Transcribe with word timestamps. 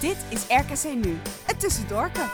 Dit 0.00 0.16
is 0.28 0.40
RKC 0.48 1.04
Nu, 1.04 1.18
het 1.42 1.60
tussendoorken. 1.60 2.30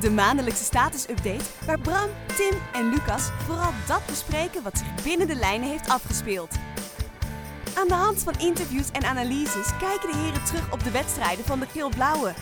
De 0.00 0.10
maandelijkse 0.10 0.64
status-update 0.64 1.44
waar 1.66 1.78
Bram, 1.78 2.08
Tim 2.36 2.58
en 2.72 2.88
Lucas 2.88 3.30
vooral 3.46 3.72
dat 3.86 4.06
bespreken 4.06 4.62
wat 4.62 4.78
zich 4.78 5.04
binnen 5.04 5.26
de 5.26 5.34
lijnen 5.34 5.68
heeft 5.68 5.88
afgespeeld. 5.88 6.54
Aan 7.78 7.88
de 7.88 7.94
hand 7.94 8.22
van 8.22 8.34
interviews 8.38 8.90
en 8.90 9.04
analyses 9.04 9.76
kijken 9.78 10.10
de 10.10 10.16
heren 10.16 10.44
terug 10.44 10.72
op 10.72 10.84
de 10.84 10.90
wedstrijden 10.90 11.44
van 11.44 11.60
de 11.60 11.66
geel-blauwe. 11.66 12.34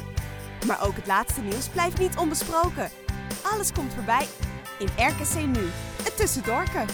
Maar 0.67 0.87
ook 0.87 0.97
het 0.97 1.07
laatste 1.07 1.41
nieuws 1.41 1.69
blijft 1.69 1.99
niet 1.99 2.17
onbesproken. 2.17 2.91
Alles 3.43 3.73
komt 3.73 3.95
voorbij 3.95 4.27
in 4.79 4.89
RKC 4.97 5.47
Nu, 5.47 5.69
het 6.03 6.17
tussendoorken. 6.17 6.87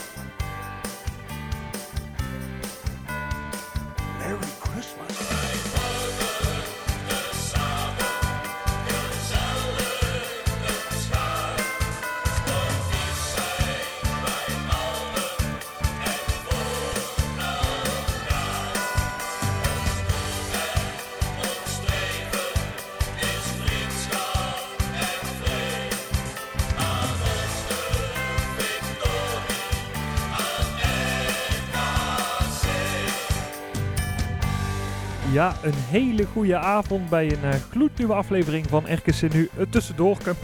Ja, 35.47 35.55
een 35.63 35.75
hele 35.75 36.25
goede 36.25 36.57
avond 36.57 37.09
bij 37.09 37.33
een 37.33 37.53
eh, 37.53 37.61
gloednieuwe 37.71 38.15
aflevering 38.15 38.67
van 38.69 38.85
RKC 38.93 39.33
Nu, 39.33 39.49
het 39.57 39.73
Tussendoorke. 39.73 40.35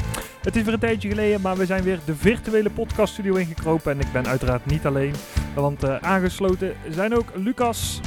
Het 0.42 0.56
is 0.56 0.62
weer 0.62 0.72
een 0.72 0.80
tijdje 0.80 1.08
geleden, 1.08 1.40
maar 1.40 1.56
we 1.56 1.66
zijn 1.66 1.82
weer 1.82 1.98
de 2.04 2.14
virtuele 2.14 2.70
podcaststudio 2.70 3.34
ingekropen. 3.34 3.92
En 3.92 4.00
ik 4.00 4.12
ben 4.12 4.26
uiteraard 4.26 4.66
niet 4.66 4.86
alleen, 4.86 5.14
want 5.54 5.82
eh, 5.82 5.96
aangesloten 5.96 6.74
zijn 6.88 7.16
ook 7.16 7.24
Lucas 7.34 8.00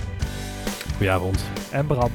Goedenavond. 0.92 1.46
en 1.72 1.88
Bram. 1.88 2.12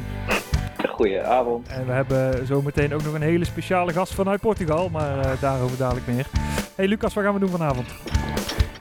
Goedenavond. 0.89 1.69
En 1.69 1.87
we 1.87 1.93
hebben 1.93 2.47
zometeen 2.47 2.95
ook 2.95 3.03
nog 3.03 3.15
een 3.15 3.23
hele 3.23 3.45
speciale 3.45 3.93
gast 3.93 4.15
vanuit 4.15 4.41
Portugal, 4.41 4.89
maar 4.89 5.19
eh, 5.19 5.41
daarover 5.41 5.77
dadelijk 5.77 6.07
meer. 6.07 6.27
Hey 6.75 6.89
Lucas, 6.89 7.15
wat 7.15 7.25
gaan 7.25 7.35
we 7.35 7.41
doen 7.41 7.49
vanavond? 7.49 7.87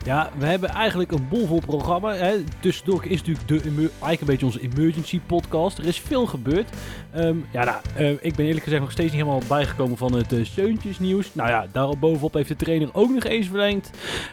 Ja, 0.09 0.29
we 0.37 0.45
hebben 0.45 0.69
eigenlijk 0.69 1.11
een 1.11 1.27
bolvol 1.29 1.61
programma. 1.65 2.13
Hè. 2.13 2.43
Tussendoor 2.59 3.05
is 3.05 3.17
natuurlijk 3.23 3.47
de, 3.47 3.61
eigenlijk 3.79 4.21
een 4.21 4.27
beetje 4.27 4.45
onze 4.45 4.61
emergency 4.61 5.19
podcast. 5.25 5.77
Er 5.77 5.85
is 5.85 5.99
veel 5.99 6.25
gebeurd. 6.25 6.69
Ehm, 7.11 7.35
ja, 7.51 7.63
nou, 7.63 7.77
eh, 7.95 8.11
ik 8.11 8.35
ben 8.35 8.45
eerlijk 8.45 8.63
gezegd 8.63 8.81
nog 8.81 8.91
steeds 8.91 9.11
niet 9.11 9.21
helemaal 9.21 9.41
bijgekomen 9.47 9.97
van 9.97 10.13
het 10.13 10.31
uh. 10.31 11.33
Nou 11.33 11.49
ja, 11.49 11.67
daarbovenop 11.71 12.33
heeft 12.33 12.47
de 12.47 12.55
trainer 12.55 12.89
ook 12.93 13.09
nog 13.09 13.23
eens 13.23 13.47
verlengd. 13.47 13.89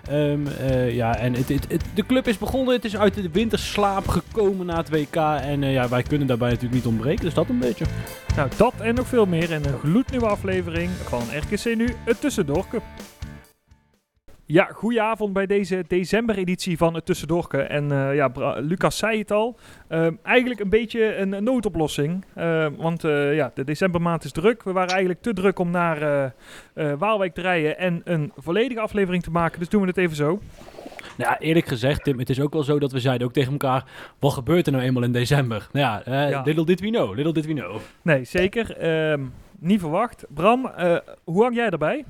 Ehm, 0.08 0.46
eh, 0.46 0.94
ja, 0.94 1.16
en 1.16 1.34
het, 1.34 1.48
het- 1.48 1.84
de 1.94 2.06
club 2.06 2.28
is 2.28 2.38
begonnen. 2.38 2.74
Het 2.74 2.84
is 2.84 2.96
uit 2.96 3.14
de 3.14 3.30
winterslaap 3.32 4.08
gekomen 4.08 4.66
na 4.66 4.76
het 4.76 4.90
WK. 4.90 5.16
En 5.16 5.62
eh, 5.62 5.72
ja, 5.72 5.88
wij 5.88 6.02
kunnen 6.02 6.26
daarbij 6.26 6.48
natuurlijk 6.48 6.74
niet 6.74 6.86
ontbreken. 6.92 7.24
Dus 7.24 7.34
dat 7.34 7.48
een 7.48 7.58
beetje. 7.58 7.84
Nou, 8.36 8.48
dat 8.56 8.74
en 8.80 8.94
nog 8.94 9.06
veel 9.06 9.26
meer 9.26 9.50
in 9.50 9.64
een 9.64 9.78
gloednieuwe 9.78 10.26
aflevering 10.26 10.90
van 11.04 11.22
RKC 11.32 11.76
Nu, 11.76 11.94
het 12.04 12.20
Tussendoorke. 12.20 12.80
Ja, 14.48 14.68
goedenavond 14.72 15.32
bij 15.32 15.46
deze 15.46 15.84
decembereditie 15.88 16.76
van 16.76 16.94
het 16.94 17.06
Tussendoorke. 17.06 17.58
En 17.60 17.92
eh, 17.92 18.14
ja, 18.14 18.30
Lucas 18.60 18.98
zei 18.98 19.18
het 19.18 19.30
al, 19.30 19.56
ehm, 19.88 20.14
eigenlijk 20.22 20.60
een 20.60 20.68
beetje 20.68 21.16
een 21.16 21.44
noodoplossing. 21.44 22.24
Ehm, 22.34 22.74
want 22.76 23.04
eh, 23.04 23.34
ja, 23.34 23.50
de 23.54 23.64
decembermaand 23.64 24.24
is 24.24 24.32
druk. 24.32 24.62
We 24.62 24.72
waren 24.72 24.90
eigenlijk 24.90 25.22
te 25.22 25.32
druk 25.32 25.58
om 25.58 25.70
naar 25.70 26.02
eh, 26.74 26.92
Waalwijk 26.98 27.34
te 27.34 27.40
rijden 27.40 27.78
en 27.78 28.00
een 28.04 28.32
volledige 28.36 28.80
aflevering 28.80 29.22
te 29.22 29.30
maken. 29.30 29.58
Dus 29.58 29.68
doen 29.68 29.80
we 29.80 29.86
het 29.86 29.96
even 29.96 30.16
zo. 30.16 30.40
Nou 31.16 31.30
ja, 31.30 31.38
eerlijk 31.38 31.66
gezegd, 31.66 32.04
Tim, 32.04 32.18
het 32.18 32.30
is 32.30 32.40
ook 32.40 32.52
wel 32.52 32.62
zo 32.62 32.78
dat 32.78 32.92
we 32.92 33.00
zeiden 33.00 33.26
ook 33.26 33.32
tegen 33.32 33.52
elkaar... 33.52 33.84
Wat 34.18 34.32
gebeurt 34.32 34.66
er 34.66 34.72
nou 34.72 34.84
eenmaal 34.84 35.02
in 35.02 35.12
december? 35.12 35.68
Nou 35.72 36.02
ja, 36.04 36.28
Ja. 36.28 36.42
little 36.44 36.64
did 36.64 36.80
we 36.80 36.88
know, 36.88 37.14
little 37.14 37.32
did 37.32 37.46
we 37.46 37.52
know. 37.52 37.76
Nee, 38.02 38.24
zeker. 38.24 38.76
Ehm, 38.76 39.24
niet 39.58 39.80
verwacht. 39.80 40.24
Bram, 40.28 40.70
hoe 41.24 41.42
hang 41.42 41.54
jij 41.54 41.68
erbij? 41.68 42.04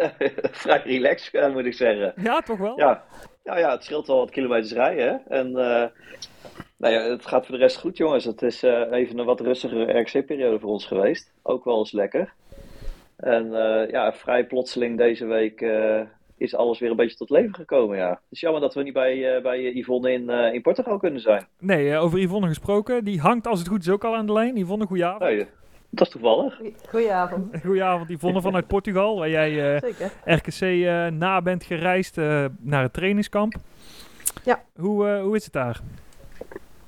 Vrij 0.62 0.82
relaxed, 0.84 1.52
moet 1.52 1.64
ik 1.64 1.74
zeggen. 1.74 2.12
Ja, 2.16 2.40
toch 2.40 2.58
wel? 2.58 2.78
Ja. 2.78 3.04
Ja, 3.44 3.58
ja, 3.58 3.70
het 3.70 3.84
scheelt 3.84 4.06
wel 4.06 4.16
wat 4.16 4.30
kilometers 4.30 4.72
rijden. 4.72 5.04
Hè? 5.04 5.36
En 5.36 5.46
eh, 5.46 5.88
nou 6.76 6.94
ja, 6.94 7.02
het 7.02 7.26
gaat 7.26 7.46
voor 7.46 7.54
de 7.54 7.60
rest 7.60 7.78
goed, 7.78 7.96
jongens. 7.96 8.24
Het 8.24 8.42
is 8.42 8.62
eh, 8.62 8.92
even 8.92 9.18
een 9.18 9.24
wat 9.24 9.40
rustigere 9.40 10.00
RXC-periode 10.00 10.58
voor 10.58 10.70
ons 10.70 10.86
geweest. 10.86 11.32
Ook 11.42 11.64
wel 11.64 11.78
eens 11.78 11.92
lekker. 11.92 12.32
En 13.16 13.54
eh, 13.54 13.90
ja, 13.90 14.12
vrij 14.12 14.46
plotseling 14.46 14.98
deze 14.98 15.26
week 15.26 15.64
is 16.36 16.54
alles 16.54 16.78
weer 16.78 16.90
een 16.90 16.96
beetje 16.96 17.16
tot 17.16 17.30
leven 17.30 17.54
gekomen, 17.54 17.96
ja. 17.96 18.10
Het 18.10 18.18
is 18.30 18.40
jammer 18.40 18.60
dat 18.60 18.74
we 18.74 18.82
niet 18.82 18.92
bij, 18.92 19.42
bij 19.42 19.72
Yvonne 19.72 20.12
in, 20.12 20.30
in 20.30 20.62
Portugal 20.62 20.98
kunnen 20.98 21.20
zijn. 21.20 21.46
Nee, 21.58 21.96
over 21.96 22.18
Yvonne 22.18 22.48
gesproken. 22.48 23.04
Die 23.04 23.20
hangt 23.20 23.46
als 23.46 23.58
het 23.58 23.68
goed 23.68 23.80
is 23.80 23.88
ook 23.88 24.04
al 24.04 24.16
aan 24.16 24.26
de 24.26 24.32
lijn. 24.32 24.56
Yvonne, 24.56 24.86
goedenavond. 24.86 25.22
Nee, 25.22 25.46
dat 25.94 26.06
is 26.06 26.12
toevallig. 26.12 26.60
Goedenavond. 26.88 27.56
Goedenavond 27.64 28.10
Yvonne 28.10 28.40
vanuit 28.40 28.66
Portugal, 28.66 29.18
waar 29.18 29.30
jij 29.30 29.76
eh. 29.76 29.92
RKC 30.24 30.60
eh, 30.60 31.06
na 31.06 31.42
bent 31.42 31.64
gereisd 31.64 32.18
eh, 32.18 32.44
naar 32.58 32.82
het 32.82 32.92
trainingskamp. 32.92 33.54
Ja. 34.44 34.62
Hoe, 34.78 35.08
eh, 35.08 35.22
hoe 35.22 35.36
is 35.36 35.44
het 35.44 35.52
daar? 35.52 35.80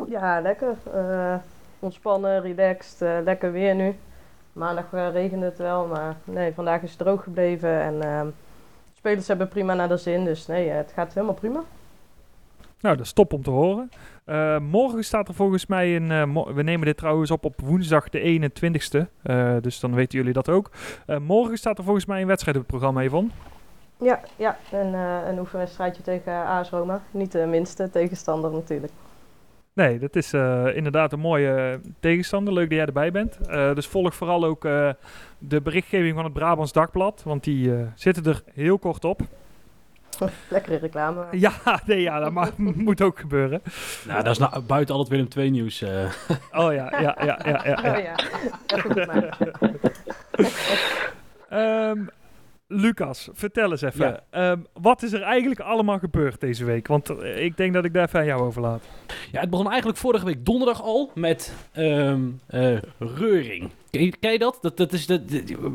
Ja, 0.08 0.40
lekker. 0.40 0.76
Eh, 0.94 1.34
ontspannen, 1.78 2.40
relaxed, 2.40 3.02
eh, 3.02 3.18
lekker 3.24 3.52
weer 3.52 3.74
nu. 3.74 3.94
Maandag 4.52 4.90
regende 4.90 5.44
het 5.44 5.58
wel, 5.58 5.86
maar 5.86 6.16
nee, 6.24 6.52
vandaag 6.52 6.82
is 6.82 6.90
het 6.90 6.98
droog 6.98 7.22
gebleven. 7.22 7.80
En 7.80 8.02
ehm, 8.02 8.26
de 8.26 8.96
spelers 8.96 9.28
hebben 9.28 9.48
prima 9.48 9.74
naar 9.74 9.88
de 9.88 9.96
zin, 9.96 10.24
dus 10.24 10.46
nee, 10.46 10.68
het 10.68 10.92
gaat 10.94 11.14
helemaal 11.14 11.34
prima. 11.34 11.62
Nou, 12.80 12.96
dat 12.96 13.04
is 13.06 13.12
top 13.12 13.32
om 13.32 13.42
te 13.42 13.50
horen. 13.50 13.90
Eh, 14.24 14.58
morgen 14.58 15.04
staat 15.04 15.28
er 15.28 15.34
volgens 15.34 15.66
mij 15.66 15.96
een... 15.96 16.10
eh, 16.10 16.54
we 16.54 16.62
nemen 16.62 16.86
dit 16.86 16.96
trouwens 16.96 17.30
op 17.30 17.44
op 17.44 17.60
woensdag 17.60 18.08
de 18.08 18.20
21ste. 18.20 19.06
eh, 19.22 19.56
dus 19.60 19.80
dan 19.80 19.94
weten 19.94 20.18
jullie 20.18 20.32
dat 20.32 20.48
ook. 20.48 20.70
Morgen 21.20 21.56
staat 21.56 21.78
er 21.78 21.84
volgens 21.84 22.06
mij 22.06 22.20
een 22.20 22.26
wedstrijd 22.26 22.56
op 22.56 22.62
het 22.62 22.70
programma, 22.70 23.02
Yvonne. 23.02 23.30
Ja, 24.00 24.20
ja 24.36 24.58
en, 24.70 24.94
eh, 24.94 25.28
een 25.28 25.38
oefenwedstrijdje 25.38 26.02
tegen 26.02 26.32
AS 26.46 26.70
Roma. 26.70 27.02
Niet 27.10 27.32
de 27.32 27.46
minste 27.46 27.90
tegenstander 27.90 28.50
natuurlijk. 28.50 28.92
Nee, 29.72 29.98
dat 29.98 30.16
is 30.16 30.32
inderdaad 30.74 31.12
een 31.12 31.20
mooie 31.20 31.80
tegenstander. 32.00 32.52
Leuk 32.54 32.68
dat 32.68 32.78
jij 32.78 32.86
erbij 32.86 33.10
bent. 33.10 33.38
Dus 33.74 33.86
volg 33.86 34.14
vooral 34.14 34.44
ook 34.44 34.62
de 35.38 35.60
berichtgeving 35.62 36.14
van 36.14 36.24
het 36.24 36.32
Brabants 36.32 36.72
Dagblad. 36.72 37.22
Want 37.22 37.44
die 37.44 37.72
zitten 37.94 38.24
er 38.24 38.42
heel 38.52 38.78
kort 38.78 39.04
op. 39.04 39.20
Lekkere 40.48 40.76
reclame. 40.76 41.24
Ja, 41.30 41.52
nee, 41.86 42.00
ja 42.00 42.18
dat 42.20 42.32
mag, 42.32 42.56
moet 42.86 43.00
ook 43.02 43.18
gebeuren. 43.18 43.62
Nou, 44.06 44.22
dat 44.22 44.32
is 44.32 44.38
nou, 44.38 44.60
buiten 44.60 44.94
al 44.94 45.00
het 45.00 45.10
Willem 45.10 45.28
II 45.36 45.50
nieuws. 45.50 45.82
eh. 45.82 46.04
Oh 46.62 46.72
ja, 46.72 47.00
ja, 47.00 47.00
ja, 47.00 47.16
ja. 47.24 47.38
ja, 47.44 47.62
ja. 47.64 47.92
Oh 47.94 48.02
ja, 48.02 48.14
goed. 48.80 49.08
Ehm, 51.48 51.98
Lucas, 52.66 53.28
vertel 53.32 53.70
eens 53.70 53.82
even. 53.82 54.06
Ja. 54.06 54.20
Ehm, 54.30 54.58
wat 54.72 55.02
is 55.02 55.12
er 55.12 55.22
eigenlijk 55.22 55.60
allemaal 55.60 55.98
gebeurd 55.98 56.40
deze 56.40 56.64
week? 56.64 56.86
Want 56.86 57.08
eh, 57.10 57.44
ik 57.44 57.56
denk 57.56 57.72
dat 57.74 57.84
ik 57.84 57.92
daar 57.92 58.06
even 58.06 58.20
aan 58.20 58.26
jou 58.26 58.42
overlaat. 58.42 58.84
Ja, 59.32 59.40
het 59.40 59.50
begon 59.50 59.68
eigenlijk 59.68 59.98
vorige 59.98 60.24
week 60.24 60.44
donderdag 60.44 60.82
al 60.82 61.10
met 61.14 61.54
ehm, 61.72 62.20
eh, 62.46 62.76
reuring. 62.98 63.70
Ken 64.20 64.32
je, 64.32 64.38
dat? 64.38 64.58
Dat, 64.60 64.76
dat 64.76 64.92
is 64.92 65.06
de- 65.06 65.22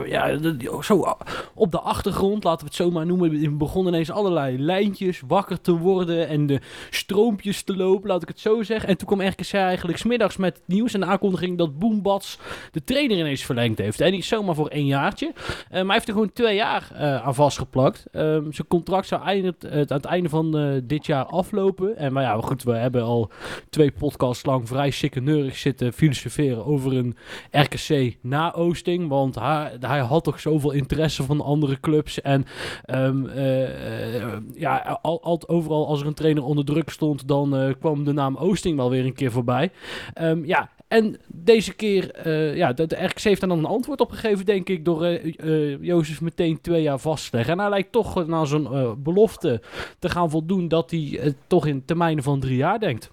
ja, 0.05 0.35
dat- 0.35 0.85
zo 0.85 1.01
ah, 1.01 1.19
op 1.53 1.71
de 1.71 1.79
achtergrond, 1.79 2.43
laten 2.43 2.59
we 2.59 2.65
het 2.65 2.75
zo 2.75 2.91
maar 2.91 3.05
noemen. 3.05 3.57
Begonnen 3.57 3.93
ineens 3.93 4.11
allerlei 4.11 4.59
lijntjes 4.59 5.21
wakker 5.27 5.61
te 5.61 5.77
worden 5.77 6.27
en 6.27 6.45
de 6.47 6.59
stroompjes 6.89 7.63
te 7.63 7.75
lopen, 7.75 8.09
laat 8.09 8.21
ik 8.21 8.27
het 8.27 8.39
zo 8.39 8.63
zeggen. 8.63 8.89
En 8.89 8.97
toen 8.97 9.07
kwam 9.07 9.21
RKC 9.27 9.53
eigenlijk 9.53 9.97
smiddags 9.97 10.37
met 10.37 10.55
het 10.57 10.67
nieuws 10.67 10.93
en 10.93 10.99
de 10.99 11.05
aankondiging 11.05 11.57
dat 11.57 11.79
Boombats 11.79 12.39
de 12.71 12.83
trainer 12.83 13.17
ineens 13.17 13.43
verlengd 13.45 13.77
heeft. 13.77 14.01
En 14.01 14.11
niet 14.11 14.25
zomaar 14.25 14.55
voor 14.55 14.67
één 14.67 14.85
jaartje, 14.85 15.33
Eh, 15.35 15.35
maar 15.71 15.85
hij 15.85 15.93
heeft 15.93 16.07
er 16.07 16.13
gewoon 16.13 16.33
twee 16.33 16.55
jaar 16.55 16.89
eh, 16.93 17.25
aan 17.25 17.35
vastgeplakt. 17.35 18.05
Ehm, 18.11 18.51
zijn 18.51 18.67
contract 18.67 19.07
zou 19.07 19.23
eindigt, 19.23 19.63
eh, 19.63 19.71
aan 19.77 19.85
het 19.87 20.05
einde 20.05 20.29
van 20.29 20.81
dit 20.83 21.05
jaar 21.05 21.25
aflopen. 21.25 21.97
En 21.97 22.13
maar 22.13 22.23
ja, 22.23 22.41
goed, 22.41 22.63
we 22.63 22.71
hebben 22.75 23.03
al 23.03 23.29
twee 23.69 23.91
podcasts 23.91 24.45
lang 24.45 24.67
vrij 24.67 24.89
sikkeneurig 24.91 25.55
zitten 25.57 25.93
filosoferen 25.93 26.65
over 26.65 26.93
een 26.95 27.15
RKC 27.51 28.08
na 28.21 28.53
Oosting. 28.53 29.07
Want 29.07 29.35
hij, 29.35 29.77
hij 29.79 29.99
had 29.99 30.23
toch 30.23 30.39
zoveel 30.39 30.71
interesse 30.71 31.23
van 31.23 31.41
andere 31.41 31.79
clubs. 31.79 32.21
En 32.21 32.45
ehm, 32.85 33.25
eh, 33.25 34.37
ja, 34.53 34.99
al, 35.01 35.21
al, 35.23 35.41
overal 35.47 35.87
als 35.87 36.01
er 36.01 36.07
een 36.07 36.13
trainer 36.13 36.43
onder 36.43 36.65
druk 36.65 36.89
stond, 36.89 37.27
dan 37.27 37.55
eh, 37.55 37.73
kwam 37.79 38.03
de 38.03 38.13
naam 38.13 38.35
Oosting 38.35 38.77
wel 38.77 38.89
weer 38.89 39.05
een 39.05 39.13
keer 39.13 39.31
voorbij. 39.31 39.71
Ehm, 40.13 40.45
ja, 40.45 40.69
en 40.89 41.17
deze 41.27 41.73
keer, 41.73 42.11
eh, 42.11 42.55
ja, 42.55 42.73
de, 42.73 42.87
heeft 42.97 43.39
daar 43.39 43.49
dan 43.49 43.57
een 43.57 43.65
antwoord 43.65 43.99
op 43.99 44.11
gegeven, 44.11 44.45
denk 44.45 44.69
ik, 44.69 44.85
door 44.85 45.05
eh, 45.05 45.81
Jozef 45.81 46.21
meteen 46.21 46.61
twee 46.61 46.81
jaar 46.81 46.99
vast 46.99 47.29
te 47.29 47.35
leggen. 47.35 47.53
En 47.53 47.59
hij 47.59 47.69
lijkt 47.69 47.91
toch 47.91 48.27
naar 48.27 48.51
eh, 48.51 48.91
belofte 48.97 49.61
te 49.99 50.09
gaan 50.09 50.29
voldoen 50.29 50.67
dat 50.67 50.91
hij 50.91 51.33
toch 51.47 51.65
in 51.65 51.85
termijnen 51.85 52.23
van 52.23 52.39
drie 52.39 52.55
jaar 52.55 52.79
denkt. 52.79 53.09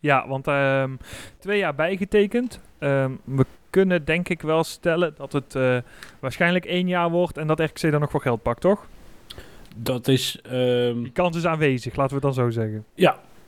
Ja, 0.00 0.28
want 0.28 0.46
ehm, 0.46 0.96
twee 1.38 1.58
jaar 1.58 1.74
bijgetekend. 1.74 2.60
We 2.78 3.46
kunnen 3.74 4.04
denk 4.04 4.28
ik 4.28 4.42
wel 4.42 4.64
stellen 4.64 5.14
dat 5.16 5.32
het 5.32 5.54
eh, 5.54 5.76
waarschijnlijk 6.20 6.64
één 6.64 6.88
jaar 6.88 7.10
wordt 7.10 7.36
en 7.36 7.46
dat 7.46 7.60
RKC 7.60 7.80
dan 7.90 8.00
nog 8.00 8.10
voor 8.10 8.20
geld 8.20 8.42
pakt, 8.42 8.60
toch? 8.60 8.86
Dat 9.76 10.08
is... 10.08 10.40
ehm, 10.42 11.02
Die 11.02 11.12
kans 11.12 11.36
is 11.36 11.46
aanwezig, 11.46 11.96
laten 11.96 12.20
we 12.20 12.26
het 12.26 12.34
dan 12.34 12.44
zo 12.44 12.50
zeggen. 12.50 12.84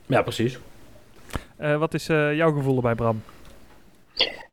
ja, 0.05 0.21
precies. 0.21 0.59
Eh, 1.57 1.77
wat 1.77 1.93
is 1.93 2.09
eh, 2.09 2.35
jouw 2.35 2.51
gevoel 2.51 2.75
erbij, 2.75 2.95
Bram? 2.95 3.21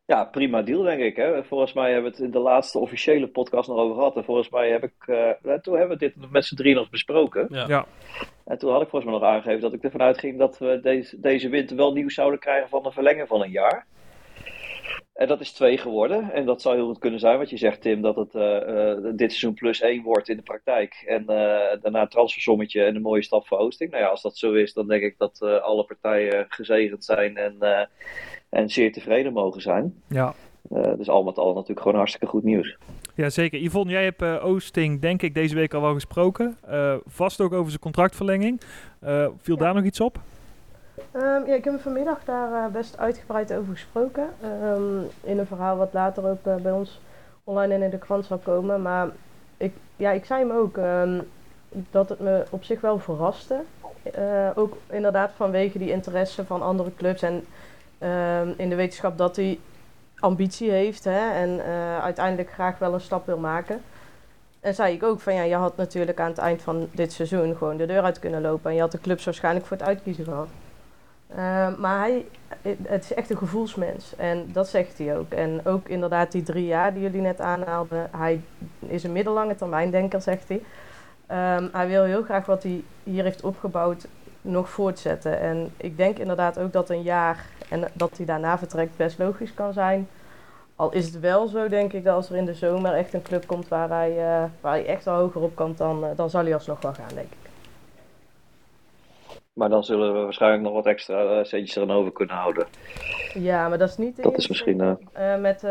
Ja, 0.07 0.25
prima 0.25 0.63
deal 0.63 0.83
denk 0.83 1.01
ik. 1.01 1.17
Hè. 1.17 1.45
Volgens 1.45 1.73
mij 1.73 1.93
hebben 1.93 2.11
we 2.11 2.17
het 2.17 2.27
in 2.27 2.31
de 2.31 2.39
laatste 2.39 2.79
officiële 2.79 3.27
podcast 3.27 3.69
nog 3.69 3.79
over 3.79 3.95
gehad. 3.97 4.17
En 4.17 4.25
volgens 4.25 4.51
mij 4.51 4.71
heb 4.71 4.83
ik, 4.83 4.93
eh, 5.07 5.53
toen 5.63 5.77
hebben 5.77 5.99
we 5.99 6.05
dit 6.05 6.31
met 6.31 6.45
z'n 6.45 6.55
drieën 6.55 6.77
nog 6.77 6.91
besproken. 6.91 7.47
Ja. 7.51 7.65
Ja. 7.69 7.87
En 8.45 8.59
toen 8.59 8.73
had 8.73 8.83
ik 8.83 8.89
volgens 8.89 9.11
mij 9.11 9.21
nog 9.21 9.31
aangegeven 9.31 9.61
dat 9.61 9.73
ik 9.73 9.83
ervan 9.83 10.03
uitging 10.03 10.39
dat 10.39 10.59
we 10.59 10.81
deze, 10.83 11.21
deze 11.21 11.49
winter 11.49 11.77
wel 11.77 11.93
nieuws 11.93 12.15
zouden 12.15 12.39
krijgen 12.41 12.69
van 12.69 12.87
een 12.87 12.93
verlengen 12.93 13.27
van 13.27 13.43
een 13.43 13.51
jaar. 13.51 13.87
En 15.15 15.29
dat 15.29 15.41
is 15.41 15.53
twee 15.53 15.79
geworden. 15.79 16.33
En 16.33 16.45
dat 16.45 16.63
zou 16.63 16.75
heel 16.75 16.87
goed 16.87 16.99
kunnen 16.99 17.21
zijn 17.21 17.39
wat 17.39 17.51
je 17.51 17.57
zegt, 17.57 17.81
Tim, 17.81 18.03
dat 18.03 18.17
het 18.17 18.35
eh, 18.35 18.91
eh, 18.91 18.99
dit 19.03 19.31
seizoen 19.31 19.55
plus 19.55 19.81
één 19.81 20.03
wordt 20.03 20.29
in 20.29 20.37
de 20.37 20.43
praktijk. 20.43 21.05
En 21.07 21.21
eh, 21.21 21.81
daarna 21.83 22.01
een 22.01 22.09
transfersommetje 22.09 22.83
en 22.85 22.95
een 22.97 23.03
mooie 23.03 23.23
stap 23.23 23.47
voor 23.47 23.59
Oosting. 23.59 23.91
Nou 23.91 24.03
ja, 24.03 24.09
als 24.09 24.23
dat 24.23 24.37
zo 24.37 24.53
is, 24.53 24.73
dan 24.73 24.89
denk 24.89 25.03
ik 25.03 25.19
dat 25.19 25.41
eh, 25.43 25.61
alle 25.61 25.85
partijen 25.85 26.47
gezegend 26.49 27.05
zijn 27.05 27.37
en, 27.37 27.57
eh, 27.61 27.87
en 28.49 28.69
zeer 28.69 28.93
tevreden 28.93 29.33
mogen 29.33 29.61
zijn. 29.61 30.03
Ja. 30.09 30.35
Eh, 30.71 30.93
dus 30.97 31.09
al 31.09 31.23
met 31.23 31.39
al 31.39 31.53
natuurlijk 31.53 31.81
gewoon 31.81 31.97
hartstikke 31.97 32.27
goed 32.27 32.45
nieuws. 32.45 32.77
Ja, 33.15 33.31
zeker. 33.31 33.61
Yvonne, 33.61 33.93
jij 33.93 34.05
hebt 34.05 34.23
eh, 34.23 34.45
Oosting 34.45 35.01
denk 35.01 35.23
ik 35.23 35.35
deze 35.35 35.55
week 35.55 35.75
al 35.75 35.81
wel 35.81 35.95
gesproken. 35.95 36.57
Eh, 36.67 36.97
vast 37.07 37.41
ook 37.41 37.53
over 37.53 37.69
zijn 37.69 37.81
contractverlenging. 37.81 38.61
Eh, 39.01 39.29
viel 39.39 39.57
daar 39.57 39.75
nog 39.75 39.85
iets 39.85 40.01
op? 40.01 40.19
Ehm, 40.95 41.47
ja, 41.47 41.55
ik 41.55 41.65
heb 41.65 41.81
vanmiddag 41.81 42.25
daar 42.25 42.65
eh, 42.65 42.73
best 42.73 42.99
uitgebreid 42.99 43.53
over 43.53 43.73
gesproken. 43.73 44.29
Ehm, 44.43 44.99
in 45.21 45.39
een 45.39 45.47
verhaal 45.47 45.77
wat 45.77 45.93
later 45.93 46.25
ook 46.25 46.47
eh, 46.47 46.55
bij 46.55 46.73
ons 46.73 47.01
online 47.45 47.75
en 47.75 47.83
in 47.83 47.91
de 47.91 47.99
krant 47.99 48.25
zal 48.25 48.39
komen. 48.39 48.83
Maar 48.83 49.09
ik, 49.57 49.75
ja, 49.97 50.11
ik 50.11 50.25
zei 50.25 50.41
hem 50.41 50.57
ook 50.57 50.77
ehm, 50.77 51.21
dat 51.91 52.09
het 52.09 52.21
me 52.21 52.45
op 52.51 52.65
zich 52.65 52.81
wel 52.81 52.99
verraste. 52.99 53.61
Eh, 54.03 54.51
ook 54.55 54.77
inderdaad 54.91 55.31
vanwege 55.37 55.79
die 55.79 55.91
interesse 55.91 56.45
van 56.45 56.63
andere 56.63 56.95
clubs 56.97 57.23
en 57.23 57.45
in 58.57 58.69
de 58.69 58.75
wetenschap 58.75 59.19
dat 59.19 59.37
hij 59.37 59.59
ambitie 60.19 60.71
heeft 60.71 61.05
hè, 61.05 61.31
en 61.31 61.61
uiteindelijk 62.03 62.51
graag 62.51 62.79
wel 62.79 62.95
een 62.95 63.01
stap 63.01 63.27
wil 63.27 63.39
maken. 63.39 63.83
En 64.61 64.75
zei 64.75 64.95
ik 64.95 65.03
ook 65.03 65.21
van 65.21 65.35
ja, 65.35 65.43
je 65.43 65.55
had 65.55 65.77
natuurlijk 65.77 66.21
aan 66.21 66.29
het 66.29 66.39
eind 66.39 66.63
van 66.63 66.89
dit 66.93 67.13
seizoen 67.13 67.57
gewoon 67.57 67.77
de 67.77 67.87
deur 67.87 68.03
uit 68.03 68.19
kunnen 68.19 68.41
lopen. 68.41 68.71
En 68.71 68.77
je 68.77 68.83
had 68.83 68.93
de 68.93 69.01
clubs 69.01 69.25
waarschijnlijk 69.25 69.67
voor 69.67 69.77
het 69.77 69.87
uitkiezen 69.87 70.25
gehad. 70.25 70.49
Eh, 71.27 71.77
maar 71.77 71.99
hij, 71.99 72.27
het 72.83 73.05
is 73.05 73.15
echt 73.15 73.31
een 73.31 73.37
gevoelsmens. 73.37 74.17
En 74.17 74.53
dat 74.53 74.69
zegt 74.69 74.99
hij 74.99 75.17
ook. 75.17 75.33
En 75.33 75.61
ook 75.65 75.89
inderdaad 75.89 76.33
die 76.33 76.43
drie 76.43 76.67
jaar 76.67 76.93
die 76.93 77.03
jullie 77.03 77.21
net 77.21 77.41
aanhaalden. 77.41 78.09
Hij 78.17 78.41
is 78.79 79.05
een 79.05 79.13
middellange 79.13 79.55
termijndenker, 79.55 80.23
zegt 80.23 80.49
hij. 80.49 80.63
Ehm, 81.27 81.69
hij 81.73 81.89
wil 81.89 82.03
heel 82.03 82.23
graag 82.23 82.47
wat 82.47 82.63
hij 82.63 82.85
hier 83.03 83.25
heeft 83.25 83.43
opgebouwd 83.43 84.07
nog 84.41 84.69
voortzetten. 84.69 85.41
En 85.41 85.73
ik 85.77 85.97
denk 85.97 86.19
inderdaad 86.19 86.59
ook 86.59 86.73
dat 86.73 86.91
een 86.91 87.03
jaar 87.03 87.47
en 87.69 87.85
dat 87.93 88.17
hij 88.17 88.27
daarna 88.27 88.59
vertrekt 88.59 88.97
best 88.97 89.19
logisch 89.19 89.55
kan 89.55 89.73
zijn. 89.73 90.09
Al 90.77 90.93
is 90.93 91.05
het 91.07 91.21
wel 91.21 91.47
zo, 91.47 91.69
denk 91.69 91.93
ik, 91.93 92.05
dat 92.05 92.15
als 92.15 92.31
er 92.31 92.37
in 92.37 92.45
de 92.45 92.55
zomer 92.55 92.95
echt 92.95 93.15
een 93.15 93.23
club 93.23 93.47
komt 93.47 93.69
waar 93.69 93.89
hij, 93.89 94.11
eh, 94.11 94.45
waar 94.61 94.73
hij 94.73 94.87
echt 94.87 95.05
wel 95.05 95.19
hoger 95.19 95.41
op 95.41 95.57
kan, 95.57 95.75
dan, 95.77 96.05
eh, 96.05 96.11
dan 96.17 96.31
zal 96.31 96.43
hij 96.43 96.55
alsnog 96.55 96.81
wel 96.81 96.95
gaan, 96.95 97.15
denk 97.15 97.33
ik. 97.33 97.44
Maar 99.55 99.69
dan 99.69 99.85
zullen 99.85 100.15
we 100.15 100.21
waarschijnlijk 100.21 100.63
nog 100.63 100.73
wat 100.73 100.87
extra 100.87 101.39
eh, 101.39 101.45
centjes 101.45 101.77
eraan 101.77 101.91
over 101.91 102.13
kunnen 102.13 102.37
houden. 102.37 102.67
Ja, 103.35 103.69
maar 103.69 103.79
dat 103.79 103.89
is 103.89 103.97
niet 103.97 104.17
de 104.17 104.23
Dat 104.23 104.37
is 104.37 104.49
misschien. 104.49 104.81
eh, 104.81 105.35
eh, 105.35 105.41
met 105.41 105.65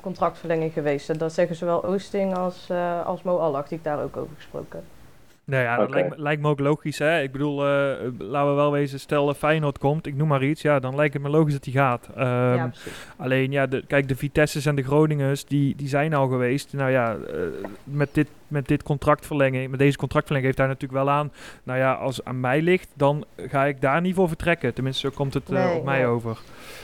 contractverlenging 0.00 0.72
geweest. 0.72 1.18
Dat 1.18 1.32
zeggen 1.32 1.56
zowel 1.56 1.84
Oosting 1.84 2.36
als, 2.36 2.70
als 3.04 3.22
Mo 3.22 3.36
Allach, 3.36 3.68
die 3.68 3.78
ik 3.78 3.84
daar 3.84 4.02
ook 4.02 4.16
over 4.16 4.34
gesproken 4.36 4.78
heb. 4.78 4.99
Nou 5.50 5.62
ja, 5.62 5.76
dat 5.76 5.90
lijkt, 5.90 6.08
me, 6.16 6.22
lijkt 6.22 6.42
me 6.42 6.48
ook 6.48 6.60
logisch. 6.60 6.98
Hè? 6.98 7.22
Ik 7.22 7.32
bedoel, 7.32 7.66
eh, 7.66 7.92
laten 8.18 8.48
we 8.48 8.54
wel 8.54 8.72
wezen, 8.72 9.00
stel 9.00 9.34
Feyenoord 9.34 9.78
komt, 9.78 10.06
ik 10.06 10.14
noem 10.14 10.28
maar 10.28 10.44
iets, 10.44 10.62
ja, 10.62 10.78
dan 10.78 10.94
lijkt 10.94 11.12
het 11.12 11.22
me 11.22 11.28
logisch 11.28 11.52
dat 11.52 11.64
hij 11.64 11.72
gaat. 11.72 12.08
Ehm, 12.16 12.54
ja. 12.54 12.70
Alleen, 13.16 13.50
ja, 13.50 13.66
de, 13.66 13.84
kijk, 13.86 14.08
de 14.08 14.16
Vitesse's 14.16 14.66
en 14.66 14.74
de 14.74 14.82
Groningers, 14.82 15.44
die, 15.44 15.76
die 15.76 15.88
zijn 15.88 16.14
al 16.14 16.28
geweest. 16.28 16.72
Nou 16.72 16.90
ja, 16.90 17.14
eh, 17.14 17.42
met, 17.84 18.08
dit, 18.14 18.28
met 18.48 18.68
dit 18.68 18.82
contractverlenging, 18.82 19.70
met 19.70 19.78
deze 19.78 19.96
contractverlenging 19.96 20.54
heeft 20.54 20.66
hij 20.66 20.74
natuurlijk 20.74 21.04
wel 21.04 21.14
aan. 21.14 21.32
Nou 21.62 21.78
ja, 21.78 21.92
als 21.92 22.16
het 22.16 22.26
aan 22.26 22.40
mij 22.40 22.62
ligt, 22.62 22.88
dan 22.94 23.24
ga 23.36 23.64
ik 23.64 23.80
daar 23.80 24.00
niet 24.00 24.14
voor 24.14 24.28
vertrekken. 24.28 24.74
Tenminste, 24.74 25.08
zo 25.08 25.14
komt 25.16 25.34
het 25.34 25.50
eh, 25.50 25.64
Nee, 25.64 25.76
op 25.76 25.84
mij 25.84 25.98
nee. 25.98 26.06
over. 26.06 26.38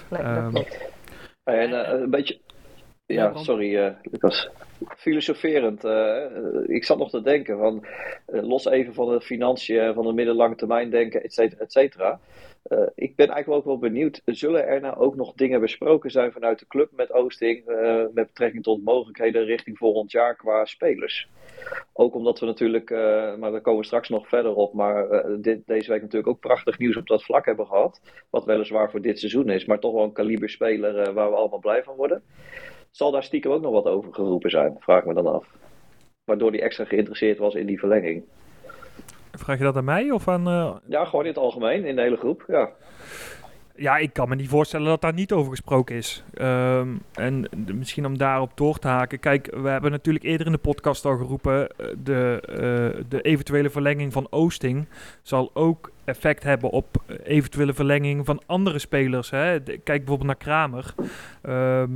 Nee, 0.09 0.21
Ehm, 0.21 0.43
dat 0.43 0.53
klopt. 0.53 0.79
En 1.45 2.01
een 2.03 2.11
beetje. 2.11 2.39
Ja, 3.07 3.37
sorry, 3.37 3.77
eh, 3.77 3.93
Lucas. 4.03 4.51
Filosoferend. 4.97 5.85
eh, 5.85 6.25
eh, 6.25 6.63
ik 6.67 6.85
zat 6.85 6.99
nog 6.99 7.11
te 7.11 7.23
denken 7.23 7.59
van. 7.59 7.87
los 8.27 8.65
even 8.65 8.95
van 8.95 9.09
de 9.09 9.21
financiën, 9.21 9.95
van 9.95 10.07
de 10.07 10.13
middellange 10.13 10.55
termijn 10.55 10.91
denken, 10.91 11.23
et 11.23 11.33
cetera, 11.33 11.61
et 11.61 11.73
cetera. 11.73 12.21
Ik 12.95 13.17
ben 13.17 13.29
eigenlijk 13.29 13.49
ook 13.49 13.65
wel 13.65 13.79
benieuwd. 13.79 14.23
Zullen 14.25 14.67
er 14.67 14.81
nou 14.81 14.97
ook 14.97 15.17
nog 15.17 15.33
dingen 15.35 15.61
besproken 15.61 16.11
zijn 16.11 16.33
vanuit 16.33 16.59
de 16.59 16.67
club 16.67 16.91
met 16.97 17.13
Oosting. 17.13 17.65
met 18.15 18.27
betrekking 18.27 18.63
tot 18.63 18.85
mogelijkheden 18.85 19.45
richting 19.45 19.79
volgend 19.79 20.11
jaar 20.11 20.37
qua 20.37 20.65
spelers? 20.65 21.29
Ook 21.93 22.15
omdat 22.15 22.41
we 22.41 22.47
natuurlijk, 22.47 22.91
maar 23.39 23.51
daar 23.51 23.61
komen 23.61 23.81
we 23.81 23.87
straks 23.87 24.09
nog 24.09 24.29
verder 24.29 24.55
op. 24.55 24.73
Maar 24.75 25.09
dit, 25.41 25.67
deze 25.67 25.91
week 25.91 26.01
natuurlijk 26.03 26.33
ook 26.33 26.41
prachtig 26.41 26.79
nieuws 26.79 26.97
op 26.97 27.07
dat 27.07 27.25
vlak 27.25 27.47
hebben 27.47 27.67
gehad. 27.67 28.01
Wat 28.31 28.45
weliswaar 28.45 28.91
voor 28.91 29.03
dit 29.03 29.19
seizoen 29.19 29.49
is, 29.49 29.65
maar 29.65 29.79
toch 29.79 29.93
wel 29.93 30.05
een 30.05 30.13
kaliber 30.13 30.51
speler 30.51 31.13
waar 31.13 31.31
we 31.31 31.37
allemaal 31.37 31.59
blij 31.59 31.83
van 31.83 31.97
worden. 31.97 32.23
Zal 32.97 33.11
daar 33.11 33.23
stiekem 33.23 33.53
ook 33.53 33.63
nog 33.63 33.73
wat 33.73 33.85
over 33.87 34.15
geroepen 34.15 34.51
zijn? 34.51 34.77
Vraag 34.81 35.01
ik 35.01 35.07
me 35.07 35.15
dan 35.15 35.27
af. 35.35 35.47
Waardoor 36.25 36.51
hij 36.51 36.63
extra 36.63 36.85
geïnteresseerd 36.85 37.39
was 37.39 37.55
in 37.55 37.67
die 37.67 37.79
verlenging. 37.79 38.25
Vraag 39.33 39.59
je 39.59 39.65
dat 39.65 39.77
aan 39.77 39.85
mij 39.85 40.11
of 40.11 40.29
aan... 40.29 40.47
eh, 40.49 40.75
Ja, 40.89 41.05
gewoon 41.05 41.25
in 41.25 41.31
het 41.31 41.39
algemeen, 41.41 41.85
in 41.85 41.97
de 41.97 42.03
hele 42.03 42.17
groep. 42.17 42.45
Ja. 42.47 42.69
Ja, 43.75 43.97
ik 43.97 44.13
kan 44.13 44.29
me 44.29 44.35
niet 44.35 44.49
voorstellen 44.49 44.87
dat 44.87 45.01
daar 45.01 45.13
niet 45.13 45.33
over 45.33 45.51
gesproken 45.51 45.97
is. 45.97 46.25
Ehm, 46.35 46.89
en 47.15 47.49
de- 47.57 47.75
misschien 47.75 48.07
om 48.07 48.19
daarop 48.19 48.51
door 48.55 48.79
te 48.79 48.89
haken. 48.89 49.19
Kijk, 49.21 49.55
we 49.57 49.69
hebben 49.69 49.91
natuurlijk 49.91 50.25
eerder 50.25 50.47
in 50.47 50.53
de 50.53 50.59
podcast 50.59 51.05
al 51.05 51.17
geroepen. 51.17 51.69
eh, 51.77 51.87
De, 51.99 52.41
eh, 52.49 53.05
de 53.09 53.21
eventuele 53.23 53.71
verlenging 53.71 54.13
van 54.13 54.27
Oosting 54.31 54.87
zal 55.23 55.51
ook 55.55 55.91
effect 56.07 56.43
hebben 56.43 56.71
op 56.71 57.03
eventuele 57.25 57.75
verlenging 57.75 58.27
van 58.27 58.43
andere 58.47 58.79
spelers. 58.79 59.31
Hè? 59.31 59.63
De- 59.63 59.73
kijk 59.79 59.99
bijvoorbeeld 59.99 60.27
naar 60.29 60.37
Kramer. 60.37 60.95
Ehm, 61.43 61.91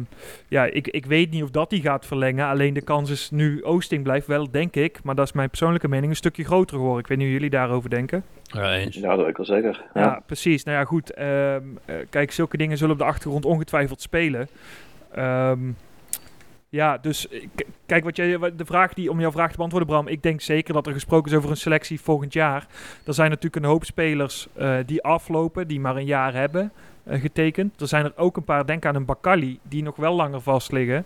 ja, 0.48 0.64
ik, 0.64 0.88
ik 0.88 1.06
weet 1.06 1.30
niet 1.30 1.42
of 1.42 1.50
dat 1.50 1.70
hij 1.70 1.80
gaat 1.80 2.06
verlengen. 2.06 2.46
Alleen 2.46 2.74
de 2.74 2.80
kans 2.80 3.10
is 3.10 3.30
nu 3.30 3.62
Oosting 3.64 4.02
blijft 4.02 4.26
wel, 4.26 4.50
denk 4.50 4.74
ik. 4.76 5.02
Maar 5.02 5.14
dat 5.14 5.26
is 5.26 5.32
mijn 5.32 5.48
persoonlijke 5.48 5.88
mening, 5.88 6.10
een 6.10 6.16
stukje 6.16 6.44
groter 6.44 6.76
geworden. 6.76 7.00
Ik 7.00 7.06
weet 7.06 7.16
niet 7.18 7.26
hoe 7.26 7.36
jullie 7.36 7.50
daarover 7.50 7.90
denken. 7.90 8.24
Ja, 8.42 8.74
eens. 8.74 8.96
ja, 8.96 9.08
dat 9.08 9.18
weet 9.18 9.28
ik 9.28 9.36
wel 9.36 9.46
zeker. 9.46 9.84
Ja, 9.94 10.00
Ja. 10.00 10.22
precies. 10.26 10.64
Nou 10.64 10.78
ja, 10.78 10.84
goed. 10.84 11.10
ehm, 11.12 11.62
eh, 11.84 11.94
kijk, 12.10 12.32
zulke 12.32 12.56
dingen 12.56 12.76
zullen 12.78 12.92
op 12.92 12.98
de 12.98 13.04
achtergrond 13.06 13.44
ongetwijfeld 13.44 14.00
spelen. 14.02 14.48
Ehm, 15.14 15.58
ja, 16.70 16.98
dus 16.98 17.28
eh, 17.28 17.46
kijk, 17.86 18.04
wat 18.04 18.16
jij, 18.16 18.38
de 18.38 18.64
vraag 18.64 18.94
die 18.94 19.10
om 19.10 19.20
jouw 19.20 19.30
vraag 19.30 19.50
te 19.50 19.56
beantwoorden, 19.56 19.88
Bram. 19.88 20.08
Ik 20.08 20.22
denk 20.22 20.40
zeker 20.40 20.74
dat 20.74 20.86
er 20.86 20.92
gesproken 20.92 21.30
is 21.30 21.36
over 21.36 21.50
een 21.50 21.56
selectie 21.56 22.00
volgend 22.00 22.32
jaar. 22.32 22.66
Er 23.04 23.14
zijn 23.14 23.28
natuurlijk 23.28 23.64
een 23.64 23.70
hoop 23.70 23.84
spelers 23.84 24.48
eh, 24.54 24.76
die 24.86 25.02
aflopen, 25.02 25.68
die 25.68 25.80
maar 25.80 25.96
een 25.96 26.04
jaar 26.04 26.34
hebben 26.34 26.72
eh, 27.04 27.20
getekend. 27.20 27.80
Er 27.80 27.88
zijn 27.88 28.04
er 28.04 28.12
ook 28.16 28.36
een 28.36 28.44
paar, 28.44 28.66
denk 28.66 28.84
aan 28.84 28.94
een 28.94 29.04
Bakali, 29.04 29.58
die 29.62 29.82
nog 29.82 29.96
wel 29.96 30.14
langer 30.14 30.40
vast 30.40 30.72
liggen. 30.72 31.04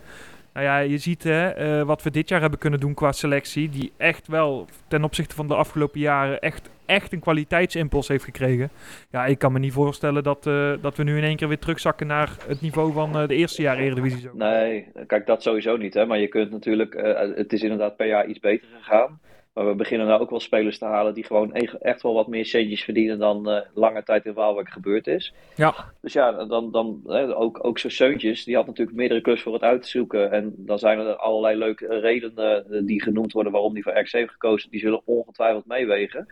Nou 0.55 0.67
ja, 0.67 0.79
je 0.79 0.97
ziet 0.97 1.23
hè, 1.23 1.49
eh, 1.49 1.81
wat 1.81 2.03
we 2.03 2.11
dit 2.11 2.29
jaar 2.29 2.41
hebben 2.41 2.59
kunnen 2.59 2.79
doen 2.79 2.93
qua 2.93 3.11
selectie. 3.11 3.69
Die 3.69 3.91
echt 3.97 4.27
wel 4.27 4.65
ten 4.87 5.03
opzichte 5.03 5.35
van 5.35 5.47
de 5.47 5.55
afgelopen 5.55 5.99
jaren 5.99 6.39
echt, 6.39 6.69
echt 6.85 7.13
een 7.13 7.19
kwaliteitsimpuls 7.19 8.07
heeft 8.07 8.23
gekregen. 8.23 8.69
Ja, 9.11 9.25
ik 9.25 9.37
kan 9.37 9.51
me 9.51 9.59
niet 9.59 9.73
voorstellen 9.73 10.23
dat, 10.23 10.47
eh, 10.47 10.73
dat 10.81 10.97
we 10.97 11.03
nu 11.03 11.17
in 11.17 11.23
één 11.23 11.35
keer 11.35 11.47
weer 11.47 11.59
terugzakken 11.59 12.07
naar 12.07 12.35
het 12.47 12.61
niveau 12.61 12.93
van 12.93 13.17
eh, 13.17 13.27
de 13.27 13.35
eerste 13.35 13.61
jaar 13.61 13.77
Eredivisie. 13.77 14.29
Nee, 14.33 14.87
kijk, 15.07 15.25
dat 15.25 15.43
sowieso 15.43 15.77
niet. 15.77 15.93
Hè? 15.93 16.05
Maar 16.05 16.19
je 16.19 16.27
kunt 16.27 16.51
natuurlijk, 16.51 16.93
het 17.35 17.53
is 17.53 17.61
inderdaad 17.61 17.95
per 17.95 18.07
jaar 18.07 18.25
iets 18.25 18.39
beter 18.39 18.67
gegaan. 18.77 19.19
Maar 19.55 19.67
we 19.67 19.75
beginnen 19.75 20.07
nou 20.07 20.21
ook 20.21 20.29
wel 20.29 20.39
spelers 20.39 20.77
te 20.77 20.85
halen 20.85 21.13
die 21.13 21.23
gewoon 21.23 21.53
echt 21.53 22.01
wel 22.01 22.13
wat 22.13 22.27
meer 22.27 22.45
centjes 22.45 22.83
verdienen 22.83 23.19
dan 23.19 23.49
eh, 23.49 23.61
lange 23.73 24.03
tijd 24.03 24.25
in 24.25 24.33
Waalwijk 24.33 24.69
gebeurd 24.69 25.07
is. 25.07 25.33
Ja. 25.55 25.75
Dus 26.01 26.13
ja, 26.13 26.31
dan, 26.45 26.71
dan 26.71 27.01
hè, 27.05 27.35
ook, 27.35 27.65
ook 27.65 27.79
zo'n 27.79 27.91
Seuntjes, 27.91 28.43
die 28.43 28.55
had 28.55 28.65
natuurlijk 28.65 28.97
meerdere 28.97 29.21
clubs 29.21 29.41
voor 29.41 29.53
het 29.53 29.61
uit 29.61 29.81
te 29.81 29.89
zoeken. 29.89 30.31
En 30.31 30.53
dan 30.57 30.79
zijn 30.79 30.99
er 30.99 31.15
allerlei 31.15 31.57
leuke 31.57 31.99
redenen 31.99 32.71
eh, 32.71 32.81
die 32.85 33.01
genoemd 33.01 33.31
worden 33.31 33.51
waarom 33.51 33.73
die 33.73 33.83
voor 33.83 33.99
RC 33.99 34.11
heeft 34.11 34.31
gekozen. 34.31 34.71
Die 34.71 34.79
zullen 34.79 35.01
ongetwijfeld 35.05 35.65
meewegen. 35.65 36.27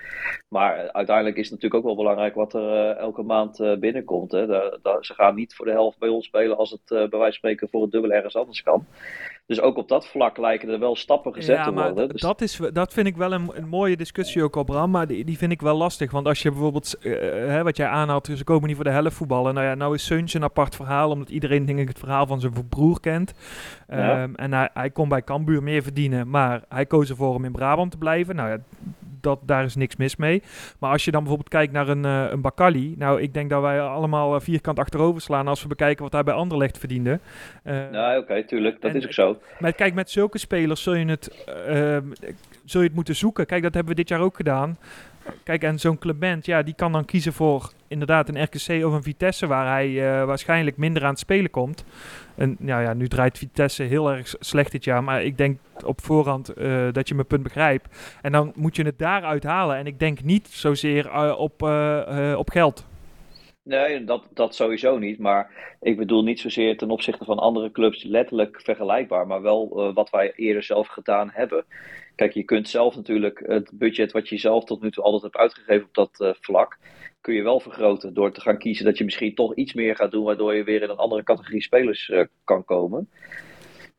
Maar 0.49 0.91
uiteindelijk 0.91 1.37
is 1.37 1.49
het 1.49 1.51
natuurlijk 1.51 1.81
ook 1.81 1.87
wel 1.87 2.03
belangrijk 2.03 2.35
wat 2.35 2.53
er 2.53 2.73
eh, 2.73 2.97
elke 2.97 3.23
maand 3.23 3.79
binnenkomt. 3.79 4.31
Hè. 4.31 4.45
Ze 5.01 5.13
gaan 5.13 5.35
niet 5.35 5.55
voor 5.55 5.65
de 5.65 5.71
helft 5.71 5.99
bij 5.99 6.09
ons 6.09 6.25
spelen 6.25 6.57
als 6.57 6.71
het 6.71 6.85
bij 6.85 6.97
wijze 6.97 7.17
van 7.19 7.33
spreken 7.33 7.69
voor 7.69 7.81
het 7.81 7.91
dubbel 7.91 8.11
ergens 8.11 8.35
anders 8.35 8.61
kan. 8.63 8.85
Dus 9.45 9.61
ook 9.61 9.77
op 9.77 9.87
dat 9.87 10.07
vlak 10.07 10.37
lijken 10.37 10.69
er 10.69 10.79
wel 10.79 10.95
stappen 10.95 11.33
gezet 11.33 11.55
ja, 11.55 11.63
te 11.63 11.71
maar 11.71 11.87
worden. 11.87 12.09
Dus, 12.09 12.21
dat, 12.21 12.41
is, 12.41 12.59
dat 12.73 12.93
vind 12.93 13.07
ik 13.07 13.15
wel 13.17 13.33
een, 13.33 13.51
een 13.53 13.67
mooie 13.67 13.97
discussie 13.97 14.43
ook, 14.43 14.57
Abraham. 14.57 14.91
Maar 14.91 15.07
die, 15.07 15.25
die 15.25 15.37
vind 15.37 15.51
ik 15.51 15.61
wel 15.61 15.77
lastig. 15.77 16.11
Want 16.11 16.27
als 16.27 16.41
je 16.41 16.51
bijvoorbeeld, 16.51 16.97
eh, 16.97 17.11
hè, 17.29 17.63
wat 17.63 17.77
jij 17.77 17.87
aanhaalt, 17.87 18.29
ze 18.35 18.43
komen 18.43 18.67
niet 18.67 18.75
voor 18.75 18.85
de 18.85 18.91
helft 18.91 19.15
voetballen. 19.15 19.53
Nou 19.53 19.65
ja, 19.65 19.75
nou 19.75 19.93
is 19.93 20.05
Seuntje 20.05 20.37
een 20.37 20.43
apart 20.43 20.75
verhaal, 20.75 21.09
omdat 21.09 21.29
iedereen 21.29 21.65
denk 21.65 21.79
ik 21.79 21.87
het 21.87 21.99
verhaal 21.99 22.27
van 22.27 22.39
zijn 22.39 22.67
broer 22.69 22.99
kent. 22.99 23.33
Ja. 23.87 24.21
Ehm, 24.21 24.33
en 24.35 24.53
hij, 24.53 24.69
hij 24.73 24.89
kon 24.89 25.09
bij 25.09 25.23
Cambuur 25.23 25.63
meer 25.63 25.83
verdienen, 25.83 26.29
maar 26.29 26.63
hij 26.69 26.85
koos 26.85 27.09
ervoor 27.09 27.33
om 27.33 27.45
in 27.45 27.51
Brabant 27.51 27.91
te 27.91 27.97
blijven. 27.97 28.35
Nou 28.35 28.49
ja, 28.49 28.57
dat, 29.23 29.39
daar 29.45 29.63
is 29.63 29.75
niks 29.75 29.95
mis 29.95 30.15
mee. 30.15 30.43
Maar 30.79 30.91
als 30.91 31.05
je 31.05 31.11
dan 31.11 31.19
bijvoorbeeld 31.19 31.49
kijkt 31.51 31.73
naar 31.73 31.87
een, 31.87 32.05
eh 32.05 32.25
een 32.31 32.41
Bakali. 32.41 32.95
Nou, 32.97 33.21
ik 33.21 33.33
denk 33.33 33.49
dat 33.49 33.61
wij 33.61 33.81
allemaal 33.81 34.35
eh, 34.35 34.41
vierkant 34.41 34.79
achterover 34.79 35.21
slaan 35.21 35.47
als 35.47 35.61
we 35.61 35.67
bekijken 35.67 36.03
wat 36.03 36.13
hij 36.13 36.23
bij 36.23 36.33
Anderlecht 36.33 36.77
verdiende. 36.77 37.19
Nee, 37.63 38.17
oké, 38.17 38.43
tuurlijk, 38.45 38.81
dat 38.81 38.91
en- 38.91 38.97
is 38.97 39.05
ook 39.05 39.13
zo. 39.13 39.37
maar 39.59 39.73
kijk, 39.73 39.93
met 39.93 40.09
zulke 40.09 40.37
spelers 40.37 40.83
zul 40.83 40.93
je 40.93 41.05
het, 41.05 41.45
zul 42.65 42.81
je 42.81 42.87
het 42.87 42.95
moeten 42.95 43.15
zoeken. 43.15 43.45
Kijk, 43.45 43.63
dat 43.63 43.73
hebben 43.73 43.91
we 43.95 43.99
dit 43.99 44.09
jaar 44.09 44.19
ook 44.21 44.35
gedaan. 44.35 44.77
Kijk, 45.43 45.63
en 45.63 45.79
zo'n 45.79 45.97
Clement, 45.97 46.45
ja, 46.45 46.63
die 46.63 46.75
kan 46.75 46.91
dan 46.91 47.05
kiezen 47.05 47.33
voor 47.33 47.71
inderdaad 47.87 48.29
een 48.29 48.43
RKC 48.43 48.85
of 48.85 48.93
een 48.93 49.03
Vitesse, 49.03 49.47
waar 49.47 49.67
hij 49.67 49.87
eh, 49.87 50.25
waarschijnlijk 50.25 50.77
minder 50.77 51.03
aan 51.03 51.09
het 51.09 51.19
spelen 51.19 51.49
komt. 51.49 51.85
En 52.35 52.57
ja, 52.59 52.79
ja, 52.79 52.93
nu 52.93 53.07
draait 53.07 53.37
Vitesse 53.37 53.83
heel 53.83 54.11
erg 54.11 54.35
slecht 54.39 54.71
dit 54.71 54.83
jaar, 54.83 55.03
maar 55.03 55.23
ik 55.23 55.37
denk 55.37 55.59
op 55.85 56.01
voorhand 56.01 56.49
eh, 56.49 56.87
dat 56.91 57.07
je 57.07 57.15
mijn 57.15 57.27
punt 57.27 57.43
begrijpt. 57.43 58.17
En 58.21 58.31
dan 58.31 58.51
moet 58.55 58.75
je 58.75 58.83
het 58.83 58.99
daaruit 58.99 59.43
halen. 59.43 59.77
En 59.77 59.87
ik 59.87 59.99
denk 59.99 60.23
niet 60.23 60.47
zozeer 60.47 61.07
eh, 61.07 61.35
op, 61.37 61.61
op 62.37 62.49
geld. 62.49 62.85
Nee, 63.63 64.03
dat, 64.03 64.29
dat 64.33 64.55
sowieso 64.55 64.97
niet. 64.97 65.19
Maar 65.19 65.75
ik 65.81 65.97
bedoel 65.97 66.23
niet 66.23 66.39
zozeer 66.39 66.77
ten 66.77 66.91
opzichte 66.91 67.25
van 67.25 67.39
andere 67.39 67.71
clubs 67.71 68.03
letterlijk 68.03 68.61
vergelijkbaar, 68.61 69.27
maar 69.27 69.41
wel 69.41 69.91
wat 69.93 70.09
wij 70.09 70.33
eerder 70.35 70.63
zelf 70.63 70.87
gedaan 70.87 71.29
hebben. 71.33 71.65
Kijk, 72.15 72.33
je 72.33 72.43
kunt 72.43 72.69
zelf 72.69 72.95
natuurlijk 72.95 73.43
het 73.45 73.69
budget 73.73 74.11
wat 74.11 74.29
je 74.29 74.37
zelf 74.37 74.63
tot 74.63 74.81
nu 74.81 74.91
toe 74.91 75.03
altijd 75.03 75.21
hebt 75.21 75.37
uitgegeven 75.37 75.85
op 75.85 75.93
dat 75.93 76.19
eh, 76.19 76.33
vlak, 76.39 76.77
kun 77.21 77.33
je 77.33 77.43
wel 77.43 77.59
vergroten 77.59 78.13
door 78.13 78.31
te 78.31 78.41
gaan 78.41 78.57
kiezen 78.57 78.85
dat 78.85 78.97
je 78.97 79.03
misschien 79.03 79.35
toch 79.35 79.55
iets 79.55 79.73
meer 79.73 79.95
gaat 79.95 80.11
doen, 80.11 80.23
waardoor 80.23 80.55
je 80.55 80.63
weer 80.63 80.81
in 80.81 80.89
een 80.89 80.97
andere 80.97 81.23
categorie 81.23 81.61
spelers 81.61 82.09
eh, 82.09 82.23
kan 82.43 82.65
komen. 82.65 83.09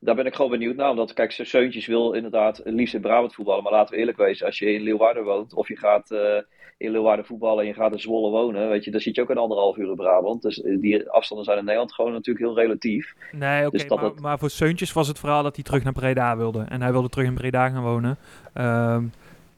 Daar 0.05 0.15
ben 0.15 0.27
ik 0.27 0.35
gewoon 0.35 0.51
benieuwd 0.51 0.77
naar, 0.77 0.91
omdat 0.91 1.13
kijk, 1.13 1.31
Seuntjes 1.33 1.87
wil 1.87 2.13
inderdaad 2.13 2.61
liefst 2.65 2.95
in 2.95 3.01
Brabant 3.01 3.35
voetballen, 3.35 3.63
maar 3.63 3.73
laten 3.73 3.95
we 3.95 4.01
eerlijk 4.01 4.19
wezen, 4.19 4.47
als 4.47 4.59
je 4.59 4.73
in 4.73 4.83
Leeuwarden 4.83 5.25
woont 5.25 5.55
of 5.55 5.69
je 5.69 5.77
gaat 5.77 6.11
eh, 6.11 6.39
in 6.77 6.91
Leeuwarden 6.91 7.25
voetballen 7.25 7.61
en 7.61 7.67
je 7.67 7.75
gaat 7.75 7.93
in 7.93 8.01
Zwolle 8.01 8.31
wonen, 8.31 8.69
weet 8.69 8.85
je, 8.85 8.91
dan 8.91 9.01
zit 9.01 9.15
je 9.15 9.23
ook 9.23 9.31
een 9.31 9.39
anderhalf 9.39 9.77
uur 9.77 9.89
in 9.89 9.97
Brabant. 9.97 10.43
Dus 10.43 10.63
eh, 10.63 10.81
die 10.81 11.11
afstanden 11.11 11.47
zijn 11.47 11.59
in 11.59 11.65
Nederland 11.65 11.95
gewoon 11.95 12.13
natuurlijk 12.13 12.45
heel 12.45 12.55
relatief. 12.55 13.15
Nee, 13.33 13.67
oké, 13.67 13.77
Dus 13.77 13.89
maar, 13.89 14.13
maar 14.21 14.39
voor 14.39 14.51
Seuntjes 14.51 14.93
was 14.93 15.09
het 15.09 15.19
verhaal 15.19 15.43
dat 15.43 15.55
hij 15.55 15.65
terug 15.65 15.85
naar 15.85 15.93
Breda 15.93 16.37
wilde. 16.37 16.65
En 16.69 16.83
hij 16.83 16.93
wilde 16.93 17.09
terug 17.09 17.27
in 17.27 17.35
Breda 17.35 17.69
gaan 17.69 17.83
wonen. 17.83 18.17
Ehm, 18.53 19.05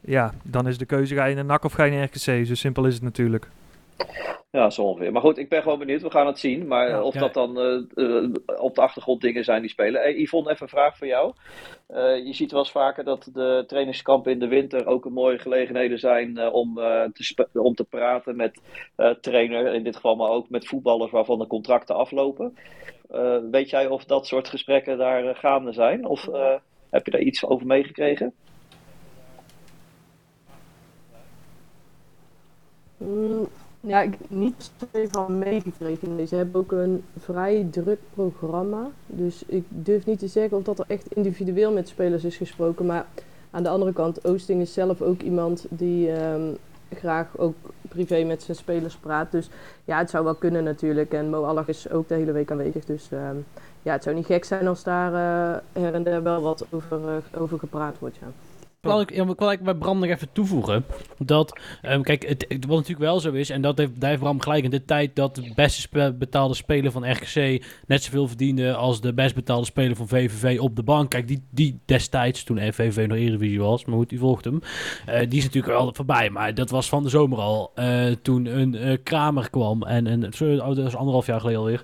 ja, 0.01 0.33
dan 0.43 0.67
is 0.67 0.77
de 0.77 0.85
keuze, 0.85 1.15
ga 1.15 1.25
je 1.25 1.35
naar 1.35 1.45
NAC 1.45 1.63
of 1.63 1.73
ga 1.73 1.83
je 1.83 1.91
naar 1.91 2.03
RKC? 2.03 2.45
Zo 2.45 2.55
simpel 2.55 2.85
is 2.85 2.93
het 2.93 3.03
natuurlijk. 3.03 3.49
Ja, 4.51 4.69
zo 4.69 4.81
ongeveer. 4.83 5.11
Maar 5.11 5.21
goed, 5.21 5.37
ik 5.37 5.49
ben 5.49 5.61
gewoon 5.61 5.79
benieuwd. 5.79 6.01
We 6.01 6.11
gaan 6.11 6.27
het 6.27 6.39
zien. 6.39 6.67
Maar 6.67 6.89
Ja. 6.89 7.01
of 7.01 7.13
Ja. 7.13 7.19
dat 7.19 7.33
dan 7.33 7.59
eh, 7.59 7.73
eh, 8.05 8.29
op 8.59 8.75
de 8.75 8.81
achtergrond 8.81 9.21
dingen 9.21 9.43
zijn 9.43 9.61
die 9.61 9.69
spelen. 9.69 10.01
Hey, 10.01 10.13
Yvonne, 10.15 10.49
even 10.51 10.63
een 10.63 10.69
vraag 10.69 10.97
voor 10.97 11.07
jou. 11.07 11.33
Eh, 11.87 12.25
je 12.25 12.33
ziet 12.33 12.51
wel 12.51 12.59
eens 12.59 12.71
vaker 12.71 13.03
dat 13.03 13.29
de 13.33 13.63
trainingskampen 13.67 14.31
in 14.31 14.39
de 14.39 14.47
winter 14.47 14.85
ook 14.87 15.05
een 15.05 15.13
mooie 15.13 15.37
gelegenheden 15.39 15.99
zijn 15.99 16.37
eh, 16.37 16.53
om, 16.53 16.79
eh, 16.79 17.03
te 17.03 17.47
om 17.53 17.75
te 17.75 17.83
praten 17.83 18.35
met 18.35 18.61
eh 18.95 19.09
trainer. 19.09 19.73
In 19.73 19.83
dit 19.83 19.95
geval, 19.95 20.15
maar 20.15 20.29
ook 20.29 20.49
met 20.49 20.67
voetballers 20.67 21.11
waarvan 21.11 21.39
de 21.39 21.47
contracten 21.47 21.95
aflopen. 21.95 22.57
Eh, 23.09 23.37
weet 23.51 23.69
jij 23.69 23.87
of 23.87 24.05
dat 24.05 24.27
soort 24.27 24.47
gesprekken 24.47 24.97
daar 24.97 25.25
eh, 25.27 25.35
gaande 25.35 25.71
zijn? 25.73 26.05
Of 26.05 26.27
eh, 26.27 26.53
heb 26.89 27.05
je 27.05 27.11
daar 27.11 27.21
iets 27.21 27.45
over 27.45 27.67
meegekregen? 27.67 28.33
Mm, 32.97 33.47
ja, 33.87 34.01
ik 34.01 34.17
niet 34.27 34.71
van 35.09 35.37
meegekregen. 35.37 36.27
Ze 36.27 36.35
hebben 36.35 36.61
ook 36.61 36.71
een 36.71 37.03
vrij 37.17 37.67
druk 37.71 37.99
programma. 38.13 38.89
Dus 39.05 39.43
ik 39.45 39.63
durf 39.69 40.05
niet 40.05 40.19
te 40.19 40.27
zeggen 40.27 40.57
of 40.57 40.63
dat 40.63 40.79
er 40.79 40.85
echt 40.87 41.13
individueel 41.13 41.71
met 41.71 41.87
spelers 41.87 42.23
is 42.23 42.37
gesproken. 42.37 42.85
Maar 42.85 43.05
aan 43.51 43.63
de 43.63 43.69
andere 43.69 43.93
kant, 43.93 44.25
Oosting 44.25 44.61
is 44.61 44.73
zelf 44.73 45.01
ook 45.01 45.21
iemand 45.21 45.65
die 45.69 46.11
ehm, 46.11 46.53
graag 46.93 47.37
ook 47.37 47.55
privé 47.81 48.23
met 48.23 48.43
zijn 48.43 48.57
spelers 48.57 48.95
praat. 48.95 49.31
Dus 49.31 49.49
ja, 49.85 49.97
het 49.97 50.09
zou 50.09 50.23
wel 50.23 50.35
kunnen 50.35 50.63
natuurlijk. 50.63 51.13
En 51.13 51.29
Mo 51.29 51.43
Allag 51.43 51.67
is 51.67 51.89
ook 51.89 52.07
de 52.07 52.15
hele 52.15 52.31
week 52.31 52.51
aanwezig. 52.51 52.85
Dus 52.85 53.11
ehm, 53.11 53.35
ja, 53.81 53.91
het 53.91 54.03
zou 54.03 54.15
niet 54.15 54.25
gek 54.25 54.45
zijn 54.45 54.67
als 54.67 54.83
daar 54.83 55.13
eh, 55.13 55.81
her 55.81 55.93
en 55.93 56.03
der 56.03 56.23
wel 56.23 56.41
wat 56.41 56.65
over, 56.69 56.99
eh, 57.07 57.41
over 57.41 57.59
gepraat 57.59 57.99
wordt. 57.99 58.15
Ja. 58.15 58.27
Kan 58.87 59.01
ik, 59.01 59.35
kan 59.35 59.51
ik 59.51 59.61
bij 59.61 59.73
Bram 59.73 59.99
nog 59.99 60.09
even 60.09 60.31
toevoegen 60.31 60.85
dat, 61.17 61.59
ehm, 61.81 62.01
kijk, 62.01 62.27
het, 62.27 62.45
wat 62.49 62.77
natuurlijk 62.77 62.99
wel 62.99 63.19
zo 63.19 63.31
is, 63.31 63.49
en 63.49 63.61
dat 63.61 63.77
heeft, 63.77 64.01
daar 64.01 64.17
Bram 64.17 64.41
gelijk 64.41 64.63
in 64.63 64.69
de 64.69 64.85
tijd 64.85 65.15
dat 65.15 65.35
de 65.35 65.51
beste 65.55 66.15
betaalde 66.19 66.53
speler 66.53 66.91
van 66.91 67.11
RKC 67.11 67.63
net 67.87 68.03
zoveel 68.03 68.27
verdiende 68.27 68.73
als 68.75 69.01
de 69.01 69.13
best 69.13 69.35
betaalde 69.35 69.65
speler 69.65 69.95
van 69.95 70.07
VVV 70.07 70.59
op 70.59 70.75
de 70.75 70.83
bank. 70.83 71.09
Kijk, 71.09 71.27
die, 71.27 71.43
die 71.49 71.79
destijds, 71.85 72.43
toen 72.43 72.57
VVV 72.57 73.07
nog 73.07 73.17
Eredivisie 73.17 73.59
was, 73.59 73.85
maar 73.85 73.97
goed, 73.97 74.09
die 74.09 74.19
volgt 74.19 74.45
hem, 74.45 74.61
eh, 75.05 75.19
die 75.29 75.37
is 75.37 75.43
natuurlijk 75.43 75.73
wel 75.73 75.93
voorbij. 75.93 76.29
Maar 76.29 76.53
dat 76.53 76.69
was 76.69 76.89
van 76.89 77.03
de 77.03 77.09
zomer 77.09 77.39
al, 77.39 77.71
eh, 77.75 78.05
toen 78.21 78.45
een 78.45 78.75
eh, 78.75 78.97
Kramer 79.03 79.49
kwam, 79.49 79.83
en, 79.83 80.07
en 80.07 80.23
oh, 80.25 80.75
dat 80.75 80.77
is 80.77 80.95
anderhalf 80.95 81.25
jaar 81.25 81.39
geleden 81.39 81.59
alweer. 81.59 81.83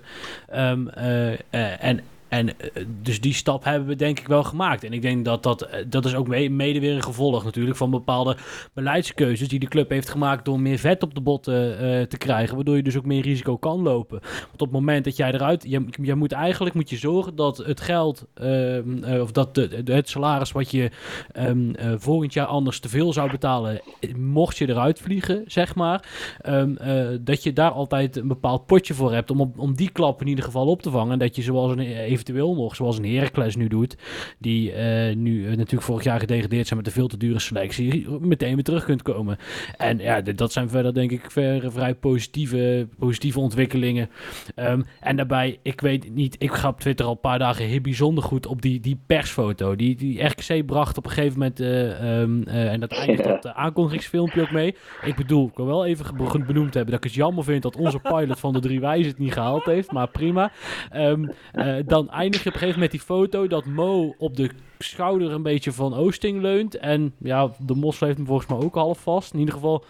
Eh, 1.50 1.84
en 1.84 2.00
en 2.34 2.58
eh, 2.58 2.84
dus 3.02 3.20
die 3.20 3.34
stap 3.34 3.64
hebben 3.64 3.88
we 3.88 3.96
denk 3.96 4.20
ik 4.20 4.26
wel 4.28 4.44
gemaakt. 4.44 4.84
En 4.84 4.92
ik 4.92 5.02
denk 5.02 5.24
dat 5.24 5.42
dat, 5.42 5.62
eh, 5.62 5.84
dat 5.88 6.04
is 6.04 6.14
ook 6.14 6.28
me- 6.28 6.48
mede 6.48 6.80
weer 6.80 6.94
een 6.94 7.02
gevolg 7.02 7.44
natuurlijk 7.44 7.76
van 7.76 7.90
bepaalde 7.90 8.36
beleidskeuzes 8.72 9.48
die 9.48 9.58
de 9.58 9.68
club 9.68 9.90
heeft 9.90 10.08
gemaakt 10.08 10.44
door 10.44 10.60
meer 10.60 10.78
vet 10.78 11.02
op 11.02 11.14
de 11.14 11.20
botten 11.20 11.78
eh, 11.78 12.02
te 12.02 12.18
krijgen. 12.18 12.54
Waardoor 12.54 12.76
je 12.76 12.82
dus 12.82 12.96
ook 12.96 13.04
meer 13.04 13.22
risico 13.22 13.56
kan 13.56 13.82
lopen. 13.82 14.20
Want 14.20 14.52
op 14.52 14.60
het 14.60 14.70
moment 14.70 15.04
dat 15.04 15.16
jij 15.16 15.32
eruit, 15.32 15.64
je, 15.68 15.84
je 16.02 16.14
moet 16.14 16.32
eigenlijk 16.32 16.74
moet 16.74 16.90
je 16.90 16.96
zorgen 16.96 17.36
dat 17.36 17.56
het 17.56 17.80
geld, 17.80 18.26
ehm, 18.34 19.04
eh, 19.04 19.20
of 19.20 19.32
dat 19.32 19.56
het 19.84 20.08
salaris 20.08 20.52
wat 20.52 20.70
je 20.70 20.90
ehm, 21.32 21.74
eh, 21.74 21.92
volgend 21.96 22.32
jaar 22.32 22.46
anders 22.46 22.80
te 22.80 22.88
veel 22.88 23.12
zou 23.12 23.30
betalen, 23.30 23.80
mocht 24.16 24.56
je 24.56 24.68
eruit 24.68 25.00
vliegen, 25.00 25.42
zeg 25.46 25.74
maar. 25.74 26.08
Ehm, 26.40 26.76
eh, 26.76 27.06
dat 27.20 27.42
je 27.42 27.52
daar 27.52 27.70
altijd 27.70 28.16
een 28.16 28.28
bepaald 28.28 28.66
potje 28.66 28.94
voor 28.94 29.12
hebt 29.12 29.30
om, 29.30 29.52
om 29.56 29.74
die 29.74 29.90
klap 29.90 30.20
in 30.20 30.26
ieder 30.28 30.44
geval 30.44 30.66
op 30.66 30.82
te 30.82 30.90
vangen. 30.90 31.12
En 31.12 31.18
dat 31.18 31.36
je 31.36 31.42
zoals 31.42 31.70
een, 31.70 31.80
eventueel 32.28 32.54
nog, 32.54 32.76
zoals 32.76 32.98
een 32.98 33.14
Heracles 33.14 33.56
nu 33.56 33.68
doet, 33.68 33.96
die 34.38 34.72
eh, 34.72 35.16
nu 35.16 35.44
eh, 35.44 35.48
natuurlijk 35.48 35.82
vorig 35.82 36.04
jaar 36.04 36.20
gedegradeerd 36.20 36.66
zijn 36.66 36.78
met 36.78 36.88
een 36.88 36.94
veel 36.94 37.08
te 37.08 37.16
dure 37.16 37.38
selectie, 37.38 38.08
meteen 38.20 38.54
weer 38.54 38.64
terug 38.64 38.84
kunt 38.84 39.02
komen. 39.02 39.38
En 39.76 39.98
ja, 39.98 40.20
dat 40.20 40.52
zijn 40.52 40.68
verder 40.68 40.94
denk 40.94 41.10
ik 41.10 41.30
ver, 41.30 41.72
vrij 41.72 41.94
positieve, 41.94 42.88
positieve 42.98 43.40
ontwikkelingen. 43.40 44.10
Ehm, 44.54 44.82
en 45.00 45.16
daarbij, 45.16 45.58
ik 45.62 45.80
weet 45.80 46.14
niet, 46.14 46.36
ik 46.38 46.52
ga 46.52 46.68
op 46.68 46.80
Twitter 46.80 47.06
al 47.06 47.12
een 47.12 47.20
paar 47.20 47.38
dagen 47.38 47.64
heel 47.64 47.80
bijzonder 47.80 48.24
goed 48.24 48.46
op 48.46 48.62
die, 48.62 48.80
die 48.80 48.98
persfoto. 49.06 49.76
Die, 49.76 49.96
die 49.96 50.22
RKC 50.22 50.66
bracht 50.66 50.98
op 50.98 51.04
een 51.04 51.10
gegeven 51.10 51.38
moment, 51.38 51.60
eh, 51.60 52.20
ehm, 52.20 52.42
eh, 52.42 52.72
en 52.72 52.80
dat 52.80 52.92
eindigt 52.92 53.24
dat 53.24 53.46
aankondigingsfilmpje 53.64 54.42
ook 54.42 54.50
mee. 54.50 54.76
Ik 55.04 55.16
bedoel, 55.16 55.46
ik 55.46 55.56
wil 55.56 55.66
wel 55.66 55.86
even 55.86 56.16
benoemd 56.46 56.74
hebben 56.74 56.94
dat 56.94 57.04
ik 57.04 57.10
het 57.10 57.14
jammer 57.14 57.44
vind 57.44 57.62
dat 57.62 57.76
onze 57.76 57.98
pilot 57.98 58.40
van 58.40 58.52
de 58.52 58.60
drie 58.60 58.80
wijzen 58.80 59.10
het 59.10 59.18
niet 59.18 59.32
gehaald 59.32 59.64
heeft, 59.64 59.92
maar 59.92 60.08
prima. 60.08 60.52
Eh, 60.90 61.76
dan 61.86 62.10
eindig 62.14 62.42
je 62.42 62.48
op 62.48 62.54
een 62.54 62.60
gegeven 62.60 62.80
moment 62.80 62.90
die 62.90 63.00
foto 63.00 63.46
dat 63.46 63.64
Mo 63.64 64.14
op 64.18 64.36
de 64.36 64.50
schouder 64.78 65.32
een 65.32 65.42
beetje 65.42 65.72
van 65.72 65.94
Oosting 65.94 66.40
leunt. 66.40 66.76
En 66.76 67.14
ja, 67.18 67.50
de 67.58 67.74
Mos 67.74 68.00
heeft 68.00 68.16
hem 68.16 68.26
volgens 68.26 68.48
mij 68.48 68.58
ook 68.58 68.74
half 68.74 68.98
vast. 68.98 69.32
In 69.32 69.38
ieder 69.38 69.54
geval. 69.54 69.84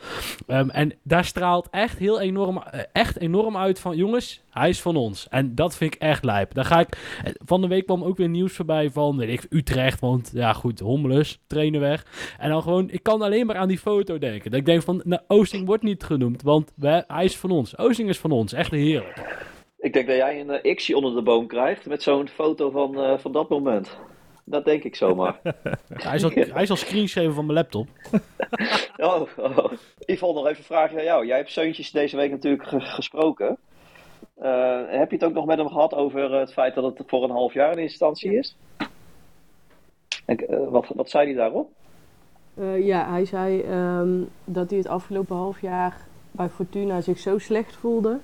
Ehm, 0.47 0.69
en 0.69 0.93
daar 1.02 1.25
straalt 1.25 1.69
echt 1.71 1.99
heel 1.99 2.21
enorm, 2.21 2.59
eh, 2.59 2.81
echt 2.93 3.19
enorm 3.19 3.57
uit 3.57 3.81
van... 3.81 3.97
Jongens, 3.97 4.43
hij 4.50 4.69
is 4.69 4.81
van 4.81 4.97
ons. 4.97 5.28
En 5.28 5.54
dat 5.54 5.76
vind 5.76 5.95
ik 5.95 6.00
echt 6.00 6.25
lijp. 6.25 6.54
Daar 6.54 6.64
ga 6.64 6.81
ik... 6.81 6.99
eh, 7.25 7.33
Van 7.45 7.61
de 7.61 7.66
week 7.69 7.87
kwam 7.87 8.04
ook 8.04 8.16
weer 8.16 8.28
nieuws 8.28 8.52
voorbij 8.52 8.90
van 8.90 9.16
weet 9.16 9.28
ik, 9.28 9.47
Utrecht. 9.50 10.00
Want 10.00 10.31
ja 10.35 10.52
goed, 10.52 10.81
Hommelus, 10.81 11.40
trainen 11.47 11.81
weg. 11.81 12.07
En 12.38 12.49
dan 12.50 12.62
gewoon... 12.62 12.90
Ik 12.90 13.02
kan 13.02 13.23
alleen 13.23 13.47
maar 13.47 13.57
aan 13.57 13.69
die 13.69 13.78
foto 13.78 14.19
denken. 14.19 14.50
Dat 14.50 14.61
ik 14.61 14.66
denk 14.66 14.83
van... 14.83 15.00
Nou, 15.04 15.23
Oosting 15.28 15.66
wordt 15.66 15.83
niet 15.83 16.02
genoemd. 16.04 16.43
Want 16.43 16.73
hij 16.81 17.25
is 17.25 17.37
van 17.37 17.50
ons. 17.50 17.78
Oosting 17.78 18.09
is 18.09 18.19
van 18.19 18.31
ons. 18.31 18.52
Echt 18.52 18.71
heerlijk. 18.71 19.52
Ik 19.84 19.92
denk 19.92 20.06
dat 20.06 20.16
jij 20.16 20.40
een 20.40 20.74
Xje 20.74 20.96
onder 20.96 21.14
de 21.14 21.22
boom 21.22 21.46
krijgt 21.46 21.86
met 21.86 22.02
zo'n 22.02 22.28
foto 22.28 22.70
van, 22.70 23.00
eh, 23.00 23.18
van 23.18 23.32
dat 23.32 23.48
moment. 23.48 23.96
Dat 24.44 24.64
denk 24.64 24.84
ik 24.84 24.96
zomaar. 24.96 25.40
Hij 25.88 26.18
zal, 26.18 26.30
hij 26.34 26.66
zal 26.66 26.76
screenshaven 26.76 27.34
van 27.34 27.46
mijn 27.46 27.58
laptop. 27.58 27.88
Oh, 28.96 29.22
oh. 29.36 29.72
Yvonne, 30.06 30.34
nog 30.34 30.46
even 30.46 30.58
een 30.58 30.64
vraagje 30.64 30.98
aan 30.98 31.04
jou. 31.04 31.26
Jij 31.26 31.36
hebt 31.36 31.52
Zeuntjes 31.52 31.90
deze 31.90 32.16
week 32.16 32.30
natuurlijk 32.30 32.68
ge- 32.68 32.80
gesproken. 32.80 33.56
Eh, 34.34 34.80
heb 34.86 35.10
je 35.10 35.16
het 35.16 35.24
ook 35.24 35.32
nog 35.32 35.46
met 35.46 35.58
hem 35.58 35.68
gehad 35.68 35.94
over 35.94 36.32
het 36.32 36.52
feit 36.52 36.74
dat 36.74 36.98
het 36.98 37.02
voor 37.06 37.24
een 37.24 37.30
half 37.30 37.52
jaar 37.52 37.72
in 37.72 37.78
instantie 37.78 38.38
is? 38.38 38.56
En, 40.24 40.70
wat, 40.70 40.86
wat 40.94 41.10
zei 41.10 41.26
hij 41.26 41.34
daarop? 41.34 41.70
Eh, 42.54 42.86
ja, 42.86 43.10
hij 43.10 43.24
zei 43.24 43.60
ehm, 43.62 44.22
dat 44.44 44.70
hij 44.70 44.78
het 44.78 44.88
afgelopen 44.88 45.36
half 45.36 45.60
jaar 45.60 45.96
bij 46.30 46.48
Fortuna 46.48 47.00
zich 47.00 47.18
zo 47.18 47.38
slecht 47.38 47.76
voelde. 47.76 48.18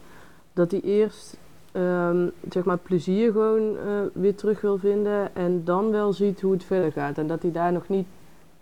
Dat 0.53 0.71
hij 0.71 0.81
eerst 0.81 1.39
ehm, 1.73 2.29
zeg 2.51 2.65
maar 2.65 2.79
plezier 2.79 3.33
gewoon 3.33 3.77
eh, 3.77 3.85
weer 4.13 4.35
terug 4.35 4.61
wil 4.61 4.79
vinden 4.79 5.35
en 5.35 5.65
dan 5.65 5.91
wel 5.91 6.13
ziet 6.13 6.41
hoe 6.41 6.53
het 6.53 6.65
verder 6.65 6.93
gaat. 6.93 7.19
En 7.19 7.27
dat 7.27 7.43
hij 7.43 7.53
daar 7.53 7.73
nog 7.73 7.89
niet 7.89 8.07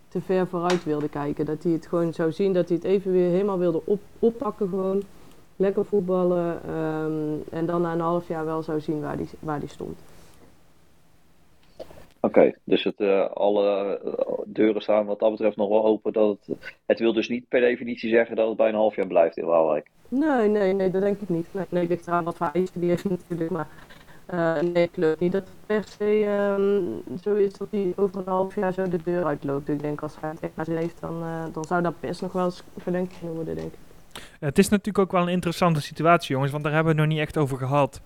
te 0.08 0.20
ver 0.20 0.46
vooruit 0.46 0.84
wilde 0.84 1.08
kijken. 1.08 1.46
Dat 1.46 1.62
hij 1.62 1.72
het 1.72 1.86
gewoon 1.86 2.12
zou 2.12 2.32
zien, 2.32 2.52
dat 2.52 2.68
hij 2.68 2.76
het 2.76 2.86
even 2.86 3.12
weer 3.12 3.30
helemaal 3.30 3.58
wilde 3.58 3.80
op, 3.84 4.00
oppakken 4.18 4.68
gewoon. 4.68 5.02
Lekker 5.56 5.84
voetballen 5.84 6.60
ehm, 6.64 7.56
en 7.56 7.66
dan 7.66 7.82
na 7.82 7.92
een 7.92 8.00
half 8.00 8.28
jaar 8.28 8.44
wel 8.44 8.62
zou 8.62 8.80
zien 8.80 9.00
waar 9.00 9.16
hij 9.16 9.26
waar 9.40 9.60
die 9.60 9.68
stond. 9.68 9.98
Oké, 12.20 12.54
dus 12.64 12.84
het, 12.84 13.00
eh, 13.00 13.30
alle 13.30 13.98
eh, 13.98 14.38
deuren 14.46 14.82
staan 14.82 15.06
wat 15.06 15.18
dat 15.18 15.30
betreft 15.30 15.56
nog 15.56 15.68
wel 15.68 15.84
open. 15.84 16.12
Dat 16.12 16.38
het, 16.46 16.76
het 16.86 16.98
wil 16.98 17.12
dus 17.12 17.28
niet 17.28 17.48
per 17.48 17.60
definitie 17.60 18.10
zeggen 18.10 18.36
dat 18.36 18.48
het 18.48 18.56
bij 18.56 18.68
een 18.68 18.74
half 18.74 18.96
jaar 18.96 19.06
blijft 19.06 19.36
in 19.36 19.44
Waalwijk. 19.44 19.90
Nee, 20.08 20.48
nee, 20.48 20.72
nee, 20.72 20.90
dat 20.90 21.02
denk 21.02 21.20
ik 21.20 21.28
niet. 21.28 21.46
Nee, 21.50 21.66
nee 21.68 21.86
ligt 21.86 22.06
eraan 22.06 22.24
wat 22.24 22.36
voor 22.36 22.50
eisen 22.52 22.80
die 22.80 22.96
natuurlijk. 23.08 23.50
Maar 23.50 23.68
uh, 24.34 24.60
nee, 24.60 24.82
ik 24.82 24.90
geloof 24.92 25.18
niet 25.18 25.32
dat 25.32 25.42
het 25.42 25.66
per 25.66 25.84
se 25.98 26.26
um, 26.58 27.02
zo 27.22 27.34
is 27.34 27.52
dat 27.52 27.68
hij 27.70 27.92
over 27.96 28.18
een 28.18 28.32
half 28.32 28.54
jaar 28.54 28.72
zo 28.72 28.88
de 28.88 29.02
deur 29.02 29.24
uitloopt. 29.24 29.68
Ik 29.68 29.80
denk 29.80 30.00
als 30.00 30.20
hij 30.20 30.30
het 30.30 30.40
echt 30.40 30.56
naar 30.56 30.64
zin 30.64 30.76
heeft, 30.76 31.00
dan, 31.00 31.22
uh, 31.22 31.44
dan 31.52 31.64
zou 31.64 31.82
dat 31.82 32.00
best 32.00 32.20
nog 32.20 32.32
wel 32.32 32.44
eens 32.44 32.62
kunnen 33.18 33.34
worden, 33.34 33.54
denk 33.54 33.72
ik. 33.72 33.87
Het 34.40 34.58
is 34.58 34.68
natuurlijk 34.68 34.98
ook 34.98 35.12
wel 35.12 35.22
een 35.22 35.28
interessante 35.28 35.80
situatie, 35.80 36.34
jongens, 36.34 36.52
want 36.52 36.64
daar 36.64 36.72
hebben 36.72 36.94
we 36.94 37.00
het 37.00 37.08
nog 37.08 37.18
niet 37.18 37.26
echt 37.26 37.36
over 37.36 37.58
gehad. 37.58 38.00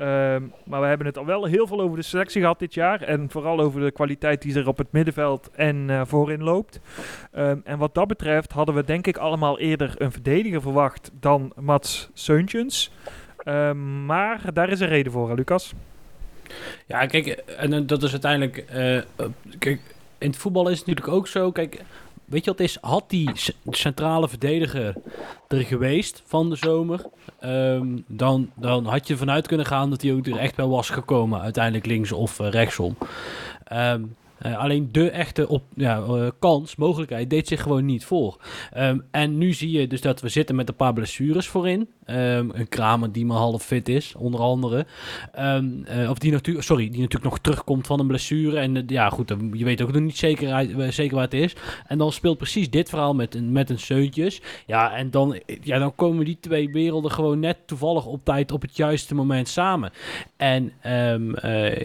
Um, 0.00 0.52
maar 0.64 0.80
we 0.80 0.86
hebben 0.86 1.06
het 1.06 1.18
al 1.18 1.26
wel 1.26 1.44
heel 1.44 1.66
veel 1.66 1.80
over 1.80 1.96
de 1.96 2.02
selectie 2.02 2.40
gehad 2.40 2.58
dit 2.58 2.74
jaar. 2.74 3.02
En 3.02 3.30
vooral 3.30 3.60
over 3.60 3.80
de 3.80 3.90
kwaliteit 3.90 4.42
die 4.42 4.58
er 4.58 4.68
op 4.68 4.78
het 4.78 4.92
middenveld 4.92 5.50
en 5.50 5.88
uh, 5.88 6.00
voorin 6.04 6.42
loopt. 6.42 6.80
Um, 7.36 7.60
en 7.64 7.78
wat 7.78 7.94
dat 7.94 8.06
betreft 8.06 8.52
hadden 8.52 8.74
we 8.74 8.84
denk 8.84 9.06
ik 9.06 9.16
allemaal 9.16 9.58
eerder 9.58 9.94
een 9.98 10.12
verdediger 10.12 10.60
verwacht 10.60 11.10
dan 11.20 11.52
Mats 11.56 12.10
Seuntjens. 12.12 12.90
Um, 13.44 14.06
maar 14.06 14.40
daar 14.52 14.68
is 14.68 14.80
een 14.80 14.88
reden 14.88 15.12
voor, 15.12 15.34
Lucas. 15.34 15.72
Ja, 16.86 17.06
kijk, 17.06 17.26
en 17.26 17.86
dat 17.86 18.02
is 18.02 18.10
uiteindelijk. 18.10 18.64
Uh, 18.74 19.00
kijk, 19.58 19.80
in 20.18 20.28
het 20.30 20.36
voetbal 20.36 20.68
is 20.68 20.78
het 20.78 20.86
natuurlijk 20.86 21.16
ook 21.16 21.28
zo. 21.28 21.52
Kijk, 21.52 21.82
weet 22.26 22.44
je 22.44 22.50
wat 22.50 22.60
is? 22.60 22.78
Had 22.80 23.04
die 23.10 23.30
centrale 23.70 24.28
verdediger 24.28 24.94
er 25.48 25.62
geweest 25.62 26.22
van 26.26 26.50
de 26.50 26.56
zomer, 26.56 27.04
um, 27.44 28.04
dan, 28.06 28.50
dan 28.54 28.86
had 28.86 29.08
je 29.08 29.16
vanuit 29.16 29.46
kunnen 29.46 29.66
gaan 29.66 29.90
dat 29.90 30.02
hij 30.02 30.12
ook 30.12 30.26
er 30.26 30.36
echt 30.36 30.56
wel 30.56 30.68
was 30.68 30.90
gekomen, 30.90 31.40
uiteindelijk 31.40 31.86
links 31.86 32.12
of 32.12 32.38
uh, 32.38 32.50
rechtsom. 32.50 32.96
Um, 33.72 34.16
Uh, 34.42 34.58
alleen 34.58 34.88
de 34.92 35.10
echte 35.10 35.48
op, 35.48 35.62
ja, 35.74 36.04
uh, 36.08 36.26
kans, 36.38 36.76
mogelijkheid, 36.76 37.30
deed 37.30 37.48
zich 37.48 37.62
gewoon 37.62 37.84
niet 37.84 38.04
voor. 38.04 38.40
Um, 38.76 39.04
en 39.10 39.38
nu 39.38 39.52
zie 39.52 39.70
je 39.70 39.86
dus 39.86 40.00
dat 40.00 40.20
we 40.20 40.28
zitten 40.28 40.56
met 40.56 40.68
een 40.68 40.74
paar 40.74 40.92
blessures 40.92 41.48
voorin. 41.48 41.88
Um, 42.06 42.50
een 42.54 42.68
Kramer 42.68 43.12
die 43.12 43.26
maar 43.26 43.36
half 43.36 43.62
fit 43.62 43.88
is, 43.88 44.14
onder 44.14 44.40
andere. 44.40 44.86
Um, 45.38 45.84
uh, 45.98 46.10
of 46.10 46.18
die 46.18 46.32
natuurlijk, 46.32 46.66
sorry, 46.66 46.82
die 46.82 47.00
natuurlijk 47.00 47.24
nog 47.24 47.38
terugkomt 47.38 47.86
van 47.86 48.00
een 48.00 48.06
blessure. 48.06 48.58
En 48.58 48.84
ja, 48.86 49.08
goed, 49.08 49.34
je 49.52 49.64
weet 49.64 49.82
ook 49.82 49.92
nog 49.92 50.02
niet 50.02 50.18
zeker, 50.18 50.92
zeker 50.92 51.14
waar 51.14 51.24
het 51.24 51.34
is. 51.34 51.54
En 51.86 51.98
dan 51.98 52.12
speelt 52.12 52.38
precies 52.38 52.70
dit 52.70 52.88
verhaal 52.88 53.14
met 53.14 53.34
een, 53.34 53.52
met 53.52 53.70
een 53.70 53.78
Seuntjes. 53.78 54.40
Ja, 54.66 54.94
en 54.94 55.10
dan, 55.10 55.40
ja, 55.62 55.78
dan 55.78 55.94
komen 55.94 56.24
die 56.24 56.38
twee 56.40 56.72
werelden 56.72 57.10
gewoon 57.10 57.40
net 57.40 57.56
toevallig 57.66 58.06
op 58.06 58.24
tijd 58.24 58.52
op 58.52 58.62
het 58.62 58.76
juiste 58.76 59.14
moment 59.14 59.48
samen. 59.48 59.92
En 60.36 60.72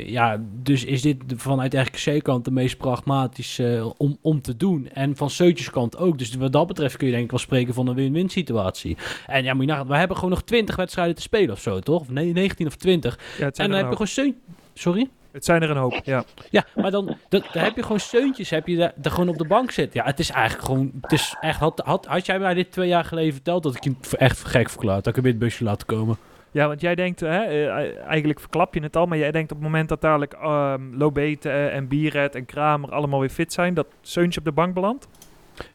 ja, 0.06 0.42
dus 0.62 0.86
is 0.86 1.02
dit 1.02 1.18
vanuit 1.36 1.74
RKC-kant 1.74 2.41
de 2.46 2.52
meest 2.52 2.78
pragmatische 2.78 3.76
uh, 3.76 3.90
om, 3.98 4.18
om 4.22 4.42
te 4.42 4.58
doen. 4.58 4.90
En 4.94 5.16
van 5.16 5.30
Seutjes 5.30 5.70
kant 5.70 5.98
ook. 5.98 6.18
Dus 6.18 6.36
wat 6.36 6.52
dat 6.52 6.68
betreft 6.68 6.98
kun 6.98 7.08
je 7.08 7.14
denk 7.14 7.26
ik 7.26 7.32
wel 7.32 7.40
spreken 7.40 7.74
van 7.74 7.88
een 7.88 7.96
win-win 7.96 8.30
situatie. 8.30 8.98
En 9.28 9.44
ja, 9.44 9.54
moet 9.54 9.64
je 9.64 9.70
nagaan, 9.70 9.88
we 9.88 9.98
hebben 9.98 10.16
gewoon 10.16 10.32
nog 10.32 10.44
20 10.44 10.76
wedstrijden 10.76 11.16
te 11.16 11.22
spelen 11.22 11.52
of 11.52 11.62
zo, 11.62 11.80
toch? 11.80 12.02
Of 12.02 12.10
nee, 12.10 12.34
19 12.34 12.68
of 12.68 12.76
20. 12.76 13.20
Ja, 13.38 13.46
en 13.46 13.70
dan 13.70 13.72
heb 13.72 13.86
je 13.86 13.92
gewoon 13.92 14.08
Seutjes... 14.08 14.42
Sorry? 14.74 15.10
Het 15.32 15.46
zijn 15.46 15.62
er 15.62 15.70
een 15.70 15.78
hoop, 15.78 16.02
ja. 16.04 16.24
Ja, 16.50 16.66
maar 16.76 16.92
dan, 16.92 17.18
dan, 17.30 17.44
dan 17.54 17.64
heb 17.64 17.76
je 17.76 17.82
gewoon 17.82 18.00
steuntjes, 18.00 18.50
heb 18.50 18.68
je 18.68 18.78
daar, 18.78 18.94
daar 18.96 19.12
gewoon 19.12 19.30
op 19.30 19.38
de 19.38 19.48
bank 19.48 19.72
zitten. 19.72 20.00
Ja, 20.00 20.06
het 20.06 20.20
is 20.20 20.30
eigenlijk 20.30 20.66
gewoon, 20.66 20.92
het 21.02 21.12
is 21.12 21.36
echt, 21.40 21.60
had, 21.60 21.82
had, 21.86 22.06
had 22.06 22.26
jij 22.26 22.40
mij 22.40 22.54
dit 22.54 22.72
twee 22.72 22.88
jaar 22.88 23.06
geleden 23.06 23.34
verteld 23.34 23.64
dat 23.64 23.76
ik 23.76 23.84
je 23.84 23.94
echt 24.18 24.44
gek 24.44 24.70
verklaard, 24.70 25.04
dat 25.04 25.08
ik 25.08 25.16
hem 25.16 25.26
in 25.26 25.32
het 25.32 25.40
busje 25.40 25.64
laten 25.64 25.88
komen? 25.88 26.18
Ja, 26.52 26.68
want 26.68 26.82
jij 26.82 26.96
denkt, 26.96 27.20
hè, 27.20 27.68
eigenlijk 28.00 28.40
verklap 28.40 28.74
je 28.74 28.82
het 28.82 28.96
al, 28.96 29.06
maar 29.06 29.18
jij 29.18 29.32
denkt 29.32 29.52
op 29.52 29.58
het 29.58 29.66
moment 29.66 29.90
dat 29.90 30.02
dadelijk 30.02 30.36
um, 30.44 30.98
Lobete 30.98 31.50
en 31.50 31.88
Bieret 31.88 32.36
en 32.36 32.46
Kramer 32.46 32.92
allemaal 32.92 33.20
weer 33.20 33.30
fit 33.30 33.54
zijn, 33.54 33.74
dat 33.74 33.88
Seuntje 34.02 34.40
op 34.40 34.46
de 34.46 34.52
bank 34.52 34.74
belandt? 34.74 35.08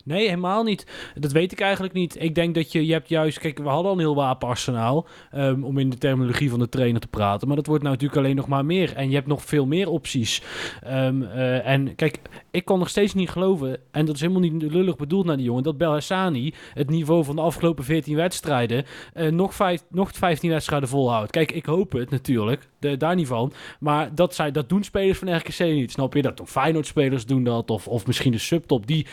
Nee, 0.05 0.29
helemaal 0.29 0.62
niet. 0.62 0.87
Dat 1.14 1.33
weet 1.33 1.53
ik 1.53 1.61
eigenlijk 1.61 1.92
niet. 1.92 2.22
Ik 2.22 2.35
denk 2.35 2.55
dat 2.55 2.72
je, 2.72 2.87
je 2.87 2.92
hebt 2.92 3.09
juist, 3.09 3.38
kijk, 3.38 3.59
we 3.59 3.68
hadden 3.68 3.87
al 3.87 3.92
een 3.92 3.99
heel 3.99 4.14
wapenarsenaal 4.14 5.07
um, 5.35 5.64
om 5.64 5.79
in 5.79 5.90
de 5.90 5.99
terminologie 5.99 6.51
van 6.51 6.59
de 6.59 6.68
trainer 6.68 7.01
te 7.01 7.09
praten, 7.09 7.46
maar 7.46 7.57
dat 7.57 7.66
wordt 7.66 7.83
nou 7.83 7.94
natuurlijk 7.94 8.20
alleen 8.22 8.37
nog 8.37 8.49
maar 8.49 8.64
meer. 8.64 8.94
En 8.96 9.09
je 9.09 9.14
hebt 9.14 9.27
nog 9.27 9.44
veel 9.44 9.66
meer 9.66 9.88
opties. 9.88 10.42
Um, 10.87 11.22
uh, 11.22 11.66
en 11.66 11.94
kijk, 11.94 12.20
ik 12.51 12.64
kon 12.64 12.79
nog 12.79 12.88
steeds 12.88 13.14
niet 13.14 13.31
geloven, 13.31 13.79
en 13.90 14.05
dat 14.07 14.14
is 14.14 14.20
helemaal 14.20 14.51
niet 14.51 14.62
lullig 14.62 14.96
bedoeld 14.96 15.27
naar 15.27 15.37
die 15.37 15.46
jongen, 15.46 15.62
dat 15.62 15.79
Belhassani 15.79 16.55
het 16.75 16.90
niveau 16.90 17.25
van 17.25 17.37
de 17.37 17.42
afgelopen 17.42 17.85
14 17.85 18.16
wedstrijden 18.16 18.85
uh, 19.14 19.31
nog, 19.31 19.55
vijf, 19.55 19.85
nog 19.90 20.11
15 20.14 20.51
wedstrijden 20.51 20.88
volhoudt. 20.88 21.31
Kijk, 21.31 21.53
ik 21.53 21.66
hoop 21.66 21.92
het 21.92 22.11
natuurlijk, 22.11 22.68
de, 22.79 22.96
daar 22.96 23.14
niet 23.14 23.27
van. 23.27 23.53
Maar 23.81 24.14
dat, 24.14 24.35
zij, 24.35 24.51
dat 24.51 24.68
doen 24.68 24.85
spelers 24.85 25.18
van 25.18 25.37
RKC 25.37 25.59
niet, 25.59 25.92
snap 25.92 26.14
je? 26.14 26.22
Dat 26.22 26.42
Feyenoord-spelers 26.44 27.27
doen 27.27 27.44
dat, 27.44 27.70
of, 27.70 27.88
of 27.88 28.07
misschien 28.07 28.33
de 28.33 28.38
subtop, 28.38 28.87
die 28.87 29.07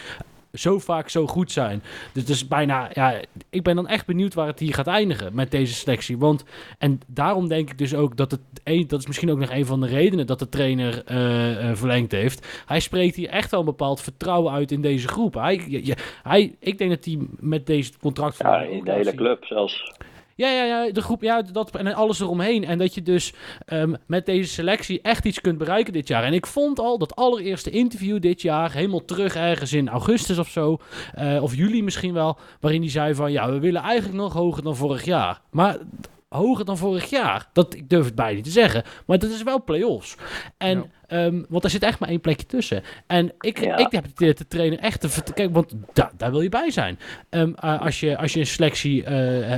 zo 0.54 0.80
vaak 0.80 1.10
zo 1.10 1.28
goed 1.28 1.52
zijn. 1.52 1.84
Dus 2.12 2.22
het 2.22 2.32
is 2.32 2.48
bijna, 2.48 2.90
ja, 2.94 3.20
ik 3.50 3.64
ben 3.64 3.76
dan 3.76 3.88
echt 3.88 4.06
benieuwd 4.06 4.34
waar 4.34 4.48
het 4.48 4.60
hier 4.60 4.74
gaat 4.74 4.88
eindigen 4.88 5.36
met 5.36 5.52
deze 5.52 5.74
selectie. 5.74 6.18
Want, 6.18 6.44
en 6.78 7.00
daarom 7.08 7.48
denk 7.48 7.70
ik 7.70 7.78
dus 7.78 7.96
ook 7.96 8.18
dat 8.18 8.32
het, 8.32 8.40
een, 8.64 8.88
dat 8.88 9.00
is 9.00 9.08
misschien 9.08 9.32
ook 9.32 9.40
nog 9.40 9.52
een 9.52 9.66
van 9.66 9.82
de 9.82 9.88
redenen 9.88 10.28
dat 10.28 10.40
de 10.40 10.50
trainer 10.50 11.04
uh, 11.12 11.70
uh, 11.70 11.76
verlengd 11.76 12.12
heeft. 12.12 12.48
Hij 12.66 12.80
spreekt 12.80 13.16
hier 13.16 13.30
echt 13.30 13.52
wel 13.52 13.60
een 13.60 13.66
bepaald 13.66 14.02
vertrouwen 14.02 14.54
uit 14.54 14.72
in 14.72 14.82
deze 14.82 15.08
groep. 15.08 15.34
Hij, 15.34 15.66
je, 15.68 15.96
hij, 16.24 16.56
ik 16.60 16.78
denk 16.78 16.90
dat 16.90 17.06
hij 17.06 17.18
met 17.40 17.66
deze 17.66 17.92
contract... 18.00 18.38
Ja, 18.38 18.62
in 18.62 18.84
de 18.84 18.92
hele 18.92 19.16
club 19.16 19.46
zelfs. 19.46 19.92
Ja, 20.44 20.50
ja, 20.50 20.64
ja, 20.64 20.92
de 20.92 21.02
groep, 21.02 21.22
ja, 21.22 21.42
dat, 21.42 21.76
en 21.76 21.94
alles 21.94 22.20
eromheen. 22.20 22.66
En 22.66 22.78
dat 22.78 22.94
je 22.94 23.02
dus 23.02 23.34
um, 23.74 23.96
met 24.08 24.26
deze 24.26 24.50
selectie 24.50 25.02
echt 25.02 25.26
iets 25.26 25.42
kunt 25.42 25.58
bereiken 25.58 25.94
dit 25.94 26.08
jaar. 26.08 26.24
En 26.24 26.34
ik 26.34 26.46
vond 26.46 26.80
al 26.80 26.98
dat 26.98 27.16
allereerste 27.16 27.70
interview 27.70 28.22
dit 28.22 28.42
jaar, 28.42 28.72
helemaal 28.72 29.06
terug 29.06 29.36
ergens 29.36 29.74
in 29.74 29.90
augustus 29.90 30.38
of 30.38 30.50
zo, 30.50 30.78
uh, 31.20 31.44
of 31.44 31.56
juli 31.56 31.84
misschien 31.84 32.14
wel, 32.14 32.38
waarin 32.60 32.82
hij 32.82 32.90
zei 32.90 33.16
van, 33.16 33.32
ja, 33.32 33.52
we 33.52 33.60
willen 33.60 33.82
eigenlijk 33.82 34.18
nog 34.22 34.34
hoger 34.34 34.64
dan 34.64 34.76
vorig 34.76 35.06
jaar. 35.06 35.42
Maar 35.52 35.78
hoger 36.34 36.66
dan 36.66 36.78
vorig 36.78 37.10
jaar. 37.10 37.50
Dat, 37.54 37.74
ik 37.74 37.90
durf 37.90 38.06
het 38.06 38.16
bijna 38.16 38.36
niet 38.36 38.44
te 38.44 38.50
zeggen. 38.50 38.84
Maar 39.06 39.20
dat 39.20 39.30
is 39.30 39.44
wel 39.44 39.64
play-offs. 39.64 40.16
En, 40.58 40.92
ja. 41.08 41.26
um, 41.26 41.46
want 41.50 41.64
er 41.64 41.70
zit 41.70 41.84
echt 41.84 42.00
maar 42.00 42.10
één 42.10 42.22
plekje 42.22 42.46
tussen. 42.46 42.84
En 43.08 43.34
ik, 43.40 43.60
ja. 43.60 43.78
ik 43.78 43.92
heb 43.92 44.06
de, 44.16 44.34
de 44.34 44.48
trainer 44.48 44.80
echt 44.80 45.02
te 45.02 45.32
Kijk, 45.34 45.54
want 45.54 45.74
da, 45.94 46.12
daar 46.18 46.32
wil 46.32 46.42
je 46.42 46.50
bij 46.50 46.72
zijn. 46.72 47.00
Um, 47.30 47.56
uh, 47.64 47.82
als, 47.82 48.00
je, 48.00 48.18
als 48.18 48.34
je 48.34 48.40
een 48.40 48.46
selectie 48.46 49.02
uh, 49.02 49.08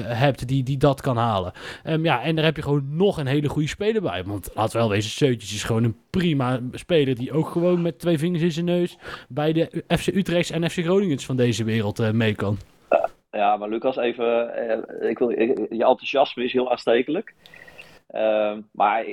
hebt 0.04 0.48
die, 0.48 0.64
die 0.64 0.78
dat 0.78 1.02
kan 1.02 1.18
halen. 1.18 1.52
Um, 1.86 2.04
ja, 2.04 2.24
en 2.24 2.36
daar 2.36 2.46
heb 2.46 2.56
je 2.56 2.62
gewoon 2.62 2.96
nog 2.96 3.18
een 3.18 3.28
hele 3.28 3.50
goede 3.50 3.68
speler 3.68 4.02
bij. 4.02 4.24
Want 4.24 4.50
laat 4.54 4.74
wel 4.74 4.90
wezen, 4.90 5.12
Seutjes 5.12 5.54
is 5.54 5.64
gewoon 5.64 5.84
een 5.84 5.98
prima 6.10 6.60
speler. 6.72 7.16
Die 7.16 7.32
ook 7.32 7.50
gewoon 7.50 7.82
met 7.82 8.00
twee 8.00 8.18
vingers 8.18 8.44
in 8.44 8.52
zijn 8.52 8.66
neus 8.66 8.98
bij 9.28 9.54
de 9.54 9.84
FC 9.88 10.08
Utrecht 10.08 10.50
en 10.50 10.70
FC 10.70 10.80
Groningens 10.80 11.26
van 11.26 11.36
deze 11.36 11.64
wereld 11.64 12.00
uh, 12.00 12.12
mee 12.12 12.36
kan. 12.36 12.58
Ja, 13.36 13.58
maar 13.58 13.70
Lucas, 13.70 13.98
even. 13.98 14.54
Eh, 14.54 15.10
ik 15.10 15.20
wil, 15.20 15.30
je 15.30 15.66
enthousiasme 15.70 16.44
is 16.44 16.54
heel 16.54 16.72
aanstekelijk. 16.72 17.34
Uh, 18.12 18.58
maar 18.72 19.04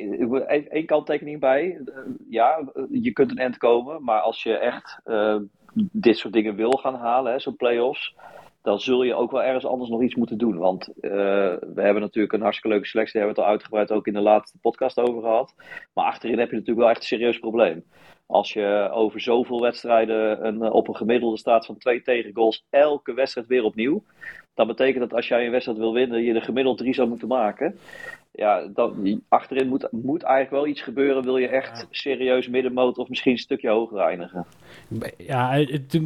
één 0.68 0.87
kanttekening 0.87 1.40
bij. 1.40 1.80
Ja, 2.28 2.72
je 2.90 3.12
kunt 3.12 3.30
een 3.30 3.38
end 3.38 3.56
komen, 3.56 4.04
maar 4.04 4.20
als 4.20 4.42
je 4.42 4.56
echt 4.56 5.00
uh, 5.04 5.37
dit 5.74 6.18
soort 6.18 6.32
dingen 6.32 6.54
wil 6.54 6.70
gaan 6.70 6.94
halen, 6.94 7.40
zo'n 7.40 7.56
play-offs, 7.56 8.14
dan 8.62 8.80
zul 8.80 9.02
je 9.02 9.14
ook 9.14 9.30
wel 9.30 9.42
ergens 9.42 9.66
anders 9.66 9.90
nog 9.90 10.02
iets 10.02 10.14
moeten 10.14 10.38
doen. 10.38 10.58
Want 10.58 10.88
we 11.00 11.72
hebben 11.74 12.02
natuurlijk 12.02 12.32
een 12.32 12.40
hartstikke 12.40 12.76
leuke 12.76 12.88
selectie, 12.88 13.18
daar 13.18 13.26
hebben 13.26 13.44
we 13.44 13.50
het 13.50 13.50
al 13.50 13.58
uitgebreid 13.58 13.92
ook 13.92 14.06
in 14.06 14.12
de 14.12 14.30
laatste 14.30 14.58
podcast 14.61 14.98
over 14.98 15.22
gehad. 15.22 15.54
Maar 15.94 16.04
achterin 16.04 16.38
heb 16.38 16.50
je 16.50 16.56
natuurlijk 16.56 16.80
wel 16.80 16.90
echt 16.90 17.00
een 17.00 17.18
serieus 17.18 17.38
probleem. 17.38 17.85
Als 18.32 18.52
je 18.52 18.88
over 18.92 19.20
zoveel 19.20 19.60
wedstrijden 19.60 20.46
een, 20.46 20.72
op 20.72 20.88
een 20.88 20.96
gemiddelde 20.96 21.38
staat 21.38 21.66
van 21.66 21.78
twee 21.78 22.02
tegengoals, 22.02 22.66
elke 22.70 23.14
wedstrijd 23.14 23.46
weer 23.46 23.64
opnieuw. 23.64 24.02
Dat 24.54 24.66
betekent 24.66 25.00
dat 25.00 25.14
als 25.14 25.28
jij 25.28 25.44
een 25.44 25.50
wedstrijd 25.50 25.78
wil 25.78 25.92
winnen, 25.92 26.22
je 26.22 26.34
er 26.34 26.42
gemiddeld 26.42 26.78
drie 26.78 26.94
zou 26.94 27.08
moeten 27.08 27.28
maken. 27.28 27.78
Ja, 28.34 28.66
dan, 28.74 29.22
achterin 29.28 29.68
moet, 29.68 29.88
moet 29.90 30.22
eigenlijk 30.22 30.54
wel 30.54 30.72
iets 30.72 30.80
gebeuren. 30.80 31.22
Wil 31.22 31.36
je 31.36 31.48
echt 31.48 31.86
serieus 31.90 32.48
middenmoot 32.48 32.98
of 32.98 33.08
misschien 33.08 33.32
een 33.32 33.38
stukje 33.38 33.68
hoger 33.68 33.98
eindigen? 33.98 34.46
Ja, 35.16 35.54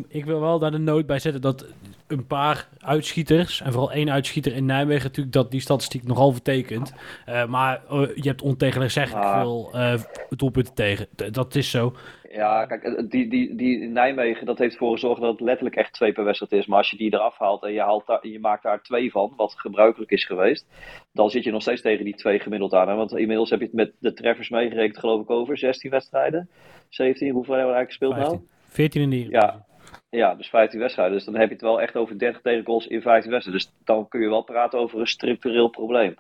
ik 0.09 0.25
wil 0.25 0.41
wel 0.41 0.59
daar 0.59 0.71
de 0.71 0.79
noot 0.79 1.07
bij 1.07 1.19
zetten 1.19 1.43
dat 1.43 1.67
een 2.07 2.27
paar 2.27 2.69
uitschieters. 2.79 3.61
En 3.61 3.73
vooral 3.73 3.93
één 3.93 4.11
uitschieter 4.11 4.55
in 4.55 4.65
Nijmegen 4.65 5.05
natuurlijk 5.05 5.35
dat 5.35 5.51
die 5.51 5.61
statistiek 5.61 6.05
nogal 6.05 6.33
vertekent. 6.33 6.93
Uh, 7.29 7.47
maar 7.47 7.83
uh, 7.93 8.09
je 8.15 8.29
hebt 8.29 8.43
ontegenzeggelijk 8.43 9.25
ah. 9.25 9.41
veel 9.41 9.71
uh, 9.75 9.95
doelpunten 10.31 10.75
tegen. 10.75 11.07
Dat 11.31 11.55
is 11.55 11.71
zo. 11.71 11.95
Ja, 12.37 12.67
kijk, 12.67 13.11
die, 13.11 13.29
die, 13.29 13.55
die 13.55 13.81
in 13.81 13.93
Nijmegen, 13.93 14.47
dat 14.47 14.59
heeft 14.59 14.73
ervoor 14.73 14.93
gezorgd 14.93 15.21
dat 15.21 15.31
het 15.31 15.41
letterlijk 15.41 15.77
echt 15.77 15.93
twee 15.93 16.13
per 16.13 16.25
wedstrijd 16.25 16.53
is. 16.53 16.67
Maar 16.67 16.79
als 16.79 16.91
je 16.91 16.97
die 16.97 17.15
eraf 17.15 17.39
haalt 17.39 17.63
en 17.63 17.73
je, 17.73 17.81
haalt 17.81 18.07
daar, 18.07 18.27
je 18.27 18.41
maakt 18.41 18.63
daar 18.63 18.83
twee 18.83 19.11
van, 19.11 19.33
wat 19.37 19.55
gebruikelijk 19.57 20.11
is 20.11 20.25
geweest, 20.25 20.67
dan 21.13 21.31
zit 21.31 21.45
je 21.45 21.51
nog 21.51 21.63
steeds 21.63 21.83
tegen 21.83 22.05
die 22.05 22.15
twee 22.15 22.39
gemiddeld 22.39 22.75
aan. 22.75 22.89
Hè? 22.89 22.95
Want 22.95 23.17
inmiddels 23.17 23.51
heb 23.51 23.59
je 23.59 23.65
het 23.65 23.75
met 23.75 23.93
de 23.99 24.13
treffers 24.13 24.49
meegerekend, 24.49 24.99
geloof 24.99 25.23
ik, 25.23 25.31
over 25.31 25.59
16 25.59 25.91
wedstrijden. 25.91 26.49
17, 26.89 27.33
hoeveel 27.33 27.55
hebben 27.55 27.73
we 27.73 27.77
eigenlijk 27.77 27.89
gespeeld 27.89 28.15
15. 28.15 28.37
nou? 28.37 28.49
14 28.69 29.03
in 29.03 29.11
die. 29.11 29.31
Ja, 29.31 29.65
ja, 30.11 30.35
dus 30.35 30.49
15 30.49 30.81
wedstrijden. 30.81 31.15
Dus 31.17 31.25
dan 31.25 31.35
heb 31.37 31.49
je 31.49 31.55
het 31.55 31.63
wel 31.63 31.81
echt 31.81 31.97
over 31.97 32.19
30 32.19 32.43
tegengoals 32.43 32.87
in 32.87 33.03
15 33.03 33.31
wedstrijden. 33.31 33.65
Dus 33.65 33.73
dan 33.85 34.09
kun 34.09 34.21
je 34.21 34.29
wel 34.29 34.43
praten 34.43 34.79
over 34.79 35.01
een 35.01 35.07
structureel 35.07 35.69
probleem. 35.69 36.15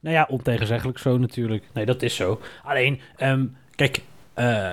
Nou 0.00 0.14
ja, 0.14 0.26
ontegenzeggelijk 0.30 0.98
zo 0.98 1.18
natuurlijk. 1.18 1.64
Nee, 1.74 1.86
dat 1.86 2.02
is 2.02 2.16
zo. 2.16 2.40
Alleen, 2.62 3.00
um, 3.22 3.56
kijk, 3.74 4.02
uh, 4.38 4.70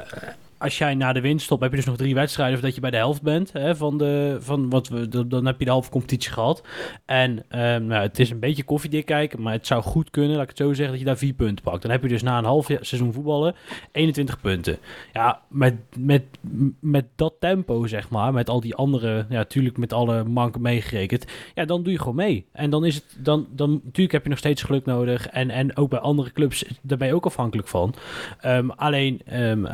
als 0.57 0.77
jij 0.77 0.95
na 0.95 1.13
de 1.13 1.21
winst 1.21 1.45
stopt, 1.45 1.61
heb 1.61 1.71
je 1.71 1.77
dus 1.77 1.85
nog 1.85 1.97
drie 1.97 2.13
wedstrijden 2.13 2.61
dat 2.61 2.75
je 2.75 2.81
bij 2.81 2.91
de 2.91 2.97
helft 2.97 3.21
bent 3.21 3.53
hè, 3.53 3.75
van 3.75 3.97
de, 3.97 4.37
van 4.39 4.69
wat 4.69 4.87
we, 4.87 5.27
dan 5.27 5.45
heb 5.45 5.59
je 5.59 5.65
de 5.65 5.71
halve 5.71 5.89
competitie 5.89 6.31
gehad. 6.31 6.63
En 7.05 7.29
um, 7.31 7.85
nou, 7.85 8.01
het 8.01 8.19
is 8.19 8.29
een 8.29 8.39
beetje 8.39 8.63
koffiedik 8.63 9.05
kijken, 9.05 9.41
maar 9.41 9.53
het 9.53 9.67
zou 9.67 9.81
goed 9.81 10.09
kunnen, 10.09 10.31
laat 10.31 10.43
ik 10.43 10.49
het 10.49 10.57
zo 10.57 10.73
zeggen, 10.73 10.89
dat 10.89 10.99
je 10.99 11.05
daar 11.05 11.17
vier 11.17 11.33
punten 11.33 11.63
pakt. 11.63 11.81
Dan 11.81 11.91
heb 11.91 12.01
je 12.01 12.07
dus 12.07 12.23
na 12.23 12.37
een 12.37 12.45
half 12.45 12.65
seizoen 12.65 13.13
voetballen 13.13 13.55
21 13.91 14.41
punten. 14.41 14.77
Ja, 15.13 15.41
met, 15.47 15.75
met, 15.97 16.23
met 16.79 17.05
dat 17.15 17.33
tempo, 17.39 17.87
zeg 17.87 18.09
maar, 18.09 18.33
met 18.33 18.49
al 18.49 18.61
die 18.61 18.75
andere, 18.75 19.25
ja, 19.29 19.35
natuurlijk 19.35 19.77
met 19.77 19.93
alle 19.93 20.23
manken 20.23 20.61
meegerekend, 20.61 21.25
ja, 21.55 21.65
dan 21.65 21.83
doe 21.83 21.91
je 21.91 21.99
gewoon 21.99 22.15
mee. 22.15 22.45
En 22.51 22.69
dan 22.69 22.85
is 22.85 22.95
het, 22.95 23.05
dan, 23.17 23.47
dan 23.51 23.71
natuurlijk 23.71 24.11
heb 24.11 24.23
je 24.23 24.29
nog 24.29 24.37
steeds 24.37 24.63
geluk 24.63 24.85
nodig. 24.85 25.27
En, 25.27 25.49
en 25.49 25.75
ook 25.75 25.89
bij 25.89 25.99
andere 25.99 26.31
clubs, 26.31 26.65
daar 26.81 26.97
ben 26.97 27.07
je 27.07 27.15
ook 27.15 27.25
afhankelijk 27.25 27.67
van. 27.67 27.95
Um, 28.45 28.71
alleen 28.71 29.21
um, 29.33 29.65
uh, 29.65 29.71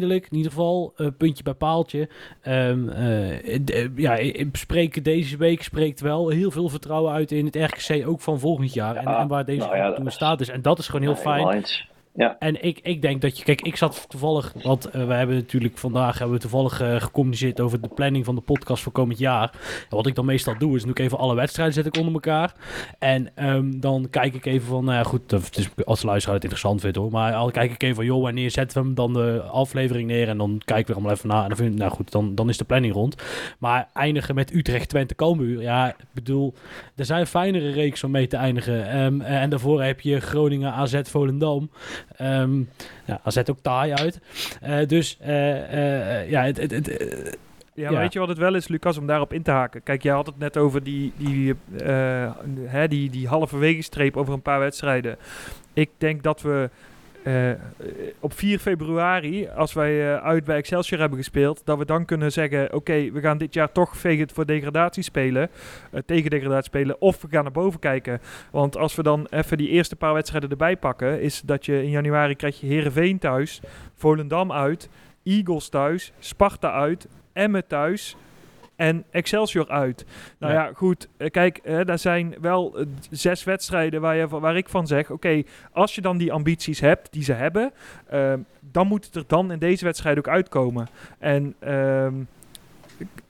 uiteindelijk 0.00 0.30
in 0.30 0.36
ieder 0.36 0.52
geval, 0.52 0.92
uh, 0.96 1.06
puntje 1.18 1.42
bij 1.42 1.54
paaltje. 1.54 2.08
Um, 2.46 2.88
uh, 2.88 3.96
ja, 3.96 4.18
spreken 4.52 5.02
deze 5.02 5.36
week 5.36 5.62
spreekt 5.62 6.00
wel 6.00 6.28
heel 6.28 6.50
veel 6.50 6.68
vertrouwen 6.68 7.12
uit 7.12 7.32
in 7.32 7.44
het 7.44 7.56
RKC, 7.56 8.08
ook 8.08 8.20
van 8.20 8.38
volgend 8.38 8.72
jaar. 8.72 8.96
En, 8.96 9.06
en 9.06 9.28
waar 9.28 9.44
deze 9.44 9.66
nou 9.66 9.76
ja, 9.76 10.10
staat 10.10 10.40
is. 10.40 10.48
En 10.48 10.62
dat 10.62 10.78
is 10.78 10.86
gewoon 10.86 11.02
heel 11.02 11.16
fijn. 11.16 11.64
Ja. 12.20 12.36
En 12.38 12.64
ik, 12.64 12.80
ik 12.82 13.02
denk 13.02 13.20
dat 13.20 13.38
je, 13.38 13.44
kijk, 13.44 13.60
ik 13.60 13.76
zat 13.76 14.04
toevallig, 14.08 14.52
want 14.62 14.86
uh, 14.86 14.92
we 15.06 15.12
hebben 15.12 15.36
natuurlijk 15.36 15.78
vandaag 15.78 16.18
hebben 16.18 16.36
we 16.36 16.42
toevallig 16.42 16.82
uh, 16.82 17.00
gecommuniceerd 17.00 17.60
over 17.60 17.80
de 17.80 17.88
planning 17.88 18.24
van 18.24 18.34
de 18.34 18.40
podcast 18.40 18.82
voor 18.82 18.92
komend 18.92 19.18
jaar. 19.18 19.50
En 19.90 19.96
wat 19.96 20.06
ik 20.06 20.14
dan 20.14 20.24
meestal 20.24 20.54
doe, 20.58 20.76
is 20.76 20.84
nu 20.84 20.92
even 20.92 21.18
alle 21.18 21.34
wedstrijden 21.34 21.74
zet 21.74 21.86
ik 21.86 21.96
onder 21.96 22.12
elkaar. 22.12 22.54
En 22.98 23.30
um, 23.36 23.80
dan 23.80 24.06
kijk 24.10 24.34
ik 24.34 24.46
even 24.46 24.66
van, 24.66 24.84
nou 24.84 24.96
ja, 24.96 25.02
goed, 25.02 25.34
als 25.84 26.02
luisteraar 26.02 26.34
het 26.34 26.44
interessant 26.44 26.80
vindt 26.80 26.96
hoor, 26.96 27.10
maar 27.10 27.34
al 27.34 27.50
kijk 27.50 27.72
ik 27.72 27.82
even 27.82 27.96
van, 27.96 28.04
joh, 28.04 28.22
wanneer 28.22 28.50
zetten 28.50 28.78
we 28.78 28.84
hem 28.84 28.94
dan 28.94 29.12
de 29.12 29.42
aflevering 29.42 30.08
neer? 30.08 30.28
En 30.28 30.38
dan 30.38 30.60
kijken 30.64 30.86
we 30.86 30.92
allemaal 30.92 31.16
even 31.16 31.28
na. 31.28 31.42
En 31.42 31.48
dan 31.48 31.56
vind 31.56 31.72
ik, 31.72 31.78
nou 31.78 31.90
goed, 31.90 32.12
dan, 32.12 32.34
dan 32.34 32.48
is 32.48 32.56
de 32.56 32.64
planning 32.64 32.94
rond. 32.94 33.22
Maar 33.58 33.88
eindigen 33.92 34.34
met 34.34 34.54
Utrecht, 34.54 34.88
Twente, 34.88 35.14
Cambuur, 35.14 35.62
ja, 35.62 35.88
ik 35.88 35.96
bedoel, 36.12 36.54
er 36.96 37.04
zijn 37.04 37.26
fijnere 37.26 37.70
reeks 37.70 38.04
om 38.04 38.10
mee 38.10 38.26
te 38.26 38.36
eindigen. 38.36 39.00
Um, 39.00 39.20
en 39.20 39.50
daarvoor 39.50 39.82
heb 39.82 40.00
je 40.00 40.20
Groningen, 40.20 40.72
AZ, 40.72 41.00
Volendam. 41.02 41.70
Um, 42.22 42.68
ja, 43.04 43.20
AZ 43.22 43.36
ook 43.36 43.60
taai 43.62 43.92
uit. 43.92 44.20
Uh, 44.66 44.86
dus 44.86 45.18
uh, 45.22 46.30
ja, 46.30 46.42
het... 46.42 46.60
het, 46.60 46.70
het 46.70 47.38
ja, 47.74 47.96
weet 47.96 48.12
je 48.12 48.18
wat 48.18 48.28
het 48.28 48.38
wel 48.38 48.54
is, 48.54 48.68
Lucas, 48.68 48.98
om 48.98 49.06
daarop 49.06 49.32
in 49.32 49.42
te 49.42 49.50
haken? 49.50 49.82
Kijk, 49.82 50.02
jij 50.02 50.14
had 50.14 50.26
het 50.26 50.38
net 50.38 50.56
over 50.56 50.82
die, 50.82 51.12
die, 51.16 51.54
hè, 52.64 52.88
die, 52.88 53.10
die 53.10 53.28
halve 53.28 53.76
streep 53.80 54.16
over 54.16 54.34
een 54.34 54.42
paar 54.42 54.58
wedstrijden. 54.58 55.16
Ik 55.72 55.90
denk 55.98 56.22
dat 56.22 56.42
we 56.42 56.70
uh, 57.24 57.50
op 58.20 58.32
4 58.32 58.58
februari, 58.58 59.48
als 59.48 59.72
wij 59.72 59.92
uh, 59.92 60.16
uit 60.16 60.44
bij 60.44 60.56
Excelsior 60.56 61.00
hebben 61.00 61.18
gespeeld, 61.18 61.62
dat 61.64 61.78
we 61.78 61.84
dan 61.84 62.04
kunnen 62.04 62.32
zeggen: 62.32 62.74
Oké, 62.74 63.10
we 63.10 63.20
gaan 63.20 63.38
dit 63.38 63.54
jaar 63.54 63.72
toch 63.72 63.96
vegen 63.96 64.30
voor 64.30 64.46
degradatie 64.46 65.02
spelen, 65.02 65.50
uh, 65.92 66.00
tegen 66.06 66.30
degradatie 66.30 66.64
spelen, 66.64 67.00
of 67.00 67.22
we 67.22 67.28
gaan 67.30 67.42
naar 67.42 67.52
boven 67.52 67.80
kijken. 67.80 68.20
Want 68.50 68.76
als 68.76 68.94
we 68.94 69.02
dan 69.02 69.26
even 69.30 69.58
die 69.58 69.68
eerste 69.68 69.96
paar 69.96 70.14
wedstrijden 70.14 70.50
erbij 70.50 70.76
pakken, 70.76 71.20
is 71.20 71.40
dat 71.40 71.66
je 71.66 71.82
in 71.82 71.90
januari 71.90 72.34
krijg 72.34 72.60
je 72.60 72.66
Herenveen 72.66 73.18
thuis, 73.18 73.60
Volendam 73.94 74.52
uit, 74.52 74.88
Eagles 75.24 75.68
thuis, 75.68 76.12
Sparta 76.18 76.72
uit, 76.72 77.08
Emmen 77.32 77.66
thuis, 77.66 78.16
en 78.80 79.04
Excelsior 79.10 79.68
uit. 79.68 80.04
Nou 80.38 80.52
ja, 80.52 80.70
goed. 80.74 81.08
Eh, 81.16 81.30
kijk, 81.30 81.60
hè, 81.62 81.84
daar 81.84 81.98
zijn 81.98 82.34
wel 82.40 82.80
uh, 82.80 82.86
zes 83.10 83.44
wedstrijden 83.44 84.00
waar, 84.00 84.16
je, 84.16 84.28
waar 84.28 84.56
ik 84.56 84.68
van 84.68 84.86
zeg... 84.86 85.10
oké, 85.10 85.42
als 85.72 85.94
je 85.94 86.00
dan 86.00 86.18
die 86.18 86.32
ambities 86.32 86.80
hebt, 86.80 87.12
die 87.12 87.22
ze 87.22 87.32
hebben... 87.32 87.72
Uh, 88.12 88.32
dan 88.60 88.86
moet 88.86 89.04
het 89.04 89.14
er 89.14 89.24
dan 89.26 89.52
in 89.52 89.58
deze 89.58 89.84
wedstrijd 89.84 90.18
ook 90.18 90.28
uitkomen. 90.28 90.88
En... 91.18 91.54
Ehm, 91.58 92.14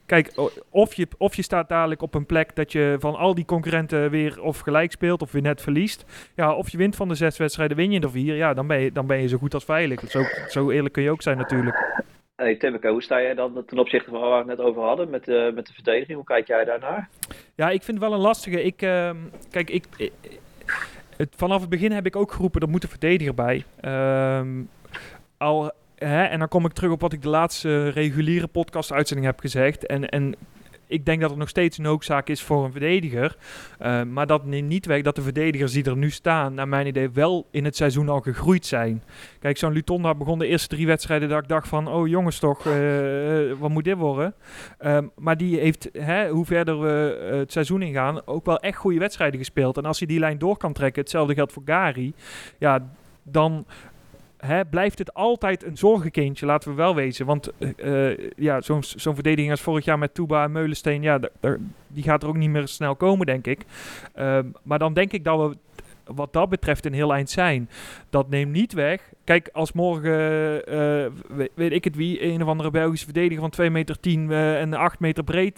kijk, 0.05 0.33
of 0.69 0.93
je, 0.93 1.07
of 1.17 1.35
je 1.35 1.41
staat 1.41 1.69
dadelijk 1.69 2.01
op 2.01 2.13
een 2.13 2.25
plek 2.25 2.55
dat 2.55 2.71
je 2.71 2.95
van 2.99 3.15
al 3.15 3.35
die 3.35 3.45
concurrenten 3.45 4.09
weer 4.09 4.41
of 4.41 4.59
gelijk 4.59 4.91
speelt 4.91 5.21
of 5.21 5.31
weer 5.31 5.41
net 5.41 5.61
verliest. 5.61 6.05
Ja, 6.35 6.53
of 6.53 6.69
je 6.69 6.77
wint 6.77 6.95
van 6.95 7.07
de 7.07 7.15
zes 7.15 7.37
wedstrijden, 7.37 7.77
win 7.77 7.91
je 7.91 7.99
er 7.99 8.11
vier. 8.11 8.35
Ja, 8.35 8.53
dan 8.53 8.67
ben 8.67 8.79
je, 8.79 8.91
dan 8.91 9.07
ben 9.07 9.21
je 9.21 9.27
zo 9.27 9.37
goed 9.37 9.53
als 9.53 9.65
veilig. 9.65 10.09
Zo, 10.09 10.23
zo 10.47 10.69
eerlijk 10.69 10.93
kun 10.93 11.03
je 11.03 11.11
ook 11.11 11.21
zijn 11.21 11.37
natuurlijk. 11.37 12.03
Hey 12.41 12.57
hoe 12.81 13.03
sta 13.03 13.21
jij 13.21 13.33
dan 13.33 13.63
ten 13.65 13.79
opzichte 13.79 14.09
van 14.09 14.19
waar 14.19 14.29
we 14.29 14.37
het 14.37 14.57
net 14.57 14.67
over 14.67 14.81
hadden 14.81 15.09
met, 15.09 15.27
uh, 15.27 15.53
met 15.53 15.67
de 15.67 15.73
verdediging? 15.73 16.17
Hoe 16.17 16.25
kijk 16.25 16.47
jij 16.47 16.65
daarnaar? 16.65 17.09
Ja, 17.55 17.69
ik 17.69 17.83
vind 17.83 17.97
het 17.97 18.07
wel 18.07 18.15
een 18.15 18.23
lastige. 18.23 18.63
Ik, 18.63 18.81
uh, 18.81 19.11
kijk, 19.49 19.69
ik, 19.69 19.85
ik 19.97 20.11
het, 21.17 21.33
vanaf 21.35 21.61
het 21.61 21.69
begin 21.69 21.91
heb 21.91 22.05
ik 22.05 22.15
ook 22.15 22.31
geroepen, 22.31 22.61
er 22.61 22.69
moet 22.69 22.83
een 22.83 22.89
verdediger 22.89 23.33
bij. 23.33 23.63
Um, 24.37 24.69
al, 25.37 25.71
hè, 25.95 26.23
en 26.23 26.39
dan 26.39 26.47
kom 26.47 26.65
ik 26.65 26.73
terug 26.73 26.91
op 26.91 27.01
wat 27.01 27.13
ik 27.13 27.21
de 27.21 27.29
laatste 27.29 27.89
reguliere 27.89 28.47
podcast-uitzending 28.47 29.27
heb 29.27 29.39
gezegd. 29.39 29.85
En, 29.85 30.09
en 30.09 30.35
ik 30.91 31.05
denk 31.05 31.21
dat 31.21 31.29
het 31.29 31.39
nog 31.39 31.49
steeds 31.49 31.77
een 31.77 31.83
noodzaak 31.83 32.29
is 32.29 32.41
voor 32.41 32.65
een 32.65 32.71
verdediger. 32.71 33.35
Uh, 33.81 34.03
maar 34.03 34.27
dat 34.27 34.45
neemt 34.45 34.67
niet 34.67 34.85
weg 34.85 35.01
dat 35.01 35.15
de 35.15 35.21
verdedigers 35.21 35.71
die 35.71 35.83
er 35.83 35.97
nu 35.97 36.09
staan, 36.09 36.53
naar 36.53 36.67
mijn 36.67 36.87
idee, 36.87 37.09
wel 37.09 37.47
in 37.51 37.65
het 37.65 37.75
seizoen 37.75 38.09
al 38.09 38.19
gegroeid 38.19 38.65
zijn. 38.65 39.03
Kijk, 39.39 39.57
zo'n 39.57 39.73
Lutonda 39.73 40.15
begon 40.15 40.39
de 40.39 40.47
eerste 40.47 40.67
drie 40.67 40.87
wedstrijden 40.87 41.29
dat 41.29 41.41
ik 41.41 41.47
dacht 41.47 41.67
van, 41.67 41.87
oh 41.87 42.07
jongens 42.07 42.39
toch, 42.39 42.65
uh, 42.65 43.53
wat 43.59 43.69
moet 43.69 43.83
dit 43.83 43.97
worden? 43.97 44.33
Uh, 44.81 44.97
maar 45.15 45.37
die 45.37 45.59
heeft, 45.59 45.89
hè, 45.93 46.29
hoe 46.29 46.45
verder 46.45 46.81
we 46.81 47.29
het 47.31 47.51
seizoen 47.51 47.81
ingaan, 47.81 48.27
ook 48.27 48.45
wel 48.45 48.59
echt 48.59 48.77
goede 48.77 48.99
wedstrijden 48.99 49.39
gespeeld. 49.39 49.77
En 49.77 49.85
als 49.85 49.99
hij 49.99 50.07
die 50.07 50.19
lijn 50.19 50.37
door 50.37 50.57
kan 50.57 50.73
trekken, 50.73 51.01
hetzelfde 51.01 51.33
geldt 51.33 51.53
voor 51.53 51.63
Gary, 51.65 52.13
ja, 52.57 52.91
dan 53.23 53.65
blijft 54.69 54.97
het 54.97 55.13
altijd 55.13 55.65
een 55.65 55.77
zorgenkindje, 55.77 56.45
laten 56.45 56.69
we 56.69 56.75
wel 56.75 56.95
wezen. 56.95 57.25
Want 57.25 57.51
uh, 57.57 58.17
ja, 58.35 58.61
zo'n 58.61 58.83
zo'n 58.83 59.13
verdediging 59.13 59.51
als 59.51 59.61
vorig 59.61 59.85
jaar 59.85 59.99
met 59.99 60.13
Tuba 60.13 60.43
en 60.43 60.51
Meulensteen, 60.51 61.01
ja, 61.01 61.19
die 61.87 62.03
gaat 62.03 62.23
er 62.23 62.29
ook 62.29 62.37
niet 62.37 62.49
meer 62.49 62.67
snel 62.67 62.95
komen, 62.95 63.25
denk 63.25 63.47
ik. 63.47 63.65
Uh, 64.15 64.39
maar 64.63 64.79
dan 64.79 64.93
denk 64.93 65.11
ik 65.11 65.23
dat 65.23 65.49
we 65.49 65.57
wat 66.13 66.33
dat 66.33 66.49
betreft 66.49 66.85
een 66.85 66.93
heel 66.93 67.13
eind 67.13 67.29
zijn. 67.29 67.69
Dat 68.09 68.29
neemt 68.29 68.51
niet 68.51 68.73
weg. 68.73 69.01
Kijk, 69.23 69.49
als 69.53 69.71
morgen, 69.71 70.61
uh, 70.73 71.05
weet, 71.53 71.71
ik 71.71 71.83
het 71.83 71.95
wie, 71.95 72.23
een 72.23 72.41
of 72.41 72.47
andere 72.47 72.71
Belgische 72.71 73.05
verdediger 73.05 73.39
van 73.39 73.49
2 73.49 73.69
meter 73.69 73.99
10 73.99 74.29
uh, 74.29 74.61
en 74.61 74.73
8 74.73 74.99
meter 74.99 75.23
breed 75.23 75.55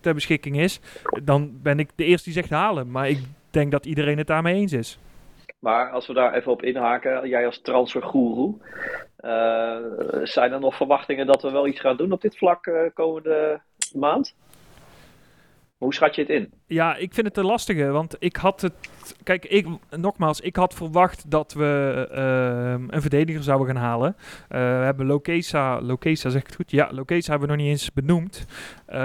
ter 0.00 0.14
beschikking 0.14 0.60
is, 0.60 0.80
dan 1.22 1.50
ben 1.62 1.78
ik 1.78 1.90
de 1.94 2.04
eerste 2.04 2.24
die 2.24 2.38
zegt 2.38 2.50
halen. 2.50 2.90
Maar 2.90 3.08
ik 3.08 3.18
denk 3.50 3.70
dat 3.70 3.86
iedereen 3.86 4.18
het 4.18 4.26
daarmee 4.26 4.54
eens 4.54 4.72
is. 4.72 4.98
Maar 5.58 5.90
als 5.90 6.06
we 6.06 6.12
daar 6.12 6.34
even 6.34 6.52
op 6.52 6.62
inhaken, 6.62 7.28
jij 7.28 7.46
als 7.46 7.60
transfergoeroe, 7.60 8.54
uh, 9.20 9.76
zijn 10.22 10.52
er 10.52 10.60
nog 10.60 10.76
verwachtingen 10.76 11.26
dat 11.26 11.42
we 11.42 11.50
wel 11.50 11.66
iets 11.66 11.80
gaan 11.80 11.96
doen 11.96 12.12
op 12.12 12.20
dit 12.20 12.38
vlak 12.38 12.66
uh, 12.66 12.80
komende 12.94 13.60
maand? 13.94 14.34
Hoe 15.78 15.94
schat 15.94 16.14
je 16.14 16.20
het 16.20 16.30
in? 16.30 16.52
Ja, 16.66 16.96
ik 16.96 17.14
vind 17.14 17.26
het 17.26 17.36
een 17.36 17.44
lastige, 17.44 17.86
want 17.86 18.16
ik 18.18 18.36
had 18.36 18.60
het... 18.60 18.72
Kijk, 19.22 19.44
ik, 19.44 19.66
nogmaals, 19.90 20.40
ik 20.40 20.56
had 20.56 20.74
verwacht 20.74 21.30
dat 21.30 21.52
we 21.52 22.08
uh, 22.12 22.94
een 22.94 23.00
verdediger 23.00 23.42
zouden 23.42 23.66
gaan 23.66 23.84
halen. 23.84 24.16
Uh, 24.18 24.24
we 24.48 24.84
hebben 24.84 25.06
Lokesa, 25.06 25.80
Lokesa 25.80 26.30
zeg 26.30 26.40
ik 26.40 26.46
het 26.46 26.56
goed? 26.56 26.70
Ja, 26.70 26.88
Lokesa 26.92 27.30
hebben 27.30 27.48
we 27.48 27.54
nog 27.54 27.64
niet 27.64 27.72
eens 27.72 27.92
benoemd. 27.92 28.46
Uh, 28.88 28.96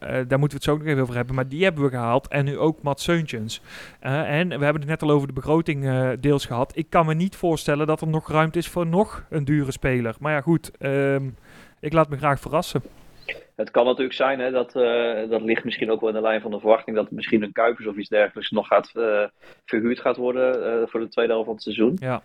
daar 0.00 0.38
moeten 0.38 0.38
we 0.38 0.54
het 0.54 0.62
zo 0.64 0.76
nog 0.76 0.86
even 0.86 1.02
over 1.02 1.14
hebben, 1.14 1.34
maar 1.34 1.48
die 1.48 1.64
hebben 1.64 1.84
we 1.84 1.90
gehaald. 1.90 2.28
En 2.28 2.44
nu 2.44 2.58
ook 2.58 2.82
Mats 2.82 3.04
Seuntjens. 3.04 3.60
en 4.00 4.48
we 4.48 4.64
hebben 4.64 4.82
het 4.82 4.90
net 4.90 5.02
al 5.02 5.10
over 5.10 5.26
de 5.26 5.34
begroting 5.34 5.88
deels 6.20 6.46
gehad. 6.46 6.76
Ik 6.76 6.90
kan 6.90 7.06
me 7.06 7.14
niet 7.14 7.36
voorstellen 7.36 7.86
dat 7.86 8.00
er 8.00 8.08
nog 8.08 8.28
ruimte 8.28 8.58
is 8.58 8.68
voor 8.68 8.86
nog 8.86 9.24
een 9.30 9.44
dure 9.44 9.72
speler. 9.72 10.14
Maar 10.20 10.32
ja, 10.32 10.40
goed, 10.40 10.70
ehm, 10.78 11.28
ik 11.80 11.92
laat 11.92 12.08
me 12.08 12.16
graag 12.16 12.40
verrassen. 12.40 12.82
Het 13.56 13.70
kan 13.70 13.84
natuurlijk 13.84 14.14
zijn, 14.14 14.40
hè, 14.40 14.50
dat, 14.50 14.76
uh, 14.76 15.28
dat 15.28 15.42
ligt 15.42 15.64
misschien 15.64 15.90
ook 15.90 16.00
wel 16.00 16.08
in 16.08 16.14
de 16.14 16.20
lijn 16.20 16.40
van 16.40 16.50
de 16.50 16.60
verwachting, 16.60 16.96
dat 16.96 17.10
misschien 17.10 17.42
een 17.42 17.52
Kuipers 17.52 17.86
of 17.86 17.96
iets 17.96 18.08
dergelijks 18.08 18.50
nog 18.50 18.66
gaat, 18.66 18.92
uh, 18.94 19.24
verhuurd 19.64 20.00
gaat 20.00 20.16
worden 20.16 20.80
uh, 20.80 20.86
voor 20.86 21.00
de 21.00 21.08
tweede 21.08 21.32
helft 21.32 21.46
van 21.46 21.54
het 21.54 21.62
seizoen. 21.62 21.96
Ja. 22.00 22.22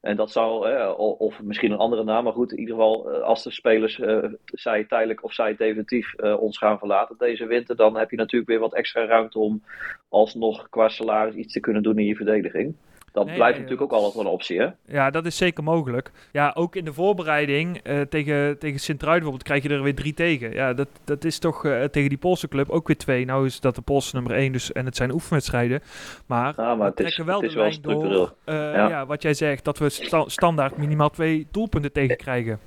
En 0.00 0.16
dat 0.16 0.30
zou, 0.30 0.70
eh, 0.70 0.98
of 1.18 1.42
misschien 1.42 1.70
een 1.70 1.78
andere 1.78 2.04
naam, 2.04 2.24
maar 2.24 2.32
goed, 2.32 2.52
in 2.52 2.58
ieder 2.58 2.74
geval, 2.74 3.10
eh, 3.10 3.22
als 3.22 3.42
de 3.42 3.50
spelers, 3.50 4.00
zij 4.44 4.84
tijdelijk 4.84 5.24
of 5.24 5.32
zij 5.32 5.56
definitief 5.56 6.14
ons 6.16 6.58
gaan 6.58 6.78
verlaten 6.78 7.16
deze 7.18 7.46
winter, 7.46 7.76
dan 7.76 7.96
heb 7.96 8.10
je 8.10 8.16
natuurlijk 8.16 8.50
weer 8.50 8.58
wat 8.58 8.74
extra 8.74 9.04
ruimte 9.04 9.38
om 9.38 9.62
alsnog 10.08 10.68
qua 10.68 10.88
salaris 10.88 11.34
iets 11.34 11.52
te 11.52 11.60
kunnen 11.60 11.82
doen 11.82 11.98
in 11.98 12.06
je 12.06 12.16
verdediging. 12.16 12.74
Dat 13.12 13.24
blijft 13.24 13.58
natuurlijk 13.58 13.82
ook 13.82 13.92
altijd 13.92 14.14
wel 14.14 14.24
een 14.24 14.30
optie, 14.30 14.60
hè? 14.60 14.68
Ja, 14.86 15.10
dat 15.10 15.26
is 15.26 15.36
zeker 15.36 15.64
mogelijk. 15.64 16.10
Ja, 16.32 16.52
ook 16.54 16.76
in 16.76 16.84
de 16.84 16.92
voorbereiding 16.92 17.80
uh, 17.84 18.00
tegen, 18.00 18.58
tegen 18.58 18.80
Sint-Truiden 18.80 19.22
bijvoorbeeld 19.22 19.42
krijg 19.42 19.62
je 19.62 19.68
er 19.68 19.82
weer 19.82 19.94
drie 19.94 20.14
tegen. 20.14 20.52
Ja, 20.52 20.72
dat, 20.74 20.88
dat 21.04 21.24
is 21.24 21.38
toch 21.38 21.64
uh, 21.64 21.84
tegen 21.84 22.08
die 22.08 22.18
Poolse 22.18 22.48
club 22.48 22.70
ook 22.70 22.86
weer 22.86 22.96
twee. 22.96 23.24
Nou 23.24 23.46
is 23.46 23.60
dat 23.60 23.74
de 23.74 23.82
Poolse 23.82 24.14
nummer 24.14 24.32
één 24.32 24.52
dus, 24.52 24.72
en 24.72 24.84
het 24.84 24.96
zijn 24.96 25.12
oefenwedstrijden. 25.12 25.82
Maar, 26.26 26.54
maar 26.56 26.78
we 26.78 26.94
trekken 26.94 27.24
wel 27.24 27.40
de 27.40 27.56
lijn 27.56 27.78
door, 27.82 28.04
uh, 28.44 28.54
ja. 28.54 28.88
ja. 28.88 29.06
wat 29.06 29.22
jij 29.22 29.34
zegt, 29.34 29.64
dat 29.64 29.78
we 29.78 29.88
sta 29.88 30.28
standaard 30.28 30.76
minimaal 30.76 31.10
twee 31.10 31.46
doelpunten 31.50 31.92
tegen 31.92 32.16
krijgen. 32.16 32.60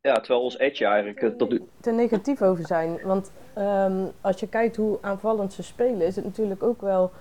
Ja, 0.00 0.14
terwijl 0.14 0.40
ons 0.40 0.58
edge 0.58 0.84
eigenlijk 0.84 1.38
tot. 1.38 1.58
Te 1.80 1.92
negatief 1.92 2.42
over 2.42 2.66
zijn, 2.66 2.98
want 3.04 3.32
um, 3.58 4.10
als 4.20 4.40
je 4.40 4.48
kijkt 4.48 4.76
hoe 4.76 4.98
aanvallend 5.00 5.52
ze 5.52 5.62
spelen, 5.62 6.06
is 6.06 6.16
het 6.16 6.24
natuurlijk 6.24 6.62
ook 6.62 6.80
wel 6.80 7.12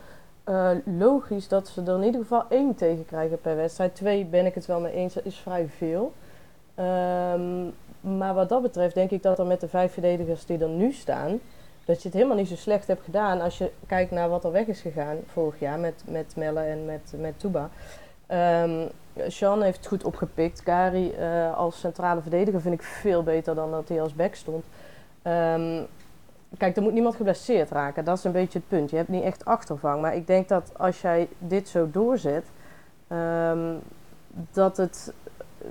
uh, 0.46 0.70
logisch 1.00 1.48
dat 1.48 1.68
ze 1.68 1.82
er 1.82 1.96
in 1.96 2.04
ieder 2.04 2.22
geval 2.22 2.44
één 2.50 2.76
tegen 2.76 3.06
krijgen 3.06 3.42
per 3.42 3.56
wedstrijd. 3.56 3.96
Twee 3.96 4.26
ben 4.26 4.46
ik 4.46 4.56
het 4.56 4.66
wel 4.66 4.80
mee 4.80 4.94
eens, 4.94 5.14
dat 5.14 5.26
is 5.26 5.38
vrij 5.38 5.68
veel. 5.78 6.14
Um, 6.80 7.74
maar 8.00 8.34
wat 8.34 8.50
dat 8.50 8.62
betreft 8.62 8.94
denk 8.94 9.12
ik 9.12 9.24
dat 9.24 9.40
er 9.40 9.46
met 9.46 9.60
de 9.60 9.68
vijf 9.68 9.94
verdedigers 9.94 10.46
die 10.46 10.60
er 10.60 10.70
nu 10.70 10.92
staan, 10.92 11.40
dat 11.86 12.02
je 12.02 12.08
het 12.08 12.14
helemaal 12.14 12.38
niet 12.38 12.48
zo 12.48 12.56
slecht 12.56 12.88
hebt 12.88 13.04
gedaan 13.04 13.42
als 13.42 13.58
je 13.58 13.72
kijkt 13.88 14.12
naar 14.12 14.30
wat 14.30 14.44
er 14.44 14.52
weg 14.52 14.66
is 14.66 14.82
gegaan 14.82 15.18
vorig 15.28 15.60
jaar 15.60 15.80
met, 15.80 16.04
met 16.08 16.36
Melle 16.36 16.60
en 16.60 16.86
met, 16.86 17.14
met 17.18 17.40
Tuba. 17.40 17.70
Um, 18.64 18.90
Sean 19.28 19.62
heeft 19.62 19.78
het 19.78 19.88
goed 19.88 20.04
opgepikt. 20.04 20.62
Gary 20.64 21.14
uh, 21.20 21.58
als 21.58 21.80
centrale 21.80 22.22
verdediger 22.22 22.62
vind 22.62 22.74
ik 22.74 22.84
veel 22.84 23.24
beter 23.24 23.56
dan 23.56 23.72
dat 23.72 23.90
hij 23.90 24.02
als 24.02 24.14
back 24.14 24.36
stond. 24.36 24.66
Um, 25.24 25.88
Kijk, 26.58 26.76
er 26.76 26.82
moet 26.82 26.94
niemand 26.94 27.16
geblesseerd 27.16 27.72
raken. 27.72 28.06
Dat 28.06 28.18
is 28.18 28.24
een 28.24 28.32
beetje 28.32 28.60
het 28.60 28.68
punt. 28.68 28.90
Je 28.90 28.96
hebt 28.96 29.10
niet 29.10 29.24
echt 29.24 29.46
achtervang. 29.46 30.02
Maar 30.02 30.16
ik 30.16 30.28
denk 30.28 30.48
dat 30.48 30.72
als 30.78 31.02
jij 31.02 31.28
dit 31.38 31.68
zo 31.68 31.90
doorzet, 31.92 32.46
um, 33.12 33.80
dat 34.52 34.78
het 34.78 35.14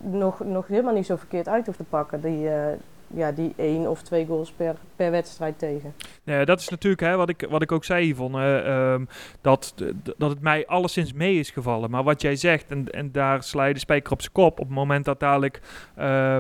nog, 0.03 0.45
nog 0.45 0.67
helemaal 0.67 0.95
niet 0.95 1.07
zo 1.07 1.17
verkeerd 1.17 1.49
uit 1.49 1.67
hoeft 1.67 1.79
te 1.79 1.85
pakken. 1.85 2.21
Die, 2.21 2.45
uh, 2.45 2.67
ja, 3.07 3.33
die 3.33 3.53
één 3.57 3.91
of 3.91 4.03
twee 4.03 4.27
goals 4.27 4.53
per, 4.53 4.77
per 4.97 5.11
wedstrijd 5.11 5.59
tegen. 5.59 5.95
Ja, 6.23 6.45
dat 6.45 6.61
is 6.61 6.69
natuurlijk 6.69 7.03
hè, 7.03 7.17
wat, 7.17 7.29
ik, 7.29 7.47
wat 7.51 7.63
ik 7.63 7.73
ook 7.73 7.85
zei, 7.85 8.09
Yvonne. 8.09 8.65
Uh, 8.67 9.07
dat, 9.41 9.75
dat 10.17 10.31
het 10.31 10.41
mij 10.41 10.67
alleszins 10.67 11.13
mee 11.13 11.39
is 11.39 11.51
gevallen. 11.51 11.91
Maar 11.91 12.03
wat 12.03 12.23
jij 12.23 12.37
zegt, 12.37 12.71
en, 12.71 12.91
en 12.91 13.13
daar 13.13 13.43
sla 13.43 13.65
je 13.65 13.75
de 13.75 13.81
spijker 13.81 14.13
op 14.13 14.21
zijn 14.21 14.33
kop. 14.33 14.59
Op 14.59 14.67
het 14.67 14.75
moment 14.75 15.05
dat 15.05 15.21
dadelijk... 15.21 15.61
Uh, 15.99 16.39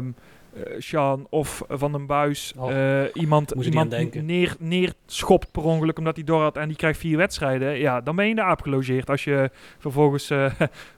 Sean 0.79 1.27
of 1.31 1.62
Van 1.69 1.93
den 1.93 2.07
Buis 2.07 2.53
oh, 2.57 2.71
uh, 2.71 3.03
iemand, 3.12 3.51
iemand 3.51 4.14
neer, 4.23 4.57
neerschopt 4.59 5.53
per 5.53 5.62
ongeluk 5.62 5.99
omdat 5.99 6.17
hij 6.17 6.25
door 6.25 6.40
had 6.40 6.57
en 6.57 6.69
die 6.69 6.77
krijgt 6.77 6.99
vier 6.99 7.17
wedstrijden. 7.17 7.79
Ja, 7.79 8.01
dan 8.01 8.17
ben 8.17 8.25
je 8.25 8.31
in 8.31 8.37
de 8.37 8.43
aap 8.43 8.61
gelogeerd 8.61 9.11
als 9.11 9.25
je 9.25 9.51
vervolgens 9.79 10.31
uh, 10.31 10.51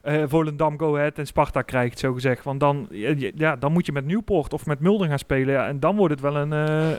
Volendam 0.30 0.78
Go 0.78 0.96
Ahead 0.96 1.18
en 1.18 1.26
Sparta 1.26 1.62
krijgt, 1.62 1.98
zo 1.98 2.12
gezegd. 2.12 2.44
Want 2.44 2.60
dan, 2.60 2.86
ja, 2.90 3.56
dan 3.56 3.72
moet 3.72 3.86
je 3.86 3.92
met 3.92 4.04
Nieuwpoort 4.04 4.52
of 4.52 4.66
met 4.66 4.80
Mulder 4.80 5.08
gaan 5.08 5.18
spelen. 5.18 5.54
Ja, 5.54 5.66
en 5.66 5.80
dan 5.80 5.96
wordt 5.96 6.12
het 6.12 6.22
wel 6.22 6.36
een, 6.36 6.50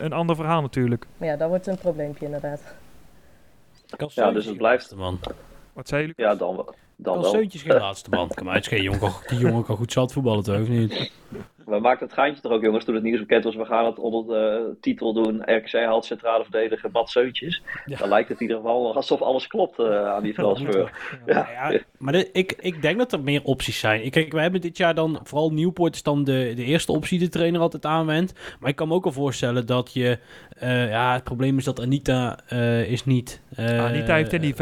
een 0.04 0.13
ander 0.13 0.36
verhaal 0.36 0.62
natuurlijk. 0.62 1.06
Ja, 1.17 1.36
dan 1.36 1.50
wordt 1.50 1.65
het 1.65 1.76
een 1.76 1.82
probleempje 1.82 2.26
inderdaad. 2.26 2.62
Ja, 4.13 4.32
dus 4.32 4.46
het 4.46 4.58
blijft... 4.58 4.96
Man. 4.96 5.20
Wat 5.74 5.88
zei 5.88 6.02
jullie? 6.02 6.15
Ja, 6.17 6.36
dan, 6.36 6.65
dan 6.96 7.22
wel. 7.22 7.32
Seuntjes 7.32 7.62
geen 7.62 7.78
laatste 7.78 8.10
man. 8.10 8.28
Kan 8.28 8.46
mij 8.46 8.62
geen 8.62 8.82
jongen, 8.82 9.13
die 9.28 9.39
jongen 9.39 9.63
kan 9.63 9.76
goed 9.76 9.91
zat 9.91 10.13
voetballen, 10.13 10.43
toch? 10.43 10.62
Of 10.62 10.67
niet? 10.67 11.12
We 11.67 11.80
maakten 11.80 12.06
het 12.08 12.15
gaantje 12.15 12.41
toch 12.41 12.51
ook, 12.51 12.62
jongens, 12.62 12.86
toen 12.86 12.95
het 12.95 13.03
nieuws 13.03 13.19
bekend 13.19 13.43
was. 13.43 13.56
We 13.56 13.65
gaan 13.65 13.86
het 13.86 13.99
onder 13.99 14.25
de 14.25 14.75
titel 14.82 15.13
doen. 15.13 15.41
RKC 15.41 15.71
haalt 15.71 16.06
centrale 16.06 16.43
verdediger 16.43 16.91
Bad 16.91 17.10
Seuntjes. 17.10 17.62
Ja. 17.86 17.97
Dan 17.97 18.10
lijkt 18.10 18.30
het 18.30 18.39
in 18.39 18.47
ieder 18.47 18.62
geval 18.62 18.95
alsof 18.95 19.21
alles 19.21 19.47
klopt 19.47 19.80
uh, 19.80 20.08
aan 20.08 20.23
die 20.23 20.34
transfer. 20.41 20.91
Ja, 21.25 21.47
ja. 21.51 21.80
maar 21.97 22.13
de, 22.13 22.30
ik, 22.32 22.56
ik 22.60 22.82
denk 22.82 22.97
dat 22.97 23.12
er 23.12 23.21
meer 23.21 23.43
opties 23.43 23.80
zijn. 23.80 24.06
Ik, 24.06 24.12
kijk, 24.12 24.32
we 24.32 24.41
hebben 24.41 24.62
dit 24.62 24.77
jaar 24.77 24.95
dan, 24.95 25.19
vooral 25.23 25.51
Nieuwpoort 25.51 25.95
is 25.95 26.03
dan 26.03 26.23
de, 26.23 26.53
de 26.56 26.63
eerste 26.63 26.91
optie 26.91 27.19
die 27.19 27.27
de 27.27 27.34
trainer 27.34 27.62
altijd 27.62 27.86
aanwendt. 27.86 28.58
Maar 28.60 28.69
ik 28.69 28.75
kan 28.75 28.88
me 28.88 28.93
ook 28.93 29.06
al 29.06 29.12
voorstellen 29.12 29.65
dat 29.65 29.93
je... 29.93 30.19
Uh, 30.63 30.89
ja, 30.89 31.13
het 31.13 31.23
probleem 31.23 31.58
is 31.58 31.63
dat 31.63 31.82
Anita 31.82 32.39
uh, 32.53 32.91
is 32.91 33.06
niet... 33.06 33.41
Anita 33.58 34.15
heeft 34.15 34.34
in 34.34 34.41
die 34.41 34.56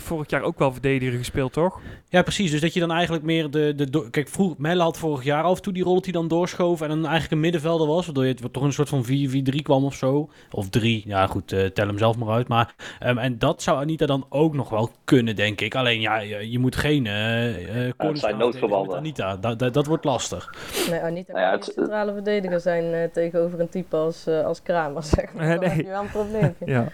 5-3-2 0.00 0.02
vorig 0.02 0.30
jaar 0.30 0.42
ook 0.42 0.58
wel 0.58 0.72
verdediger 0.72 1.18
gespeeld, 1.18 1.52
toch? 1.52 1.80
Ja, 2.08 2.22
precies. 2.22 2.50
Dus 2.50 2.60
dat 2.60 2.74
je 2.74 2.80
dan 2.80 2.90
eigenlijk 2.90 3.24
meer 3.24 3.50
de... 3.50 3.74
de 3.74 4.10
kijk, 4.10 4.28
vroeg, 4.28 4.58
Melle 4.58 4.82
had 4.82 4.98
vorig 4.98 5.24
jaar 5.24 5.42
af 5.42 5.56
en 5.56 5.62
toe 5.62 5.72
die 5.72 5.82
rol 5.82 6.00
die 6.00 6.12
dan 6.12 6.28
doorschoven 6.32 6.88
en 6.88 6.92
dan 6.92 7.02
eigenlijk 7.02 7.32
een 7.32 7.40
middenvelder 7.40 7.86
was, 7.86 8.04
waardoor 8.04 8.26
je 8.26 8.34
het 8.40 8.52
toch 8.52 8.62
een 8.62 8.72
soort 8.72 8.88
van 8.88 9.04
4-4-3 9.04 9.62
kwam 9.62 9.84
of 9.84 9.94
zo. 9.94 10.30
Of 10.50 10.68
3, 10.68 11.02
ja 11.06 11.26
goed, 11.26 11.52
uh, 11.52 11.66
tel 11.66 11.86
hem 11.86 11.98
zelf 11.98 12.16
maar 12.16 12.28
uit. 12.28 12.48
Maar, 12.48 12.74
um, 13.06 13.18
en 13.18 13.38
dat 13.38 13.62
zou 13.62 13.78
Anita 13.78 14.06
dan 14.06 14.26
ook 14.28 14.54
nog 14.54 14.68
wel 14.68 14.90
kunnen, 15.04 15.36
denk 15.36 15.60
ik. 15.60 15.74
Alleen 15.74 16.00
ja, 16.00 16.18
je, 16.18 16.50
je 16.50 16.58
moet 16.58 16.76
geen 16.76 17.04
uh, 17.04 17.86
uh, 17.86 17.92
zijn 18.12 18.36
noodverbanden. 18.36 18.96
Anita, 18.96 19.36
dat, 19.36 19.58
dat, 19.58 19.74
dat, 19.74 19.86
wordt 19.86 20.04
lastig. 20.04 20.54
Nee, 20.90 21.00
Anita 21.00 21.32
nou 21.32 21.44
ja, 21.44 21.50
het, 21.50 21.64
centrale 21.64 22.12
verdediger 22.12 22.60
zijn 22.60 22.84
uh, 22.84 23.04
tegenover 23.12 23.60
een 23.60 23.68
type 23.68 23.96
als, 23.96 24.28
uh, 24.28 24.44
als 24.44 24.62
Kramer, 24.62 25.02
zeg 25.16 25.32
maar. 25.32 25.60
Dan 25.60 25.68
heb 25.68 25.76
je 25.76 25.86
wel 25.86 26.02
een 26.02 26.10
probleem. 26.10 26.54
ja. 26.64 26.88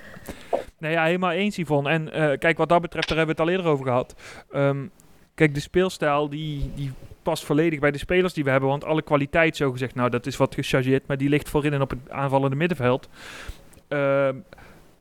Nee, 0.78 0.92
ja, 0.92 1.04
helemaal 1.04 1.30
eens, 1.30 1.56
Yvonne. 1.56 1.90
En 1.90 2.06
uh, 2.06 2.38
kijk, 2.38 2.58
wat 2.58 2.68
dat 2.68 2.80
betreft, 2.80 3.08
daar 3.08 3.16
hebben 3.16 3.36
we 3.36 3.42
het 3.42 3.50
al 3.50 3.56
eerder 3.56 3.72
over 3.72 3.86
gehad. 3.86 4.14
Um, 4.54 4.90
kijk, 5.34 5.54
de 5.54 5.60
speelstijl 5.60 6.28
die, 6.28 6.70
die 6.74 6.92
past 7.28 7.44
volledig 7.44 7.78
bij 7.78 7.90
de 7.90 7.98
spelers 7.98 8.32
die 8.32 8.44
we 8.44 8.50
hebben. 8.50 8.68
Want 8.68 8.84
alle 8.84 9.02
kwaliteit, 9.02 9.56
zo 9.56 9.70
gezegd, 9.70 9.94
nou 9.94 10.10
dat 10.10 10.26
is 10.26 10.36
wat 10.36 10.54
gechargeerd, 10.54 11.06
maar 11.06 11.16
die 11.16 11.28
ligt 11.28 11.48
voorin 11.48 11.72
en 11.72 11.80
op 11.80 11.90
het 11.90 12.10
aanvallende 12.10 12.56
middenveld. 12.56 13.08
Uh, 13.88 14.28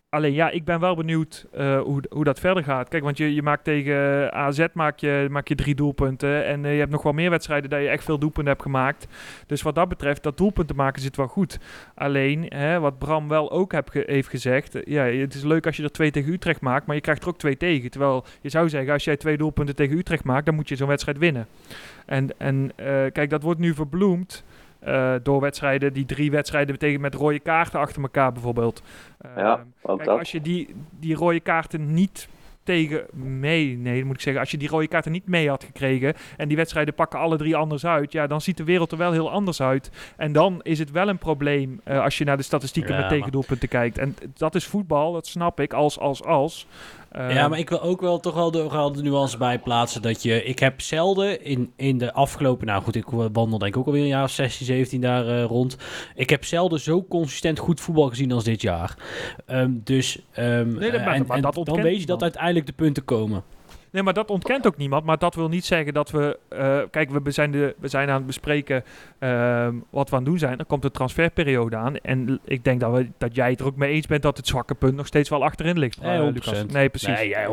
alleen 0.09 0.33
ja, 0.33 0.49
ik 0.49 0.65
ben 0.65 0.79
wel 0.79 0.95
benieuwd 0.95 1.45
uh, 1.57 1.81
hoe, 1.81 2.03
hoe 2.09 2.23
dat 2.23 2.39
verder 2.39 2.63
gaat. 2.63 2.89
Kijk, 2.89 3.03
want 3.03 3.17
je, 3.17 3.33
je 3.33 3.41
maakt 3.41 3.63
tegen 3.63 4.33
AZ 4.33 4.65
maak 4.73 4.99
je, 4.99 5.27
maak 5.29 5.47
je 5.47 5.55
drie 5.55 5.75
doelpunten. 5.75 6.45
En 6.45 6.63
uh, 6.63 6.73
je 6.73 6.79
hebt 6.79 6.91
nog 6.91 7.03
wel 7.03 7.13
meer 7.13 7.29
wedstrijden 7.29 7.69
dat 7.69 7.81
je 7.81 7.87
echt 7.87 8.03
veel 8.03 8.19
doelpunten 8.19 8.51
hebt 8.51 8.65
gemaakt. 8.65 9.07
Dus 9.47 9.61
wat 9.61 9.75
dat 9.75 9.89
betreft, 9.89 10.23
dat 10.23 10.37
doelpunten 10.37 10.75
maken 10.75 11.01
zit 11.01 11.15
wel 11.15 11.27
goed. 11.27 11.59
Alleen, 11.95 12.45
hè, 12.49 12.79
wat 12.79 12.97
Bram 12.97 13.27
wel 13.27 13.51
ook 13.51 13.71
heb 13.71 13.89
heeft 13.93 14.29
gezegd. 14.29 14.77
Ja, 14.83 15.03
het 15.03 15.33
is 15.33 15.43
leuk 15.43 15.65
als 15.65 15.77
je 15.77 15.83
er 15.83 15.91
twee 15.91 16.11
tegen 16.11 16.33
Utrecht 16.33 16.61
maakt, 16.61 16.85
maar 16.85 16.95
je 16.95 17.01
krijgt 17.01 17.21
er 17.21 17.29
ook 17.29 17.37
twee 17.37 17.57
tegen. 17.57 17.91
Terwijl 17.91 18.25
je 18.41 18.49
zou 18.49 18.69
zeggen, 18.69 18.93
als 18.93 19.03
jij 19.03 19.17
twee 19.17 19.37
doelpunten 19.37 19.75
tegen 19.75 19.97
Utrecht 19.97 20.23
maakt, 20.23 20.45
dan 20.45 20.55
moet 20.55 20.69
je 20.69 20.75
zo'n 20.75 20.87
wedstrijd 20.87 21.17
winnen. 21.17 21.47
En, 22.05 22.29
en 22.37 22.71
kijk, 23.11 23.29
dat 23.29 23.43
wordt 23.43 23.59
nu 23.59 23.73
verbloemd. 23.73 24.43
Uh, 24.87 25.13
door 25.23 25.41
wedstrijden, 25.41 25.93
die 25.93 26.05
drie 26.05 26.31
wedstrijden 26.31 26.71
betekenen 26.71 27.01
met 27.01 27.13
rode 27.13 27.39
kaarten 27.39 27.79
achter 27.79 28.01
elkaar 28.01 28.31
bijvoorbeeld. 28.31 28.81
Uh, 29.25 29.31
ja, 29.37 29.65
kijk, 29.83 30.03
dat. 30.03 30.19
Als 30.19 30.31
je 30.31 30.41
die, 30.41 30.75
die 30.99 31.15
rode 31.15 31.39
kaarten 31.39 31.93
niet 31.93 32.27
tegen 32.67 33.05
mee, 33.39 33.77
nee, 33.77 34.05
moet 34.05 34.15
ik 34.15 34.21
zeggen, 34.21 34.41
als 34.41 34.51
je 34.51 34.57
die 34.57 34.69
rode 34.69 34.87
kaarten 34.87 35.11
niet 35.11 35.27
mee 35.27 35.49
had 35.49 35.63
gekregen 35.63 36.13
en 36.37 36.47
die 36.47 36.57
wedstrijden 36.57 36.93
pakken 36.93 37.19
alle 37.19 37.37
drie 37.37 37.55
anders 37.55 37.85
uit, 37.85 38.11
ja, 38.11 38.27
dan 38.27 38.41
ziet 38.41 38.57
de 38.57 38.63
wereld 38.63 38.91
er 38.91 38.97
wel 38.97 39.11
heel 39.11 39.31
anders 39.31 39.61
uit. 39.61 39.91
En 40.17 40.31
dan 40.31 40.59
is 40.63 40.79
het 40.79 40.91
wel 40.91 41.07
een 41.07 41.17
probleem 41.17 41.81
uh, 41.85 42.03
als 42.03 42.17
je 42.17 42.25
naar 42.25 42.37
de 42.37 42.43
statistieken 42.43 42.93
ja, 42.93 42.99
met 42.99 43.09
tegendoelpunten 43.09 43.69
maar... 43.71 43.81
kijkt. 43.81 43.97
En 43.97 44.15
dat 44.33 44.55
is 44.55 44.65
voetbal, 44.65 45.13
dat 45.13 45.27
snap 45.27 45.59
ik, 45.59 45.73
als, 45.73 45.99
als, 45.99 46.23
als. 46.23 46.67
Uh, 47.15 47.33
ja, 47.33 47.47
maar 47.47 47.59
ik 47.59 47.69
wil 47.69 47.81
ook 47.81 48.01
wel 48.01 48.19
toch 48.19 48.33
wel 48.33 48.51
de, 48.51 48.69
wel 48.69 48.91
de 48.91 49.01
nuance 49.01 49.37
bij 49.37 49.59
plaatsen 49.59 50.01
dat 50.01 50.23
je... 50.23 50.43
Ik 50.43 50.59
heb 50.59 50.81
zelden 50.81 51.43
in, 51.43 51.71
in 51.75 51.97
de 51.97 52.13
afgelopen... 52.13 52.67
Nou 52.67 52.83
goed, 52.83 52.95
ik 52.95 53.05
wandel 53.09 53.57
denk 53.57 53.73
ik 53.73 53.77
ook 53.77 53.85
alweer 53.85 54.01
een 54.01 54.07
jaar 54.07 54.23
of 54.23 54.31
16, 54.31 54.65
17 54.65 55.01
daar 55.01 55.27
uh, 55.27 55.43
rond. 55.43 55.77
Ik 56.15 56.29
heb 56.29 56.45
zelden 56.45 56.79
zo 56.79 57.05
consistent 57.09 57.59
goed 57.59 57.81
voetbal 57.81 58.09
gezien 58.09 58.31
als 58.31 58.43
dit 58.43 58.61
jaar. 58.61 58.97
Um, 59.47 59.81
dus... 59.83 60.19
Um, 60.39 60.73
nee, 60.73 60.91
dat, 60.91 60.99
en, 60.99 61.25
maar 61.27 61.41
dat 61.41 61.57
en 61.57 61.63
dan 61.63 61.81
weet 61.81 61.99
je 61.99 62.05
dat 62.05 62.21
uiteindelijk 62.21 62.65
de 62.65 62.73
punten 62.73 63.05
komen. 63.05 63.43
Nee, 63.91 64.03
maar 64.03 64.13
dat 64.13 64.29
ontkent 64.29 64.67
ook 64.67 64.77
niemand. 64.77 65.05
Maar 65.05 65.17
dat 65.17 65.35
wil 65.35 65.47
niet 65.47 65.65
zeggen 65.65 65.93
dat 65.93 66.11
we... 66.11 66.39
Uh, 66.53 66.79
kijk, 66.91 67.09
we 67.09 67.31
zijn, 67.31 67.51
de, 67.51 67.75
we 67.79 67.87
zijn 67.87 68.09
aan 68.09 68.15
het 68.15 68.25
bespreken 68.25 68.83
uh, 69.19 69.67
wat 69.89 70.09
we 70.09 70.15
aan 70.15 70.21
het 70.21 70.29
doen 70.29 70.39
zijn. 70.39 70.57
Dan 70.57 70.65
komt 70.65 70.81
de 70.81 70.91
transferperiode 70.91 71.75
aan. 71.75 71.97
En 71.97 72.39
ik 72.45 72.63
denk 72.63 72.79
dat, 72.79 72.93
we, 72.93 73.09
dat 73.17 73.35
jij 73.35 73.49
het 73.49 73.59
er 73.59 73.65
ook 73.65 73.75
mee 73.75 73.93
eens 73.93 74.07
bent 74.07 74.21
dat 74.21 74.37
het 74.37 74.47
zwakke 74.47 74.75
punt 74.75 74.95
nog 74.95 75.07
steeds 75.07 75.29
wel 75.29 75.43
achterin 75.43 75.79
ligt. 75.79 76.01
Nee, 76.01 76.31
100%. 76.31 76.33
Lucas. 76.33 76.65
Nee, 76.65 76.89
precies. 76.89 77.07
Nee, 77.07 77.29
ja, 77.29 77.47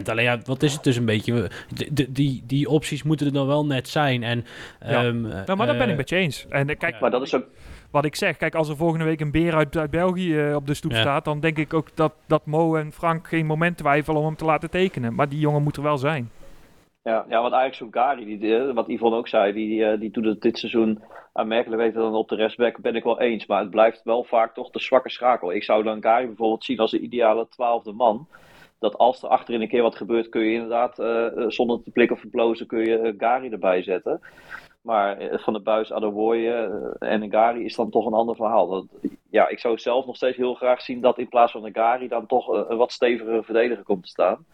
100%. 0.00 0.02
Alleen 0.04 0.24
ja, 0.24 0.38
wat 0.44 0.62
is 0.62 0.72
het 0.72 0.84
dus 0.84 0.96
een 0.96 1.04
beetje... 1.04 1.50
De, 1.74 1.88
de, 1.92 2.12
die, 2.12 2.42
die 2.46 2.68
opties 2.68 3.02
moeten 3.02 3.26
er 3.26 3.32
dan 3.32 3.46
wel 3.46 3.66
net 3.66 3.88
zijn. 3.88 4.22
En, 4.22 4.44
ja. 4.86 5.04
Um, 5.04 5.20
nou, 5.20 5.56
maar 5.56 5.66
dat 5.66 5.78
ben 5.78 5.88
ik 5.88 5.96
met 5.96 6.08
je 6.08 6.16
eens. 6.16 6.46
En 6.48 6.76
kijk, 6.76 7.00
maar 7.00 7.10
dat 7.10 7.22
is 7.22 7.34
ook 7.34 7.46
wat 7.90 8.04
ik 8.04 8.16
zeg, 8.16 8.36
kijk, 8.36 8.54
als 8.54 8.68
er 8.68 8.76
volgende 8.76 9.04
week 9.04 9.20
een 9.20 9.30
beer 9.30 9.54
uit, 9.54 9.76
uit 9.76 9.90
België 9.90 10.34
uh, 10.34 10.54
op 10.54 10.66
de 10.66 10.74
stoep 10.74 10.90
ja. 10.90 11.00
staat, 11.00 11.24
dan 11.24 11.40
denk 11.40 11.58
ik 11.58 11.74
ook 11.74 11.96
dat, 11.96 12.12
dat 12.26 12.46
Mo 12.46 12.76
en 12.76 12.92
Frank 12.92 13.28
geen 13.28 13.46
moment 13.46 13.76
twijfelen 13.76 14.20
om 14.20 14.26
hem 14.26 14.36
te 14.36 14.44
laten 14.44 14.70
tekenen. 14.70 15.14
Maar 15.14 15.28
die 15.28 15.38
jongen 15.38 15.62
moet 15.62 15.76
er 15.76 15.82
wel 15.82 15.98
zijn. 15.98 16.30
Ja, 17.02 17.24
ja 17.28 17.40
want 17.40 17.52
eigenlijk 17.52 17.74
zo'n 17.74 18.02
Gary, 18.02 18.38
die, 18.38 18.72
wat 18.72 18.88
Yvonne 18.88 19.16
ook 19.16 19.28
zei, 19.28 19.52
die, 19.52 19.68
die, 19.68 19.98
die 19.98 20.10
doet 20.10 20.24
het 20.24 20.40
dit 20.40 20.58
seizoen 20.58 21.02
aanmerkelijk 21.32 21.82
beter 21.82 22.00
dan 22.00 22.14
op 22.14 22.28
de 22.28 22.34
restback, 22.34 22.80
ben 22.80 22.94
ik 22.94 23.04
wel 23.04 23.20
eens. 23.20 23.46
Maar 23.46 23.60
het 23.60 23.70
blijft 23.70 24.00
wel 24.04 24.24
vaak 24.24 24.54
toch 24.54 24.70
de 24.70 24.80
zwakke 24.80 25.10
schakel. 25.10 25.52
Ik 25.52 25.64
zou 25.64 25.82
dan 25.82 26.02
Gary 26.02 26.26
bijvoorbeeld 26.26 26.64
zien 26.64 26.78
als 26.78 26.90
de 26.90 27.00
ideale 27.00 27.48
twaalfde 27.48 27.92
man. 27.92 28.26
dat 28.78 28.98
als 28.98 29.22
er 29.22 29.28
achterin 29.28 29.60
een 29.60 29.68
keer 29.68 29.82
wat 29.82 29.96
gebeurt, 29.96 30.28
kun 30.28 30.44
je 30.44 30.52
inderdaad 30.52 30.98
uh, 30.98 31.26
zonder 31.48 31.82
te 31.82 31.90
blikken 31.90 32.16
of 32.16 32.22
te 32.22 32.28
blozen, 32.28 32.66
kun 32.66 32.78
je 32.78 33.14
Gary 33.18 33.52
erbij 33.52 33.82
zetten. 33.82 34.20
Maar 34.80 35.38
van 35.40 35.52
de 35.52 35.60
buis 35.60 35.92
Adewoye 35.92 36.52
en 36.98 37.30
Gary 37.30 37.64
is 37.64 37.74
dan 37.74 37.90
toch 37.90 38.06
een 38.06 38.12
ander 38.12 38.36
verhaal. 38.36 38.86
Ja, 39.30 39.48
ik 39.48 39.58
zou 39.58 39.78
zelf 39.78 40.06
nog 40.06 40.16
steeds 40.16 40.36
heel 40.36 40.54
graag 40.54 40.80
zien 40.80 41.00
dat 41.00 41.18
in 41.18 41.28
plaats 41.28 41.52
van 41.52 41.70
Gary 41.72 42.08
dan 42.08 42.26
toch 42.26 42.48
een 42.48 42.76
wat 42.76 42.92
stevigere 42.92 43.42
verdediger 43.42 43.84
komt 43.84 44.02
te 44.02 44.08
staan. 44.08 44.46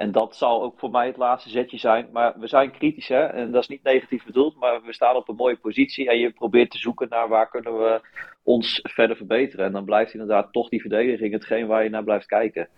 En 0.00 0.12
dat 0.12 0.36
zal 0.36 0.62
ook 0.62 0.78
voor 0.78 0.90
mij 0.90 1.06
het 1.06 1.16
laatste 1.16 1.50
zetje 1.50 1.78
zijn. 1.78 2.08
Maar 2.12 2.38
we 2.38 2.46
zijn 2.46 2.70
kritisch, 2.70 3.08
hè? 3.08 3.24
En 3.24 3.50
dat 3.50 3.62
is 3.62 3.68
niet 3.68 3.82
negatief 3.82 4.24
bedoeld, 4.24 4.56
maar 4.56 4.82
we 4.82 4.92
staan 4.92 5.16
op 5.16 5.28
een 5.28 5.34
mooie 5.34 5.56
positie. 5.56 6.08
En 6.08 6.18
je 6.18 6.30
probeert 6.30 6.70
te 6.70 6.78
zoeken 6.78 7.08
naar 7.08 7.28
waar 7.28 7.48
kunnen 7.48 7.78
we 7.78 8.00
ons 8.42 8.80
verder 8.82 9.16
verbeteren. 9.16 9.66
En 9.66 9.72
dan 9.72 9.84
blijft 9.84 10.12
inderdaad 10.12 10.52
toch 10.52 10.68
die 10.68 10.80
verdediging 10.80 11.32
hetgeen 11.32 11.66
waar 11.66 11.82
je 11.82 11.90
naar 11.90 12.04
blijft 12.04 12.26
kijken. 12.26 12.68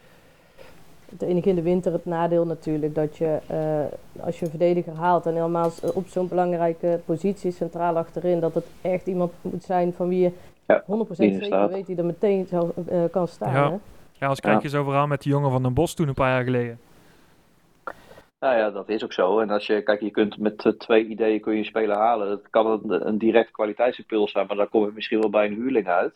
Het 1.12 1.22
enige 1.22 1.48
in 1.48 1.55
de 1.55 1.62
winter 1.62 1.92
het 1.92 2.05
nadeel 2.05 2.46
natuurlijk 2.46 2.94
dat 2.94 3.16
je 3.16 3.38
uh, 3.51 4.25
als 4.25 4.38
je 4.38 4.44
een 4.44 4.51
verdediger 4.51 4.94
haalt 4.94 5.27
en 5.27 5.35
helemaal 5.35 5.70
op 5.94 6.07
zo'n 6.07 6.29
belangrijke 6.29 7.01
positie 7.05 7.51
centraal 7.51 7.96
achterin, 7.96 8.40
dat 8.40 8.55
het 8.55 8.66
echt 8.81 9.07
iemand 9.07 9.33
moet 9.40 9.64
zijn 9.64 9.92
van 9.92 10.09
wie 10.09 10.20
je 10.20 10.33
ja, 10.66 10.83
100% 10.83 10.87
zeker 11.12 11.68
weet 11.68 11.87
die 11.87 11.96
er 11.96 12.05
meteen 12.05 12.46
zou, 12.46 12.70
uh, 12.92 13.05
kan 13.11 13.29
staan. 13.29 13.53
Ja. 13.53 13.70
Hè? 13.70 13.77
ja, 14.12 14.27
als 14.27 14.40
kijk 14.40 14.62
je 14.62 14.68
zo 14.68 14.85
verhaal 14.85 15.07
met 15.07 15.22
die 15.22 15.33
jongen 15.33 15.51
van 15.51 15.62
Den 15.62 15.75
Bos 15.75 15.94
toen 15.94 16.09
een 16.09 16.14
paar 16.14 16.31
jaar 16.31 16.44
geleden. 16.44 16.79
Nou 18.40 18.57
ja, 18.57 18.70
dat 18.70 18.88
is 18.88 19.05
ook 19.05 19.12
zo. 19.12 19.40
En 19.40 19.51
als 19.51 19.66
je, 19.66 19.83
kijk, 19.83 20.01
je 20.01 20.11
kunt 20.11 20.38
met 20.38 20.64
uh, 20.64 20.72
twee 20.72 21.07
ideeën 21.07 21.40
kun 21.40 21.57
je 21.57 21.64
spelen 21.64 21.96
halen. 21.96 22.31
Het 22.31 22.51
kan 22.51 22.66
een, 22.66 23.07
een 23.07 23.18
direct 23.18 23.51
kwaliteitsimpuls 23.51 24.33
zijn, 24.33 24.46
maar 24.46 24.57
dan 24.57 24.68
kom 24.68 24.85
je 24.85 24.90
misschien 24.94 25.20
wel 25.20 25.31
bij 25.31 25.46
een 25.46 25.55
huurling 25.55 25.87
uit. 25.87 26.14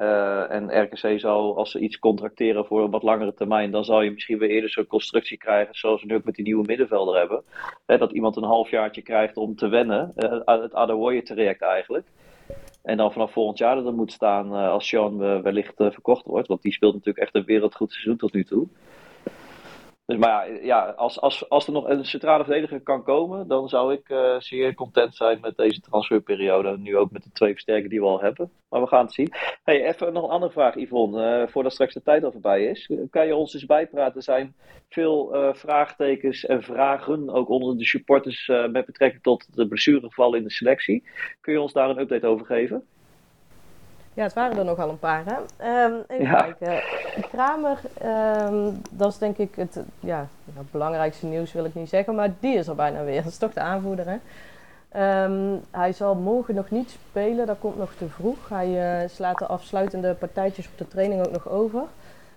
Uh, 0.00 0.50
en 0.50 0.82
RKC 0.82 1.20
zal, 1.20 1.56
als 1.56 1.70
ze 1.70 1.78
iets 1.78 1.98
contracteren 1.98 2.66
voor 2.66 2.84
een 2.84 2.90
wat 2.90 3.02
langere 3.02 3.34
termijn, 3.34 3.70
dan 3.70 3.84
zal 3.84 4.02
je 4.02 4.10
misschien 4.10 4.38
weer 4.38 4.50
eerder 4.50 4.70
zo'n 4.70 4.86
constructie 4.86 5.38
krijgen, 5.38 5.74
zoals 5.74 6.00
we 6.00 6.06
nu 6.06 6.14
ook 6.14 6.24
met 6.24 6.34
die 6.34 6.44
nieuwe 6.44 6.66
middenvelder 6.66 7.18
hebben. 7.18 7.42
Hè, 7.86 7.98
dat 7.98 8.12
iemand 8.12 8.36
een 8.36 8.42
halfjaartje 8.42 9.02
krijgt 9.02 9.36
om 9.36 9.56
te 9.56 9.68
wennen, 9.68 10.12
uh, 10.16 10.42
het 10.44 10.74
Adawoye 10.74 11.22
traject 11.22 11.62
eigenlijk. 11.62 12.06
En 12.82 12.96
dan 12.96 13.12
vanaf 13.12 13.32
volgend 13.32 13.58
jaar 13.58 13.74
dat 13.74 13.86
er 13.86 13.94
moet 13.94 14.12
staan 14.12 14.52
als 14.52 14.88
Sean 14.88 15.42
wellicht 15.42 15.74
verkocht 15.76 16.26
wordt. 16.26 16.48
Want 16.48 16.62
die 16.62 16.72
speelt 16.72 16.94
natuurlijk 16.94 17.24
echt 17.24 17.34
een 17.34 17.44
wereldgoed 17.44 17.92
seizoen 17.92 18.16
tot 18.16 18.32
nu 18.32 18.44
toe. 18.44 18.66
Dus 20.08 20.16
maar 20.16 20.52
ja, 20.52 20.58
ja 20.62 20.90
als, 20.90 21.20
als, 21.20 21.48
als 21.48 21.66
er 21.66 21.72
nog 21.72 21.88
een 21.88 22.04
centrale 22.04 22.44
verdediger 22.44 22.80
kan 22.80 23.02
komen, 23.02 23.48
dan 23.48 23.68
zou 23.68 23.92
ik 23.92 24.08
uh, 24.08 24.40
zeer 24.40 24.74
content 24.74 25.14
zijn 25.14 25.40
met 25.40 25.56
deze 25.56 25.80
transferperiode. 25.80 26.78
Nu 26.78 26.96
ook 26.96 27.10
met 27.10 27.22
de 27.22 27.30
twee 27.32 27.52
versterken 27.52 27.90
die 27.90 28.00
we 28.00 28.06
al 28.06 28.20
hebben. 28.20 28.50
Maar 28.68 28.80
we 28.80 28.86
gaan 28.86 29.04
het 29.04 29.14
zien. 29.14 29.32
Hey, 29.62 29.86
even 29.86 30.12
nog 30.12 30.24
een 30.24 30.30
andere 30.30 30.52
vraag, 30.52 30.74
Yvonne. 30.76 31.42
Uh, 31.42 31.48
voordat 31.48 31.72
straks 31.72 31.94
de 31.94 32.02
tijd 32.02 32.24
al 32.24 32.32
voorbij 32.32 32.64
is. 32.64 32.90
Kan 33.10 33.26
je 33.26 33.36
ons 33.36 33.54
eens 33.54 33.66
bijpraten? 33.66 34.16
Er 34.16 34.22
zijn 34.22 34.54
veel 34.88 35.36
uh, 35.36 35.54
vraagtekens 35.54 36.46
en 36.46 36.62
vragen, 36.62 37.30
ook 37.30 37.48
onder 37.48 37.78
de 37.78 37.86
supporters, 37.86 38.46
met 38.46 38.86
betrekking 38.86 39.22
tot 39.22 39.56
de 39.56 39.68
blessuregevallen 39.68 40.38
in 40.38 40.44
de 40.44 40.50
selectie. 40.50 41.04
Kun 41.40 41.52
je 41.52 41.60
ons 41.60 41.72
daar 41.72 41.90
een 41.90 42.00
update 42.00 42.26
over 42.26 42.46
geven? 42.46 42.86
Ja, 44.18 44.24
het 44.24 44.32
waren 44.32 44.58
er 44.58 44.64
nogal 44.64 44.88
een 44.88 44.98
paar. 44.98 45.22
Hè? 45.24 45.84
Um, 45.84 46.04
even 46.08 46.24
ja. 46.24 46.42
kijken. 46.42 46.82
Kramer, 47.28 47.78
um, 48.04 48.82
dat 48.90 49.12
is 49.12 49.18
denk 49.18 49.36
ik 49.36 49.54
het, 49.54 49.80
ja, 50.00 50.26
belangrijkste 50.70 51.26
nieuws, 51.26 51.52
wil 51.52 51.64
ik 51.64 51.74
niet 51.74 51.88
zeggen, 51.88 52.14
maar 52.14 52.28
die 52.40 52.56
is 52.56 52.66
er 52.66 52.74
bijna 52.74 53.04
weer. 53.04 53.22
Dat 53.22 53.32
is 53.32 53.38
toch 53.38 53.52
de 53.52 53.60
aanvoerder, 53.60 54.06
hè? 54.06 54.16
Um, 55.24 55.60
hij 55.70 55.92
zal 55.92 56.14
morgen 56.14 56.54
nog 56.54 56.70
niet 56.70 56.90
spelen, 56.90 57.46
dat 57.46 57.58
komt 57.58 57.78
nog 57.78 57.92
te 57.98 58.08
vroeg. 58.08 58.48
Hij 58.48 59.02
uh, 59.02 59.08
slaat 59.08 59.38
de 59.38 59.46
afsluitende 59.46 60.14
partijtjes 60.14 60.66
op 60.66 60.78
de 60.78 60.88
training 60.88 61.26
ook 61.26 61.32
nog 61.32 61.48
over. 61.48 61.82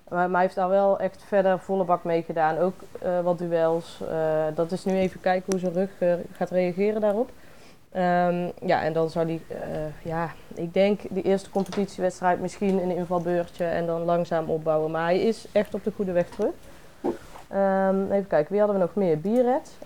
Maar, 0.10 0.30
maar 0.30 0.32
hij 0.32 0.42
heeft 0.42 0.56
daar 0.56 0.70
wel 0.70 1.00
echt 1.00 1.24
verder 1.28 1.60
volle 1.60 1.84
bak 1.84 2.04
mee 2.04 2.24
gedaan. 2.24 2.58
Ook 2.58 2.76
uh, 3.04 3.20
wat 3.20 3.38
duels. 3.38 4.00
Uh, 4.12 4.44
dat 4.56 4.72
is 4.72 4.86
nu 4.86 4.98
even 4.98 5.22
kijken 5.22 5.52
hoe 5.52 5.60
zijn 5.60 5.74
rug 5.74 6.20
gaat 6.32 6.50
reageren 6.50 7.02
daarop. 7.02 7.30
Um, 7.96 8.52
ja, 8.66 8.82
en 8.84 8.94
dan 8.94 9.10
zou 9.10 9.26
die, 9.26 9.42
uh, 9.52 9.58
ja, 10.04 10.32
ik 10.54 10.74
denk 10.74 11.02
de 11.10 11.22
eerste 11.22 11.50
competitiewedstrijd 11.50 12.40
misschien 12.40 12.82
een 12.84 12.96
invalbeurtje 12.96 13.66
en 13.66 13.86
dan 13.86 14.02
langzaam 14.02 14.50
opbouwen. 14.50 14.92
Maar 14.92 15.04
hij 15.04 15.20
is 15.20 15.48
echt 15.52 15.74
op 15.74 15.84
de 15.84 15.92
goede 15.96 16.12
weg 16.12 16.30
terug. 16.30 16.52
Um, 17.54 18.12
even 18.12 18.28
kijken, 18.28 18.52
wie 18.52 18.60
hadden 18.60 18.80
we 18.80 18.86
nog 18.86 18.96
meer? 18.96 19.20
Bierret 19.20 19.78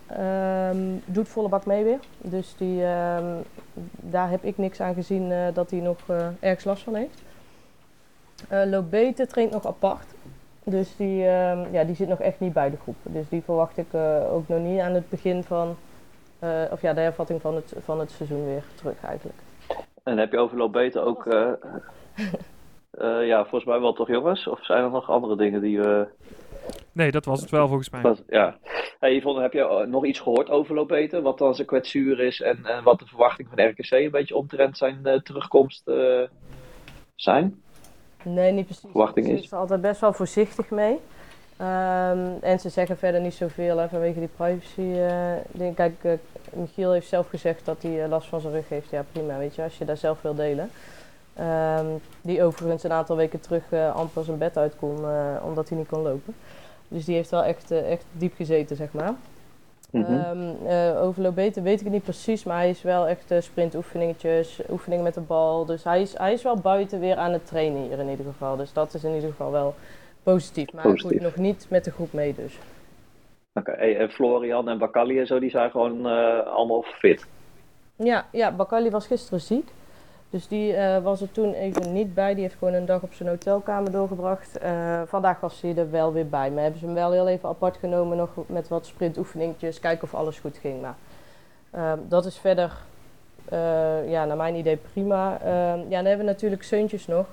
um, 0.72 1.02
doet 1.06 1.28
volle 1.28 1.50
bak 1.50 1.66
mee 1.66 1.84
weer. 1.84 2.00
Dus 2.18 2.56
die, 2.58 2.82
daar 3.96 4.30
heb 4.30 4.44
ik 4.44 4.58
niks 4.58 4.82
aan 4.82 4.94
gezien 4.94 5.32
uh, 5.32 5.38
dat 5.54 5.70
hij 5.70 5.80
nog 5.80 5.98
uh, 6.42 6.52
last 6.64 6.84
van 6.84 6.96
heeft. 6.96 7.22
Lobete 8.70 9.28
traint 9.28 9.52
nog 9.52 9.68
apart. 9.68 10.06
Dus 10.64 10.96
die, 10.96 11.18
ja, 11.72 11.84
die 11.86 11.96
zit 11.96 12.08
nog 12.08 12.22
echt 12.22 12.40
niet 12.40 12.54
bij 12.54 12.70
de 12.70 12.78
groep. 12.82 12.96
Dus 13.02 13.30
die 13.30 13.42
verwacht 13.42 13.78
ik 13.78 13.94
ook 14.32 14.48
nog 14.48 14.60
niet 14.60 14.80
aan 14.80 14.94
het 14.94 15.10
begin 15.10 15.44
van 15.44 15.76
uh, 16.44 16.62
of 16.72 16.82
ja, 16.82 16.94
de 16.94 17.02
hervatting 17.02 17.42
van 17.42 17.56
het, 17.56 17.74
van 17.84 18.00
het 18.00 18.12
seizoen 18.12 18.46
weer 18.46 18.64
terug 18.76 19.04
eigenlijk. 19.04 19.38
En 20.04 20.18
heb 20.18 20.32
je 20.32 20.38
overloop 20.38 20.72
beter 20.72 21.04
ook, 21.04 21.26
uh, 21.26 21.52
uh, 23.02 23.28
ja, 23.28 23.42
volgens 23.42 23.66
mij 23.66 23.80
wel 23.80 23.94
toch 23.94 24.08
jongens? 24.08 24.48
Of 24.48 24.66
zijn 24.66 24.84
er 24.84 24.90
nog 24.90 25.10
andere 25.10 25.36
dingen 25.36 25.62
die 25.62 25.80
we... 25.80 26.08
Nee, 26.92 27.12
dat 27.12 27.26
was 27.26 27.42
het 27.42 27.50
wel 27.50 27.68
volgens 27.68 27.90
mij. 27.90 28.02
Dat, 28.02 28.24
ja. 28.28 28.58
Hey 29.00 29.16
Yvonne, 29.16 29.42
heb 29.42 29.54
je 29.54 29.86
nog 29.88 30.06
iets 30.06 30.20
gehoord 30.20 30.50
over 30.50 30.76
Lobeten? 30.76 31.24
Wat 31.24 31.38
dan 31.38 31.56
zijn 31.56 31.68
kwetsuur 31.68 32.20
is 32.20 32.42
en, 32.42 32.66
en 32.66 32.84
wat 32.84 33.00
de 33.00 33.06
verwachting 33.06 33.50
van 33.50 33.66
RKC 33.66 33.92
een 33.92 34.12
beetje 34.12 34.36
omtrent 34.36 34.78
zijn 34.78 35.22
terugkomst 35.24 35.84
zijn? 37.16 37.64
Nee, 38.24 38.52
niet 38.52 38.66
precies. 38.66 38.90
Verwachting 38.92 39.28
is? 39.28 39.38
Ze 39.38 39.44
is 39.44 39.52
er 39.52 39.58
altijd 39.58 39.82
best 39.82 40.02
wel 40.02 40.14
voorzichtig 40.14 40.70
mee. 40.70 41.00
Um, 41.62 42.38
en 42.42 42.60
ze 42.60 42.70
zeggen 42.70 42.98
verder 42.98 43.22
niet 43.22 43.34
zoveel 43.34 43.78
hè, 43.78 43.88
vanwege 43.88 44.20
die 44.20 44.30
privacy 44.36 44.82
uh, 44.82 45.34
ding. 45.52 45.76
Kijk, 45.76 45.94
uh, 46.02 46.12
Michiel 46.54 46.92
heeft 46.92 47.08
zelf 47.08 47.28
gezegd 47.30 47.66
dat 47.66 47.82
hij 47.82 48.04
uh, 48.04 48.10
last 48.10 48.28
van 48.28 48.42
zijn 48.42 48.54
rug 48.54 48.70
heeft. 48.70 48.90
Ja, 48.90 49.04
prima, 49.12 49.38
weet 49.38 49.56
je, 49.56 49.64
als 49.64 49.78
je 49.78 49.86
daar 49.86 49.98
zelf 49.98 50.22
wil 50.22 50.36
delen. 50.36 50.70
Um, 51.80 52.02
die 52.22 52.44
overigens 52.44 52.84
een 52.84 52.92
aantal 52.92 53.16
weken 53.16 53.40
terug 53.40 53.74
amper 53.94 54.24
zijn 54.24 54.38
bed 54.38 54.58
uit 54.58 54.76
kon, 54.76 54.98
omdat 55.44 55.70
hij 55.70 55.78
niet 55.78 55.88
kon 55.88 56.02
lopen. 56.02 56.36
Dus 56.88 57.06
die 57.06 57.16
heeft 57.16 57.30
wel 57.30 57.44
echt, 57.44 57.72
echt 57.72 58.06
diep 58.12 58.36
gezeten, 58.36 58.76
zeg 58.76 58.92
maar. 58.92 59.14
Mm 59.90 60.04
-hmm. 60.04 60.24
um, 60.64 60.68
over 60.98 61.22
Lobete 61.22 61.62
weet 61.62 61.78
ik 61.78 61.84
het 61.84 61.94
niet 61.94 62.04
precies, 62.04 62.44
maar 62.44 62.58
hij 62.58 62.70
is 62.70 62.82
wel 62.82 63.08
echt 63.08 63.34
sprintoefeningetjes, 63.40 64.62
oefeningen 64.70 65.04
met 65.04 65.14
de 65.14 65.22
bal. 65.22 65.66
Dus 65.66 65.84
hij 65.84 66.02
is, 66.02 66.18
hij 66.18 66.34
is 66.34 66.44
wel 66.44 66.58
buiten 66.58 67.00
weer 67.00 67.16
aan 67.16 67.34
het 67.34 67.48
trainen 67.48 67.82
hier 67.82 68.00
in 68.00 68.10
ieder 68.10 68.26
geval. 68.26 68.56
Dus 68.56 68.74
dat 68.74 68.94
is 68.94 69.04
in 69.04 69.14
ieder 69.14 69.30
geval 69.30 69.52
wel 69.52 69.76
Positief, 70.26 70.74
maar 70.74 70.84
Positief. 70.84 71.12
goed, 71.12 71.22
nog 71.22 71.36
niet 71.36 71.66
met 71.70 71.84
de 71.84 71.92
groep 71.92 72.14
mee 72.14 72.36
dus. 72.36 72.58
Oké, 73.54 73.72
okay. 73.72 73.96
en 73.96 74.10
Florian 74.10 74.70
en 74.70 74.78
Bakali 74.78 75.20
en 75.20 75.28
zo, 75.28 75.40
die 75.40 75.50
zijn 75.50 75.72
gewoon 75.72 76.08
uh, 76.08 76.48
allemaal 76.48 76.82
fit? 76.82 77.26
Ja, 77.96 78.26
ja 78.32 78.52
Bakali 78.52 78.90
was 78.90 79.08
gisteren 79.08 79.42
ziek. 79.42 79.70
Dus 80.30 80.48
die 80.48 80.74
uh, 80.74 80.98
was 80.98 81.22
er 81.22 81.32
toen 81.32 81.54
even 81.54 81.94
niet 81.94 82.14
bij. 82.14 82.34
Die 82.34 82.44
heeft 82.44 82.56
gewoon 82.58 82.74
een 82.74 82.86
dag 82.86 83.02
op 83.02 83.14
zijn 83.14 83.30
hotelkamer 83.30 83.92
doorgebracht. 83.92 84.64
Uh, 84.64 85.02
vandaag 85.06 85.40
was 85.40 85.62
hij 85.62 85.76
er 85.78 85.92
wel 85.92 86.14
weer 86.14 86.30
bij. 86.30 86.52
Maar 86.52 86.62
hebben 86.62 86.80
ze 86.80 86.86
hem 86.86 86.96
wel 86.96 87.12
heel 87.12 87.28
even 87.28 87.50
apart 87.50 87.78
genomen, 87.78 88.18
nog 88.18 88.30
met 88.48 88.68
wat 88.68 88.86
sprintoefeningetjes. 88.86 89.80
Kijken 89.80 90.04
of 90.04 90.16
alles 90.16 90.40
goed 90.40 90.58
ging. 90.58 90.82
Maar 90.82 90.96
dat 92.08 92.26
is 92.26 92.38
verder, 92.38 92.72
ja, 94.08 94.26
naar 94.26 94.38
mijn 94.38 94.56
idee 94.56 94.78
prima. 94.78 95.40
ja, 95.44 95.76
dan 95.76 96.06
hebben 96.06 96.26
we 96.26 96.32
natuurlijk 96.32 96.64
Seuntjes 96.64 97.08
nog 97.08 97.28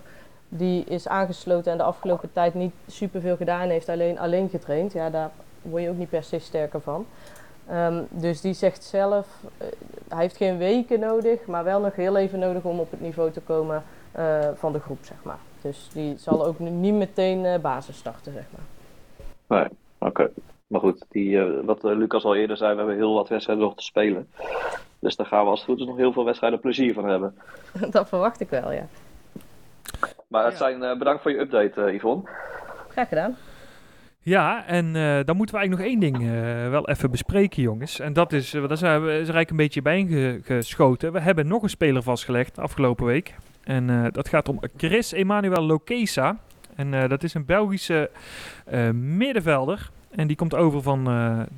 die 0.54 0.84
is 0.84 1.08
aangesloten 1.08 1.72
en 1.72 1.78
de 1.78 1.84
afgelopen 1.84 2.32
tijd 2.32 2.54
niet 2.54 2.72
superveel 2.86 3.36
gedaan 3.36 3.68
heeft, 3.68 3.88
alleen 3.88 4.18
alleen 4.18 4.48
getraind. 4.48 4.92
Ja, 4.92 5.10
daar 5.10 5.30
word 5.62 5.82
je 5.82 5.88
ook 5.88 5.96
niet 5.96 6.08
per 6.08 6.22
se 6.22 6.38
sterker 6.38 6.80
van. 6.80 7.06
Um, 7.72 8.06
dus 8.10 8.40
die 8.40 8.52
zegt 8.52 8.84
zelf, 8.84 9.26
uh, 9.42 9.68
hij 10.08 10.20
heeft 10.20 10.36
geen 10.36 10.58
weken 10.58 11.00
nodig, 11.00 11.46
maar 11.46 11.64
wel 11.64 11.80
nog 11.80 11.94
heel 11.94 12.16
even 12.16 12.38
nodig 12.38 12.62
om 12.62 12.80
op 12.80 12.90
het 12.90 13.00
niveau 13.00 13.30
te 13.30 13.40
komen 13.40 13.82
uh, 14.18 14.48
van 14.54 14.72
de 14.72 14.80
groep, 14.80 14.98
zeg 15.00 15.16
maar. 15.22 15.38
Dus 15.60 15.88
die 15.92 16.18
zal 16.18 16.46
ook 16.46 16.58
niet 16.58 16.94
meteen 16.94 17.44
uh, 17.44 17.58
basis 17.58 17.96
starten, 17.96 18.32
zeg 18.32 18.44
maar. 18.50 19.58
Nee, 19.58 19.68
oké. 19.98 20.10
Okay. 20.10 20.30
Maar 20.66 20.80
goed, 20.80 21.04
die, 21.08 21.40
wat 21.42 21.82
Lucas 21.82 22.24
al 22.24 22.36
eerder 22.36 22.56
zei, 22.56 22.70
we 22.70 22.78
hebben 22.78 22.96
heel 22.96 23.14
wat 23.14 23.28
wedstrijden 23.28 23.64
nog 23.64 23.74
te 23.74 23.82
spelen. 23.82 24.28
Dus 24.98 25.16
daar 25.16 25.26
gaan 25.26 25.44
we 25.44 25.50
als 25.50 25.60
het 25.60 25.68
goed 25.68 25.80
is 25.80 25.86
nog 25.86 25.96
heel 25.96 26.12
veel 26.12 26.24
wedstrijden 26.24 26.60
plezier 26.60 26.94
van 26.94 27.08
hebben. 27.08 27.38
Dat 27.90 28.08
verwacht 28.08 28.40
ik 28.40 28.50
wel, 28.50 28.72
ja. 28.72 28.86
Maar 30.32 30.44
het 30.44 30.56
zijn, 30.56 30.82
uh, 30.82 30.98
bedankt 30.98 31.22
voor 31.22 31.30
je 31.30 31.38
update, 31.38 31.80
uh, 31.80 31.94
Yvonne. 31.94 32.22
Graag 32.88 33.08
gedaan. 33.08 33.36
Ja, 34.20 34.66
en 34.66 34.94
uh, 34.94 35.18
dan 35.24 35.36
moeten 35.36 35.54
we 35.54 35.60
eigenlijk 35.60 35.70
nog 35.70 35.80
één 35.80 36.00
ding 36.00 36.30
wel 36.70 36.88
even 36.88 37.10
bespreken, 37.10 37.62
jongens. 37.62 38.00
En 38.00 38.12
dat 38.12 38.32
is, 38.32 38.50
daar 38.50 38.76
zijn 38.76 39.04
we 39.04 39.06
is 39.06 39.28
er 39.28 39.34
eigenlijk 39.34 39.50
een 39.50 39.56
beetje 39.56 39.82
bijgeschoten. 39.82 41.12
We 41.12 41.20
hebben 41.20 41.46
nog 41.46 41.62
een 41.62 41.68
speler 41.68 42.02
vastgelegd 42.02 42.58
afgelopen 42.58 43.06
week. 43.06 43.34
En 43.64 44.10
dat 44.12 44.28
gaat 44.28 44.48
om 44.48 44.60
Chris 44.76 45.12
Emmanuel 45.12 45.62
Lokesa. 45.62 46.36
En 46.76 47.08
dat 47.08 47.22
is 47.22 47.34
een 47.34 47.44
Belgische 47.44 48.10
middenvelder. 48.92 49.90
En 50.10 50.26
die 50.26 50.36
komt 50.36 50.54
over 50.54 50.82
van 50.82 51.04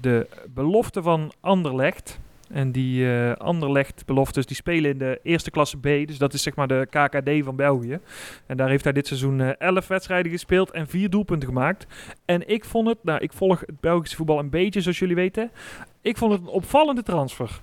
de 0.01 0.27
belofte 0.55 1.03
van 1.03 1.33
Anderlecht. 1.41 2.19
En 2.55 2.73
die 2.73 3.13
eh 3.13 3.33
Anderlecht 3.33 4.07
beloftes, 4.07 4.47
die 4.47 4.57
spelen 4.57 4.91
in 4.91 4.99
de 4.99 5.21
eerste 5.23 5.51
klasse 5.51 5.79
B. 5.79 5.83
Dus 5.83 6.19
dat 6.19 6.33
is 6.33 6.43
zeg 6.43 6.55
maar 6.57 6.69
de 6.69 6.87
KKD 6.91 7.45
van 7.45 7.57
België. 7.57 8.01
En 8.47 8.57
daar 8.57 8.69
heeft 8.69 8.85
hij 8.85 8.93
dit 8.93 9.07
seizoen 9.07 9.41
eh 9.41 9.51
11 9.59 9.87
wedstrijden 9.89 10.33
gespeeld 10.33 10.71
en 10.71 10.87
vier 10.87 11.11
doelpunten 11.11 11.49
gemaakt. 11.49 11.87
En 12.25 12.49
ik 12.49 12.65
vond 12.65 12.89
het, 12.89 12.99
nou 13.03 13.21
ik 13.21 13.33
volg 13.33 13.61
het 13.61 13.81
Belgische 13.81 14.17
voetbal 14.17 14.39
een 14.39 14.51
beetje 14.51 14.81
zoals 14.81 14.99
jullie 14.99 15.15
weten. 15.15 15.51
Ik 16.01 16.17
vond 16.17 16.33
het 16.33 16.41
een 16.41 16.49
opvallende 16.49 17.03
transfer. 17.03 17.61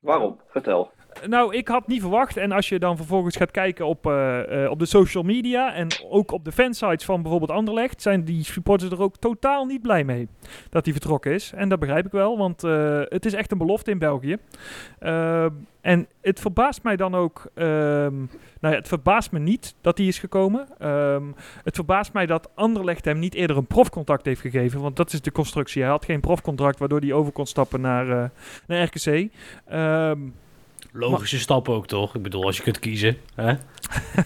Waarom? 0.00 0.40
Vertel. 0.48 0.90
Nou, 1.28 1.54
ik 1.54 1.68
had 1.68 1.86
niet 1.86 2.00
verwacht. 2.00 2.36
En 2.36 2.52
als 2.52 2.68
je 2.68 2.78
dan 2.78 2.96
vervolgens 2.96 3.36
gaat 3.36 3.50
kijken 3.50 3.86
op, 3.86 4.06
eh, 4.06 4.64
eh, 4.64 4.70
op 4.70 4.78
de 4.78 4.86
social 4.86 5.22
media 5.22 5.74
en 5.74 5.88
ook 6.10 6.30
op 6.30 6.44
de 6.44 6.52
fansites 6.52 7.04
van 7.04 7.22
bijvoorbeeld 7.22 7.50
Anderlecht, 7.50 8.02
zijn 8.02 8.24
die 8.24 8.44
supporters 8.44 8.90
er 8.90 9.02
ook 9.02 9.16
totaal 9.16 9.64
niet 9.64 9.82
blij 9.82 10.04
mee 10.04 10.28
dat 10.70 10.84
hij 10.84 10.92
vertrokken 10.92 11.32
is. 11.32 11.52
En 11.54 11.68
dat 11.68 11.78
begrijp 11.78 12.06
ik 12.06 12.12
wel, 12.12 12.38
want 12.38 12.64
eh, 12.64 13.00
het 13.04 13.24
is 13.24 13.32
echt 13.32 13.52
een 13.52 13.58
belofte 13.58 13.90
in 13.90 13.98
België. 13.98 14.36
En 15.80 16.06
het 16.20 16.40
verbaast 16.40 16.82
mij 16.82 16.96
dan 16.96 17.14
ook, 17.14 17.50
ehm, 17.54 18.16
nou 18.60 18.74
ja, 18.74 18.74
het 18.74 18.88
verbaast 18.88 19.32
me 19.32 19.38
niet 19.38 19.74
dat 19.80 19.98
hij 19.98 20.06
is 20.06 20.18
gekomen. 20.18 20.66
Ehm, 20.78 21.24
het 21.64 21.74
verbaast 21.74 22.12
mij 22.12 22.26
dat 22.26 22.50
Anderlecht 22.54 23.04
hem 23.04 23.18
niet 23.18 23.34
eerder 23.34 23.56
een 23.56 23.66
profcontact 23.66 24.24
heeft 24.24 24.40
gegeven, 24.40 24.80
want 24.80 24.96
dat 24.96 25.12
is 25.12 25.20
de 25.20 25.32
constructie. 25.32 25.82
Hij 25.82 25.90
had 25.90 26.04
geen 26.04 26.20
profcontract 26.20 26.78
waardoor 26.78 27.00
hij 27.00 27.12
over 27.12 27.32
kon 27.32 27.46
stappen 27.46 27.80
naar, 27.80 28.30
naar 28.66 28.82
RKC. 28.82 29.28
Ehm 29.66 30.18
Logische 30.92 31.38
stap 31.38 31.68
ook, 31.68 31.86
toch? 31.86 32.14
Ik 32.14 32.22
bedoel, 32.22 32.44
als 32.44 32.56
je 32.56 32.62
kunt 32.62 32.78
kiezen. 32.78 33.16
Hè? 33.34 33.52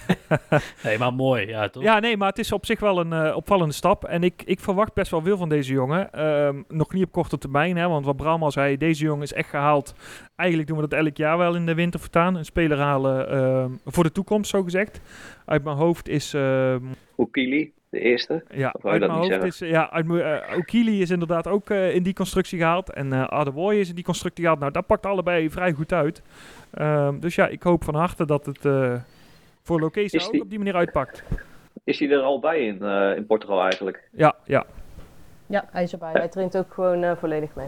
nee, 0.85 0.99
maar 0.99 1.15
mooi, 1.15 1.47
ja, 1.47 1.69
toch? 1.69 1.83
Ja, 1.83 1.99
nee, 1.99 2.17
maar 2.17 2.29
het 2.29 2.39
is 2.39 2.53
op 2.53 2.67
zich 2.67 2.81
wel 2.81 3.01
een 3.01 3.13
eh, 3.13 3.37
opvallende 3.37 3.75
stap. 3.75 4.05
En 4.05 4.23
ik, 4.23 4.43
ik 4.45 4.61
verwacht 4.61 4.95
best 4.95 5.11
wel 5.11 5.23
veel 5.23 5.37
van 5.37 5.49
deze 5.49 5.73
jongen. 5.73 6.13
Ehm, 6.13 6.63
nog 6.69 6.93
niet 6.93 7.05
op 7.05 7.13
korte 7.13 7.39
termijn, 7.39 7.77
hè, 7.77 7.89
want 7.89 8.05
wat 8.05 8.17
Bram 8.17 8.43
al 8.43 8.51
zei, 8.51 8.77
deze 8.77 9.05
jongen 9.05 9.23
is 9.23 9.33
echt 9.33 9.49
gehaald. 9.49 9.95
Eigenlijk 10.37 10.69
doen 10.69 10.79
we 10.81 10.89
dat 10.89 10.99
elk 10.99 11.17
jaar 11.17 11.39
wel 11.39 11.55
in 11.55 11.67
de 11.67 11.75
winter 11.75 12.01
vertaan. 12.01 12.35
Een 12.35 12.45
speler 12.45 12.79
halen 12.79 13.31
ehm, 13.31 13.71
voor 13.85 14.05
de 14.05 14.13
toekomst, 14.13 14.51
zo 14.51 14.63
gezegd. 14.63 15.01
Uit 15.45 15.65
mijn 15.65 15.77
hoofd 15.77 16.09
is... 16.09 16.35
Okili, 17.17 17.73
de 17.91 17.99
eerste. 18.01 18.43
ja, 18.51 18.75
Of 18.77 18.87
uit 18.87 19.01
dat 19.01 19.11
mijn 19.11 19.21
hoofd 19.23 19.45
is... 19.45 19.59
Ja, 19.59 19.91
uit 19.91 20.07
eh, 20.11 20.57
Okili 20.57 21.01
is 21.03 21.11
inderdaad 21.11 21.47
ook 21.47 21.71
eh, 21.71 21.95
in 21.95 22.03
die 22.03 22.15
constructie 22.15 22.59
gehaald. 22.59 22.93
En 22.93 23.13
eh 23.13 23.23
Adewoye 23.25 23.81
is 23.81 23.89
in 23.89 23.95
die 23.95 24.05
constructie 24.05 24.43
gehaald. 24.43 24.61
Nou, 24.61 24.73
dat 24.73 24.87
pakt 24.87 25.07
allebei 25.07 25.51
vrij 25.51 25.73
goed 25.73 25.93
uit. 25.93 26.23
Ehm, 26.71 27.19
dus 27.19 27.35
ja, 27.35 27.47
ik 27.47 27.63
hoop 27.63 27.85
van 27.85 27.95
harte 27.95 28.27
dat 28.27 28.47
het 28.47 28.65
eh, 28.65 28.95
voor 29.63 29.81
Is 29.95 30.27
ook 30.27 30.33
die- 30.33 30.43
op 30.43 30.49
die 30.49 30.59
manier 30.59 30.75
uitpakt. 30.77 31.23
Is 31.85 31.99
hij 31.99 32.11
er 32.11 32.21
al 32.21 32.41
bij 32.41 32.67
in, 32.67 32.83
eh, 32.83 33.17
in 33.17 33.27
Portugal 33.27 33.63
eigenlijk? 33.63 34.09
Ja, 34.13 34.35
ja. 34.45 34.65
Ja, 35.47 35.65
hij 35.71 35.83
is 35.83 35.93
erbij. 35.93 36.13
Hij 36.13 36.29
traint 36.29 36.57
ook 36.57 36.73
gewoon 36.73 37.17
volledig 37.17 37.55
mee. 37.55 37.67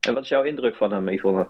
En 0.00 0.14
wat 0.14 0.22
is 0.22 0.28
jouw 0.28 0.42
indruk 0.42 0.74
van 0.76 0.92
hem, 0.92 1.08
Yvonne? 1.08 1.46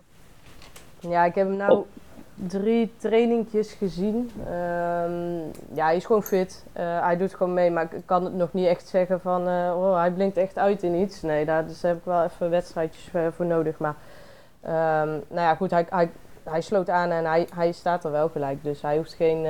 Ja, 1.00 1.24
ik 1.24 1.34
heb 1.34 1.46
hem 1.46 1.56
nou 1.56 1.72
Oh. 1.72 1.86
Drie 2.34 2.94
trainingjes 2.96 3.72
gezien. 3.72 4.30
Ehm, 4.46 5.38
ja, 5.74 5.84
hij 5.84 5.96
is 5.96 6.04
gewoon 6.04 6.22
fit. 6.22 6.64
Eh, 6.72 7.00
hij 7.00 7.16
doet 7.16 7.34
gewoon 7.34 7.54
mee, 7.54 7.70
maar 7.70 7.94
ik 7.94 8.02
kan 8.04 8.24
het 8.24 8.34
nog 8.34 8.52
niet 8.52 8.66
echt 8.66 8.88
zeggen 8.88 9.20
van... 9.20 9.48
eh, 9.48 9.74
oh, 9.76 9.96
hij 9.96 10.10
blinkt 10.10 10.36
echt 10.36 10.58
uit 10.58 10.82
in 10.82 10.94
iets. 10.94 11.22
Nee, 11.22 11.44
daar 11.44 11.66
dus 11.66 11.82
heb 11.82 11.96
ik 11.96 12.04
wel 12.04 12.22
even 12.22 12.50
wedstrijdjes 12.50 13.08
eh, 13.12 13.26
voor 13.34 13.46
nodig. 13.46 13.78
Maar 13.78 13.94
ehm, 14.60 15.08
nou 15.08 15.40
ja, 15.40 15.54
goed, 15.54 15.70
hij, 15.70 15.86
hij, 15.90 16.10
hij 16.42 16.60
sloot 16.60 16.90
aan 16.90 17.10
en 17.10 17.24
hij, 17.24 17.48
hij 17.54 17.72
staat 17.72 18.04
er 18.04 18.10
wel 18.10 18.28
gelijk. 18.28 18.62
Dus 18.62 18.82
hij 18.82 18.96
hoeft 18.96 19.14
geen 19.14 19.46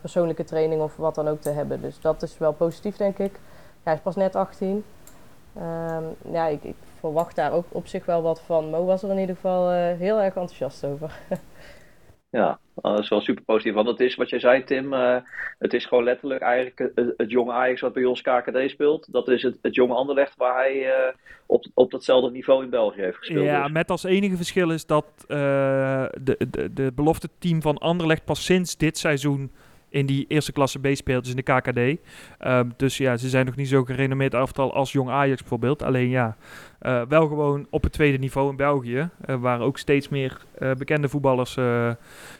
persoonlijke 0.00 0.44
training 0.44 0.82
of 0.82 0.96
wat 0.96 1.14
dan 1.14 1.28
ook 1.28 1.40
te 1.40 1.50
hebben. 1.50 1.80
Dus 1.80 2.00
dat 2.00 2.22
is 2.22 2.38
wel 2.38 2.52
positief, 2.52 2.96
denk 2.96 3.18
ik. 3.18 3.38
Hij 3.82 3.94
is 3.94 4.00
pas 4.00 4.16
net 4.16 4.36
18. 4.36 4.84
Ehm, 5.54 6.02
ja, 6.32 6.46
ik 6.46 6.74
verwacht 7.06 7.36
daar 7.36 7.52
ook 7.52 7.66
op 7.72 7.86
zich 7.86 8.06
wel 8.06 8.22
wat 8.22 8.42
van. 8.42 8.70
Mo 8.70 8.84
was 8.84 9.02
er 9.02 9.10
in 9.10 9.18
ieder 9.18 9.34
geval 9.34 9.70
eh, 9.70 9.98
heel 9.98 10.20
erg 10.20 10.34
enthousiast 10.34 10.84
over. 10.84 11.10
Ja, 12.30 12.58
eh, 12.74 12.92
dat 12.92 12.98
is 12.98 13.08
wel 13.08 13.20
super 13.20 13.44
positief. 13.44 13.74
Want 13.74 13.88
het 13.88 14.00
is 14.00 14.14
wat 14.14 14.30
jij 14.30 14.38
zei, 14.38 14.64
Tim. 14.64 14.92
eh, 14.92 15.16
het 15.58 15.74
is 15.74 15.86
gewoon 15.86 16.04
letterlijk 16.04 16.42
eigenlijk 16.42 16.92
het, 16.94 17.14
het 17.16 17.30
jonge 17.30 17.52
Ajax 17.52 17.80
wat 17.80 17.92
bij 17.92 18.04
ons 18.04 18.20
KKD 18.22 18.70
speelt. 18.70 19.12
Dat 19.12 19.28
is 19.28 19.42
het, 19.42 19.58
het 19.62 19.74
jonge 19.74 19.94
Anderlecht 19.94 20.36
waar 20.36 20.54
hij 20.54 20.92
eh, 20.92 21.14
op, 21.46 21.64
op 21.74 21.90
datzelfde 21.90 22.30
niveau 22.30 22.64
in 22.64 22.70
België 22.70 23.00
heeft 23.00 23.16
gespeeld. 23.16 23.44
Ja, 23.44 23.62
Dus. 23.62 23.72
met 23.72 23.90
als 23.90 24.04
enige 24.04 24.36
verschil 24.36 24.70
is 24.70 24.86
dat 24.86 25.04
eh, 25.28 25.36
de, 26.22 26.46
de, 26.50 26.72
de 26.72 26.92
belofte 26.94 27.28
team 27.38 27.62
van 27.62 27.78
Anderlecht 27.78 28.24
pas 28.24 28.44
sinds 28.44 28.76
dit 28.76 28.98
seizoen 28.98 29.52
in 29.88 30.06
die 30.06 30.24
eerste 30.28 30.52
klasse 30.52 30.78
B 30.78 30.86
speelt, 30.92 31.24
dus 31.24 31.34
in 31.34 31.42
de 31.44 31.52
KKD. 31.52 32.00
Ehm, 32.38 32.68
dus 32.76 32.96
ja, 32.96 33.16
ze 33.16 33.28
zijn 33.28 33.46
nog 33.46 33.56
niet 33.56 33.68
zo 33.68 33.84
gerenommeerd 33.84 34.34
elftal 34.34 34.74
als 34.74 34.92
Jong 34.92 35.10
Ajax 35.10 35.40
bijvoorbeeld. 35.40 35.82
Alleen 35.82 36.08
ja, 36.08 36.36
eh, 36.78 37.02
wel 37.08 37.26
gewoon 37.26 37.66
op 37.70 37.82
het 37.82 37.92
tweede 37.92 38.18
niveau 38.18 38.50
in 38.50 38.56
België, 38.56 39.08
eh, 39.20 39.36
waar 39.36 39.60
ook 39.60 39.78
steeds 39.78 40.08
meer 40.08 40.44
eh, 40.58 40.72
bekende 40.72 41.08
voetballers 41.08 41.58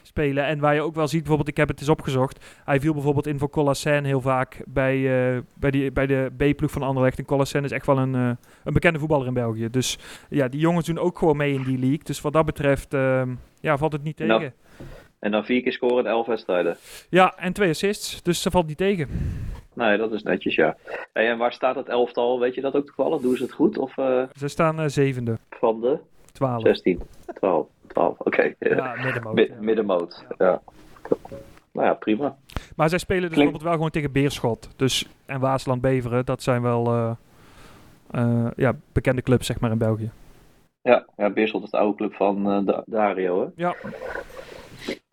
spelen. 0.01 0.45
En 0.45 0.59
waar 0.59 0.73
je 0.73 0.81
ook 0.81 0.95
wel 0.95 1.07
ziet, 1.07 1.19
bijvoorbeeld, 1.19 1.49
ik 1.49 1.57
heb 1.57 1.67
het 1.67 1.79
eens 1.79 1.89
opgezocht, 1.89 2.45
hij 2.65 2.79
viel 2.79 2.93
bijvoorbeeld 2.93 3.27
in 3.27 3.39
voor 3.39 3.49
Colasen 3.49 4.03
heel 4.03 4.21
vaak 4.21 4.61
bij, 4.67 5.43
bij, 5.53 5.71
die, 5.71 5.91
bij 5.91 6.07
de 6.07 6.31
B-ploeg 6.37 6.71
van 6.71 6.81
Anderlecht. 6.81 7.53
En 7.53 7.63
is 7.63 7.71
echt 7.71 7.85
wel 7.85 7.97
een, 7.97 8.13
een 8.13 8.73
bekende 8.73 8.99
voetballer 8.99 9.27
in 9.27 9.33
België. 9.33 9.69
Dus 9.69 9.99
ja, 10.29 10.47
die 10.47 10.59
jongens 10.59 10.85
doen 10.85 10.97
ook 10.97 11.17
gewoon 11.17 11.37
mee 11.37 11.53
in 11.53 11.63
die 11.63 11.77
league. 11.77 12.03
Dus 12.03 12.21
wat 12.21 12.33
dat 12.33 12.45
betreft 12.45 12.93
ehm, 12.93 13.35
ja, 13.59 13.77
valt 13.77 13.91
het 13.91 14.03
niet 14.03 14.17
tegen. 14.17 14.39
Nou. 14.39 14.51
En 15.19 15.31
dan 15.31 15.45
vier 15.45 15.61
keer 15.61 15.71
scoren 15.71 16.03
in 16.05 16.09
elf 16.11 16.25
wedstrijden. 16.25 16.77
Ja, 17.09 17.33
en 17.37 17.53
twee 17.53 17.69
assists. 17.69 18.21
Dus 18.23 18.41
dat 18.41 18.53
valt 18.53 18.67
niet 18.67 18.77
tegen. 18.77 19.09
Nee, 19.73 19.97
dat 19.97 20.11
is 20.11 20.23
netjes, 20.23 20.55
ja. 20.55 20.77
Hey, 21.13 21.29
en 21.29 21.37
waar 21.37 21.53
staat 21.53 21.75
het 21.75 21.87
elftal? 21.87 22.39
Weet 22.39 22.55
je 22.55 22.61
dat 22.61 22.75
ook 22.75 22.85
toevallig? 22.85 23.21
Doen 23.21 23.35
ze 23.35 23.43
het 23.43 23.51
goed? 23.51 23.77
Of 23.77 23.97
eh, 23.97 24.23
Ze 24.37 24.47
staan 24.47 24.79
eh, 24.79 24.87
zevende, 24.87 25.37
van 25.49 25.81
de 25.81 25.97
twaalf. 26.31 26.61
16, 26.61 27.01
12, 27.39 27.67
12. 27.87 28.19
Oké, 28.19 28.53
Ja, 28.59 28.95
middenmoot. 29.03 29.33
Mi- 29.33 29.41
ja. 29.47 29.55
middenmoot. 29.59 30.25
Ja. 30.37 30.61
Nou 31.71 31.87
ja, 31.87 31.93
prima. 31.93 32.37
Maar 32.75 32.89
zij 32.89 32.97
spelen 32.99 33.21
dus 33.21 33.31
bijvoorbeeld 33.33 33.63
wel 33.63 33.73
gewoon 33.73 33.89
tegen 33.89 34.11
Beerschot. 34.11 34.69
Dus, 34.75 35.07
en 35.25 35.39
Waasland 35.39 35.81
Beveren, 35.81 36.25
dat 36.25 36.43
zijn 36.43 36.61
wel 36.61 37.15
eh, 38.11 38.47
ja, 38.55 38.75
bekende 38.91 39.21
clubs 39.21 39.45
zeg 39.45 39.59
maar 39.59 39.71
in 39.71 39.77
België. 39.77 40.11
Ja, 40.81 41.05
ja 41.17 41.29
Beerschot 41.29 41.63
is 41.63 41.69
de 41.69 41.77
oude 41.77 41.95
club 41.97 42.13
van 42.13 42.65
Da- 42.65 42.83
Dario, 42.85 43.41
hè? 43.41 43.47
Ja, 43.55 43.75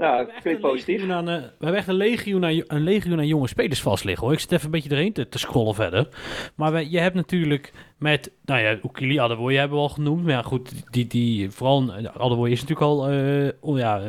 Ja, 0.04 0.26
een 0.42 0.58
positief. 0.60 1.08
aan, 1.10 1.28
eh, 1.28 1.36
we 1.36 1.50
hebben 1.58 1.76
echt 1.78 1.88
een 1.88 1.94
legioen, 1.94 2.44
aan, 2.44 2.62
een 2.66 2.82
legioen 2.82 3.18
aan 3.18 3.26
jonge 3.26 3.48
spelers 3.48 3.82
vast 3.82 4.04
liggen 4.04 4.24
hoor. 4.24 4.32
Ik 4.32 4.40
zit 4.40 4.52
even 4.52 4.64
een 4.64 4.70
beetje 4.70 4.90
erheen 4.90 5.12
te, 5.12 5.28
te 5.28 5.38
scrollen 5.38 5.74
verder. 5.74 6.08
Maar 6.54 6.72
we- 6.72 6.90
je 6.90 6.98
hebt 6.98 7.14
natuurlijk 7.14 7.72
met, 7.98 8.30
nou 8.44 8.60
ja, 8.60 8.76
Oekili 8.82 9.18
Adewoye 9.18 9.58
hebben 9.58 9.76
we 9.76 9.82
al 9.82 9.88
genoemd. 9.88 10.22
Maar 10.24 10.32
ja, 10.32 10.42
goed, 10.42 10.92
die, 10.92 11.06
die, 11.06 11.50
vooral 11.50 11.92
eh, 11.94 12.04
Adewoye 12.18 12.52
is 12.52 12.60
natuurlijk 12.64 12.86
al, 12.90 12.98
oh 13.60 13.78
ja, 13.78 14.00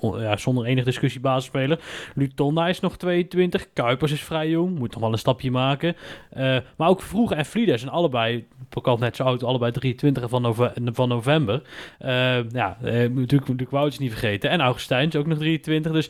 oh 0.00 0.20
ja, 0.20 0.36
zonder 0.36 0.64
enige 0.64 0.84
discussie 0.84 1.20
basisspeler. 1.20 1.80
Lutonda 2.14 2.68
is 2.68 2.80
nog 2.80 2.96
22, 2.96 3.72
Kuipers 3.72 4.12
is 4.12 4.22
vrij 4.22 4.48
jong, 4.48 4.78
moet 4.78 4.92
nog 4.92 5.00
wel 5.00 5.12
een 5.12 5.18
stapje 5.18 5.50
maken. 5.50 5.96
Maar 6.76 6.88
ook 6.88 7.02
Vroeg 7.02 7.32
en 7.32 7.46
Vlieder 7.46 7.78
zijn 7.78 7.90
allebei, 7.90 8.46
Pokal 8.68 8.96
net 8.96 9.16
zo 9.16 9.22
oud, 9.24 9.42
allebei 9.44 9.72
23 9.72 10.28
van, 10.30 10.42
nove- 10.42 10.72
van 10.84 11.08
november. 11.08 11.62
Ja, 12.52 12.76
natuurlijk, 12.80 13.30
natuurlijk 13.30 13.70
Wouters 13.70 13.98
niet 13.98 14.10
vergeten. 14.10 14.50
En 14.50 14.60
Augustijn 14.60 15.09
ook 15.16 15.26
nog 15.26 15.38
23. 15.38 15.92
Dus 15.92 16.08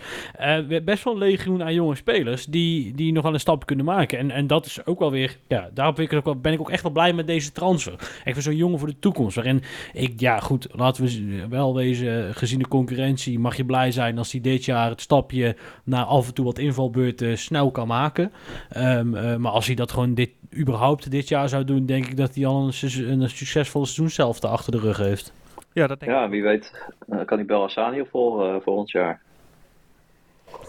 we- 0.69 0.83
best 0.85 1.05
wel 1.05 1.13
een 1.13 1.19
legioen 1.19 1.63
aan 1.63 1.75
jonge 1.75 1.95
spelers 1.95 2.45
die, 2.47 2.95
die 2.95 3.13
nog 3.13 3.23
wel 3.23 3.33
een 3.35 3.41
stap 3.41 3.67
kunnen 3.67 3.85
maken. 3.85 4.19
En, 4.19 4.31
en 4.31 4.47
dat 4.47 4.67
is 4.67 4.87
ook 4.87 4.99
wel 4.99 5.11
weer, 5.11 5.37
ja, 5.49 5.71
daarom 5.75 5.95
ben 5.95 6.05
ik, 6.05 6.13
ook, 6.13 6.25
wel- 6.25 6.37
ben 6.41 6.53
ik 6.53 6.61
ook 6.61 6.71
echt 6.71 6.83
wel 6.83 6.93
blij 6.93 7.13
met 7.13 7.27
deze 7.27 7.53
transfer. 7.53 7.95
Even 8.25 8.43
zo'n 8.43 8.57
jongen 8.57 8.79
voor 8.79 8.89
de 8.89 8.99
toekomst. 8.99 9.35
Waarin 9.37 9.63
ik, 9.93 10.21
ja 10.21 10.41
goed, 10.41 10.67
laten 10.73 11.05
we 11.05 11.47
wel 11.49 11.75
wezen, 11.75 12.35
gezien 12.35 12.59
de 12.59 12.69
concurrentie 12.69 13.39
mag 13.39 13.57
je 13.57 13.65
blij 13.65 13.91
zijn 13.93 14.19
als 14.19 14.33
hij 14.33 14.41
dit 14.41 14.65
jaar 14.65 14.91
het 14.91 15.01
stapje 15.01 15.57
naar 15.85 16.05
af 16.05 16.27
en 16.27 16.35
toe 16.35 16.45
wat 16.45 16.59
invalbeurten 16.59 17.39
snel 17.39 17.71
kan 17.71 17.87
maken. 17.87 18.33
Ehm, 18.69 19.15
eh, 19.15 19.37
maar 19.37 19.53
als 19.53 19.67
hij 19.67 19.75
dat 19.75 19.91
gewoon 19.93 20.15
dit, 20.15 20.31
überhaupt 20.57 21.11
dit 21.11 21.29
jaar 21.29 21.49
zou 21.49 21.65
doen, 21.65 21.87
denk 21.87 22.07
ik 22.07 22.17
dat 22.17 22.35
hij 22.35 22.47
al 22.47 22.63
een, 22.83 23.21
een 23.21 23.31
succesvolle 23.31 23.85
seizoen 23.85 24.11
zelf 24.11 24.41
achter 24.45 24.73
de 24.73 24.79
rug 24.81 24.97
heeft. 24.97 25.33
Ja 25.73 25.87
dat 25.87 26.01
denk 26.01 26.13
ik. 26.13 26.19
Ja, 26.19 26.29
wie 26.29 26.43
weet 26.43 26.91
eh, 27.09 27.25
kan 27.25 27.37
die 27.37 27.47
Bel 27.47 27.61
Hassani 27.61 28.01
opvolgen 28.01 28.55
uh, 28.55 28.61
volgend 28.61 28.91
jaar. 28.91 29.21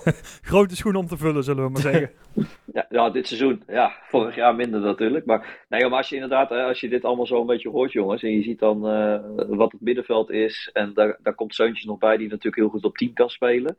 Grote 0.51 0.75
schoen 0.75 0.95
om 0.95 1.07
te 1.07 1.17
vullen, 1.17 1.43
zullen 1.43 1.63
we 1.63 1.69
maar 1.69 1.81
zeggen. 1.81 2.11
Ja, 2.89 3.09
dit 3.09 3.27
seizoen. 3.27 3.63
Ja, 3.67 3.91
vorig 4.01 4.35
jaar 4.35 4.55
minder 4.55 4.79
natuurlijk. 4.79 5.25
Maar, 5.25 5.65
nee, 5.69 5.87
maar 5.87 5.97
als 5.97 6.09
je 6.09 6.15
inderdaad, 6.15 6.49
hè, 6.49 6.63
als 6.63 6.79
je 6.79 6.89
dit 6.89 7.05
allemaal 7.05 7.25
zo 7.25 7.39
een 7.39 7.45
beetje 7.45 7.69
hoort, 7.69 7.91
jongens, 7.91 8.23
en 8.23 8.31
je 8.31 8.43
ziet 8.43 8.59
dan 8.59 8.87
eh, 8.87 9.19
wat 9.47 9.71
het 9.71 9.81
middenveld 9.81 10.29
is, 10.29 10.69
en 10.73 10.93
daar, 10.93 11.17
daar 11.23 11.33
komt 11.33 11.55
Seuntjes 11.55 11.85
nog 11.85 11.97
bij, 11.97 12.17
die 12.17 12.27
natuurlijk 12.27 12.55
heel 12.55 12.69
goed 12.69 12.83
op 12.83 12.97
10 12.97 13.13
kan 13.13 13.29
spelen. 13.29 13.77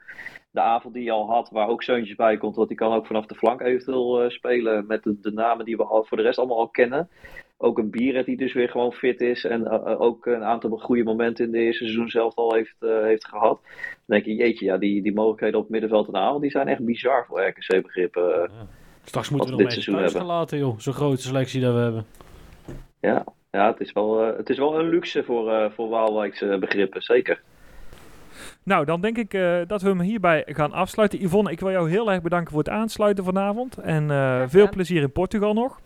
De 0.50 0.60
avond 0.60 0.94
die 0.94 1.04
je 1.04 1.10
al 1.10 1.30
had, 1.30 1.50
waar 1.50 1.68
ook 1.68 1.82
Seuntjes 1.82 2.16
bij 2.16 2.36
komt, 2.36 2.56
want 2.56 2.68
die 2.68 2.76
kan 2.76 2.92
ook 2.92 3.06
vanaf 3.06 3.26
de 3.26 3.34
flank 3.34 3.60
eventueel 3.60 4.22
eh, 4.22 4.30
spelen 4.30 4.86
met 4.86 5.02
de, 5.02 5.20
de 5.20 5.32
namen 5.32 5.64
die 5.64 5.76
we 5.76 5.84
al, 5.84 6.04
voor 6.04 6.16
de 6.16 6.22
rest 6.22 6.38
allemaal 6.38 6.58
al 6.58 6.68
kennen. 6.68 7.08
Ook 7.62 7.78
een 7.78 7.90
Bieret 7.90 8.26
die 8.26 8.36
dus 8.36 8.52
weer 8.52 8.68
gewoon 8.68 8.92
fit 8.92 9.20
is 9.20 9.44
en 9.44 9.66
eh, 9.66 9.92
eh, 9.92 10.00
ook 10.00 10.26
een 10.26 10.44
aantal 10.44 10.70
goede 10.70 11.02
momenten 11.02 11.44
in 11.44 11.50
de 11.50 11.58
eerste 11.58 11.84
seizoen 11.84 12.08
zelf 12.08 12.34
al 12.34 12.54
heeft, 12.54 12.76
eh, 12.78 13.02
heeft 13.02 13.26
gehad. 13.26 13.60
Dan 13.62 14.16
denk 14.16 14.24
je, 14.24 14.34
jeetje, 14.34 14.64
ja, 14.64 14.78
die, 14.78 15.02
die 15.02 15.14
mogelijkheden 15.14 15.56
op 15.56 15.62
het 15.62 15.72
middenveld 15.72 16.08
en 16.08 16.16
avond, 16.16 16.42
die 16.42 16.50
zijn 16.50 16.68
echt 16.68 16.84
bizar 16.84 17.26
voor 17.28 17.46
RKC-begrippen. 17.46 18.50
Straks 19.04 19.30
moeten 19.30 19.56
we 19.56 19.62
nog 19.62 19.72
seizoen 19.72 19.94
thuis 19.94 20.12
gaan 20.12 20.26
laten, 20.26 20.58
joh. 20.58 20.78
Zo'n 20.78 20.92
grote 20.92 21.22
selectie 21.22 21.60
dat 21.60 21.74
we 21.74 21.80
hebben. 21.80 22.04
Ja, 23.00 23.24
ja, 23.52 23.70
het 23.70 23.80
is 23.80 23.92
wel, 23.92 24.18
het 24.36 24.50
is 24.50 24.58
wel 24.58 24.78
een 24.78 24.88
luxe 24.88 25.24
voor, 25.24 25.52
eh, 25.52 25.70
voor 25.70 25.88
Waalwijkse 25.88 26.56
begrippen, 26.60 27.02
zeker. 27.02 27.42
Nou, 28.62 28.84
dan 28.84 29.00
denk 29.00 29.18
ik 29.18 29.34
eh, 29.34 29.60
dat 29.66 29.82
we 29.82 29.88
hem 29.88 30.00
hierbij 30.00 30.42
gaan 30.46 30.72
afsluiten. 30.72 31.22
Yvonne, 31.22 31.50
ik 31.50 31.60
wil 31.60 31.70
jou 31.70 31.90
heel 31.90 32.12
erg 32.12 32.22
bedanken 32.22 32.50
voor 32.50 32.62
het 32.62 32.72
aansluiten 32.72 33.24
vanavond. 33.24 33.76
En 33.76 34.10
eh, 34.10 34.42
veel 34.46 34.68
plezier 34.68 35.02
in 35.02 35.12
Portugal 35.12 35.52
nog. 35.54 35.80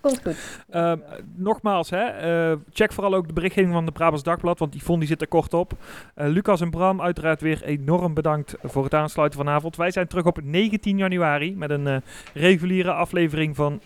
Komt 0.00 0.20
goed. 0.22 0.64
Ehm, 0.70 0.98
nogmaals, 1.34 1.90
hè, 1.90 2.04
eh, 2.04 2.56
check 2.72 2.92
vooral 2.92 3.14
ook 3.14 3.26
de 3.26 3.32
berichtgeving 3.32 3.72
van 3.74 3.84
de 3.86 3.92
Brabants 3.92 4.22
Dagblad, 4.22 4.58
want 4.58 4.74
Yvonne 4.74 4.98
die 5.00 5.08
zit 5.08 5.20
er 5.20 5.28
kort 5.28 5.54
op. 5.54 5.72
Eh, 6.14 6.28
Lucas 6.28 6.60
en 6.60 6.70
Bram, 6.70 7.00
uiteraard 7.02 7.40
weer 7.40 7.62
enorm 7.62 8.14
bedankt 8.14 8.54
voor 8.62 8.84
het 8.84 8.94
aansluiten 8.94 9.38
vanavond. 9.38 9.76
Wij 9.76 9.90
zijn 9.90 10.06
terug 10.06 10.24
op 10.24 10.42
19 10.42 10.98
januari 10.98 11.56
met 11.56 11.70
een 11.70 11.86
eh, 11.86 11.96
reguliere 12.34 12.92
aflevering 12.92 13.56
van 13.56 13.80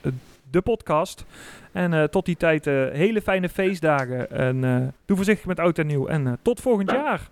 de 0.50 0.60
podcast. 0.60 1.24
En 1.72 1.92
eh, 1.92 2.02
tot 2.04 2.24
die 2.24 2.36
tijd 2.36 2.66
eh, 2.66 2.74
hele 2.74 3.22
fijne 3.22 3.48
feestdagen. 3.48 4.30
En 4.30 4.64
eh, 4.64 4.76
doe 5.04 5.16
voorzichtig 5.16 5.46
met 5.46 5.58
oud 5.60 5.78
en 5.78 5.86
nieuw. 5.86 6.06
En 6.06 6.26
eh, 6.26 6.32
tot 6.42 6.60
volgend 6.60 6.90
jaar. 6.90 7.28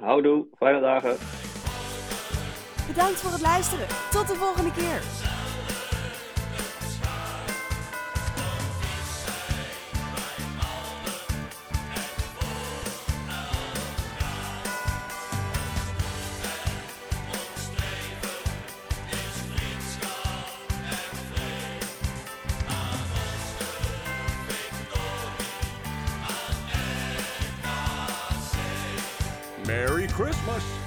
Houdoe, 0.00 0.46
fijne 0.58 0.80
dagen. 0.80 1.16
Bedankt 2.86 3.20
voor 3.20 3.32
het 3.32 3.42
luisteren. 3.42 3.86
Tot 4.10 4.28
de 4.28 4.34
volgende 4.34 4.72
keer. 4.72 5.00
Merry 29.80 30.06
Christmas. 30.08 30.79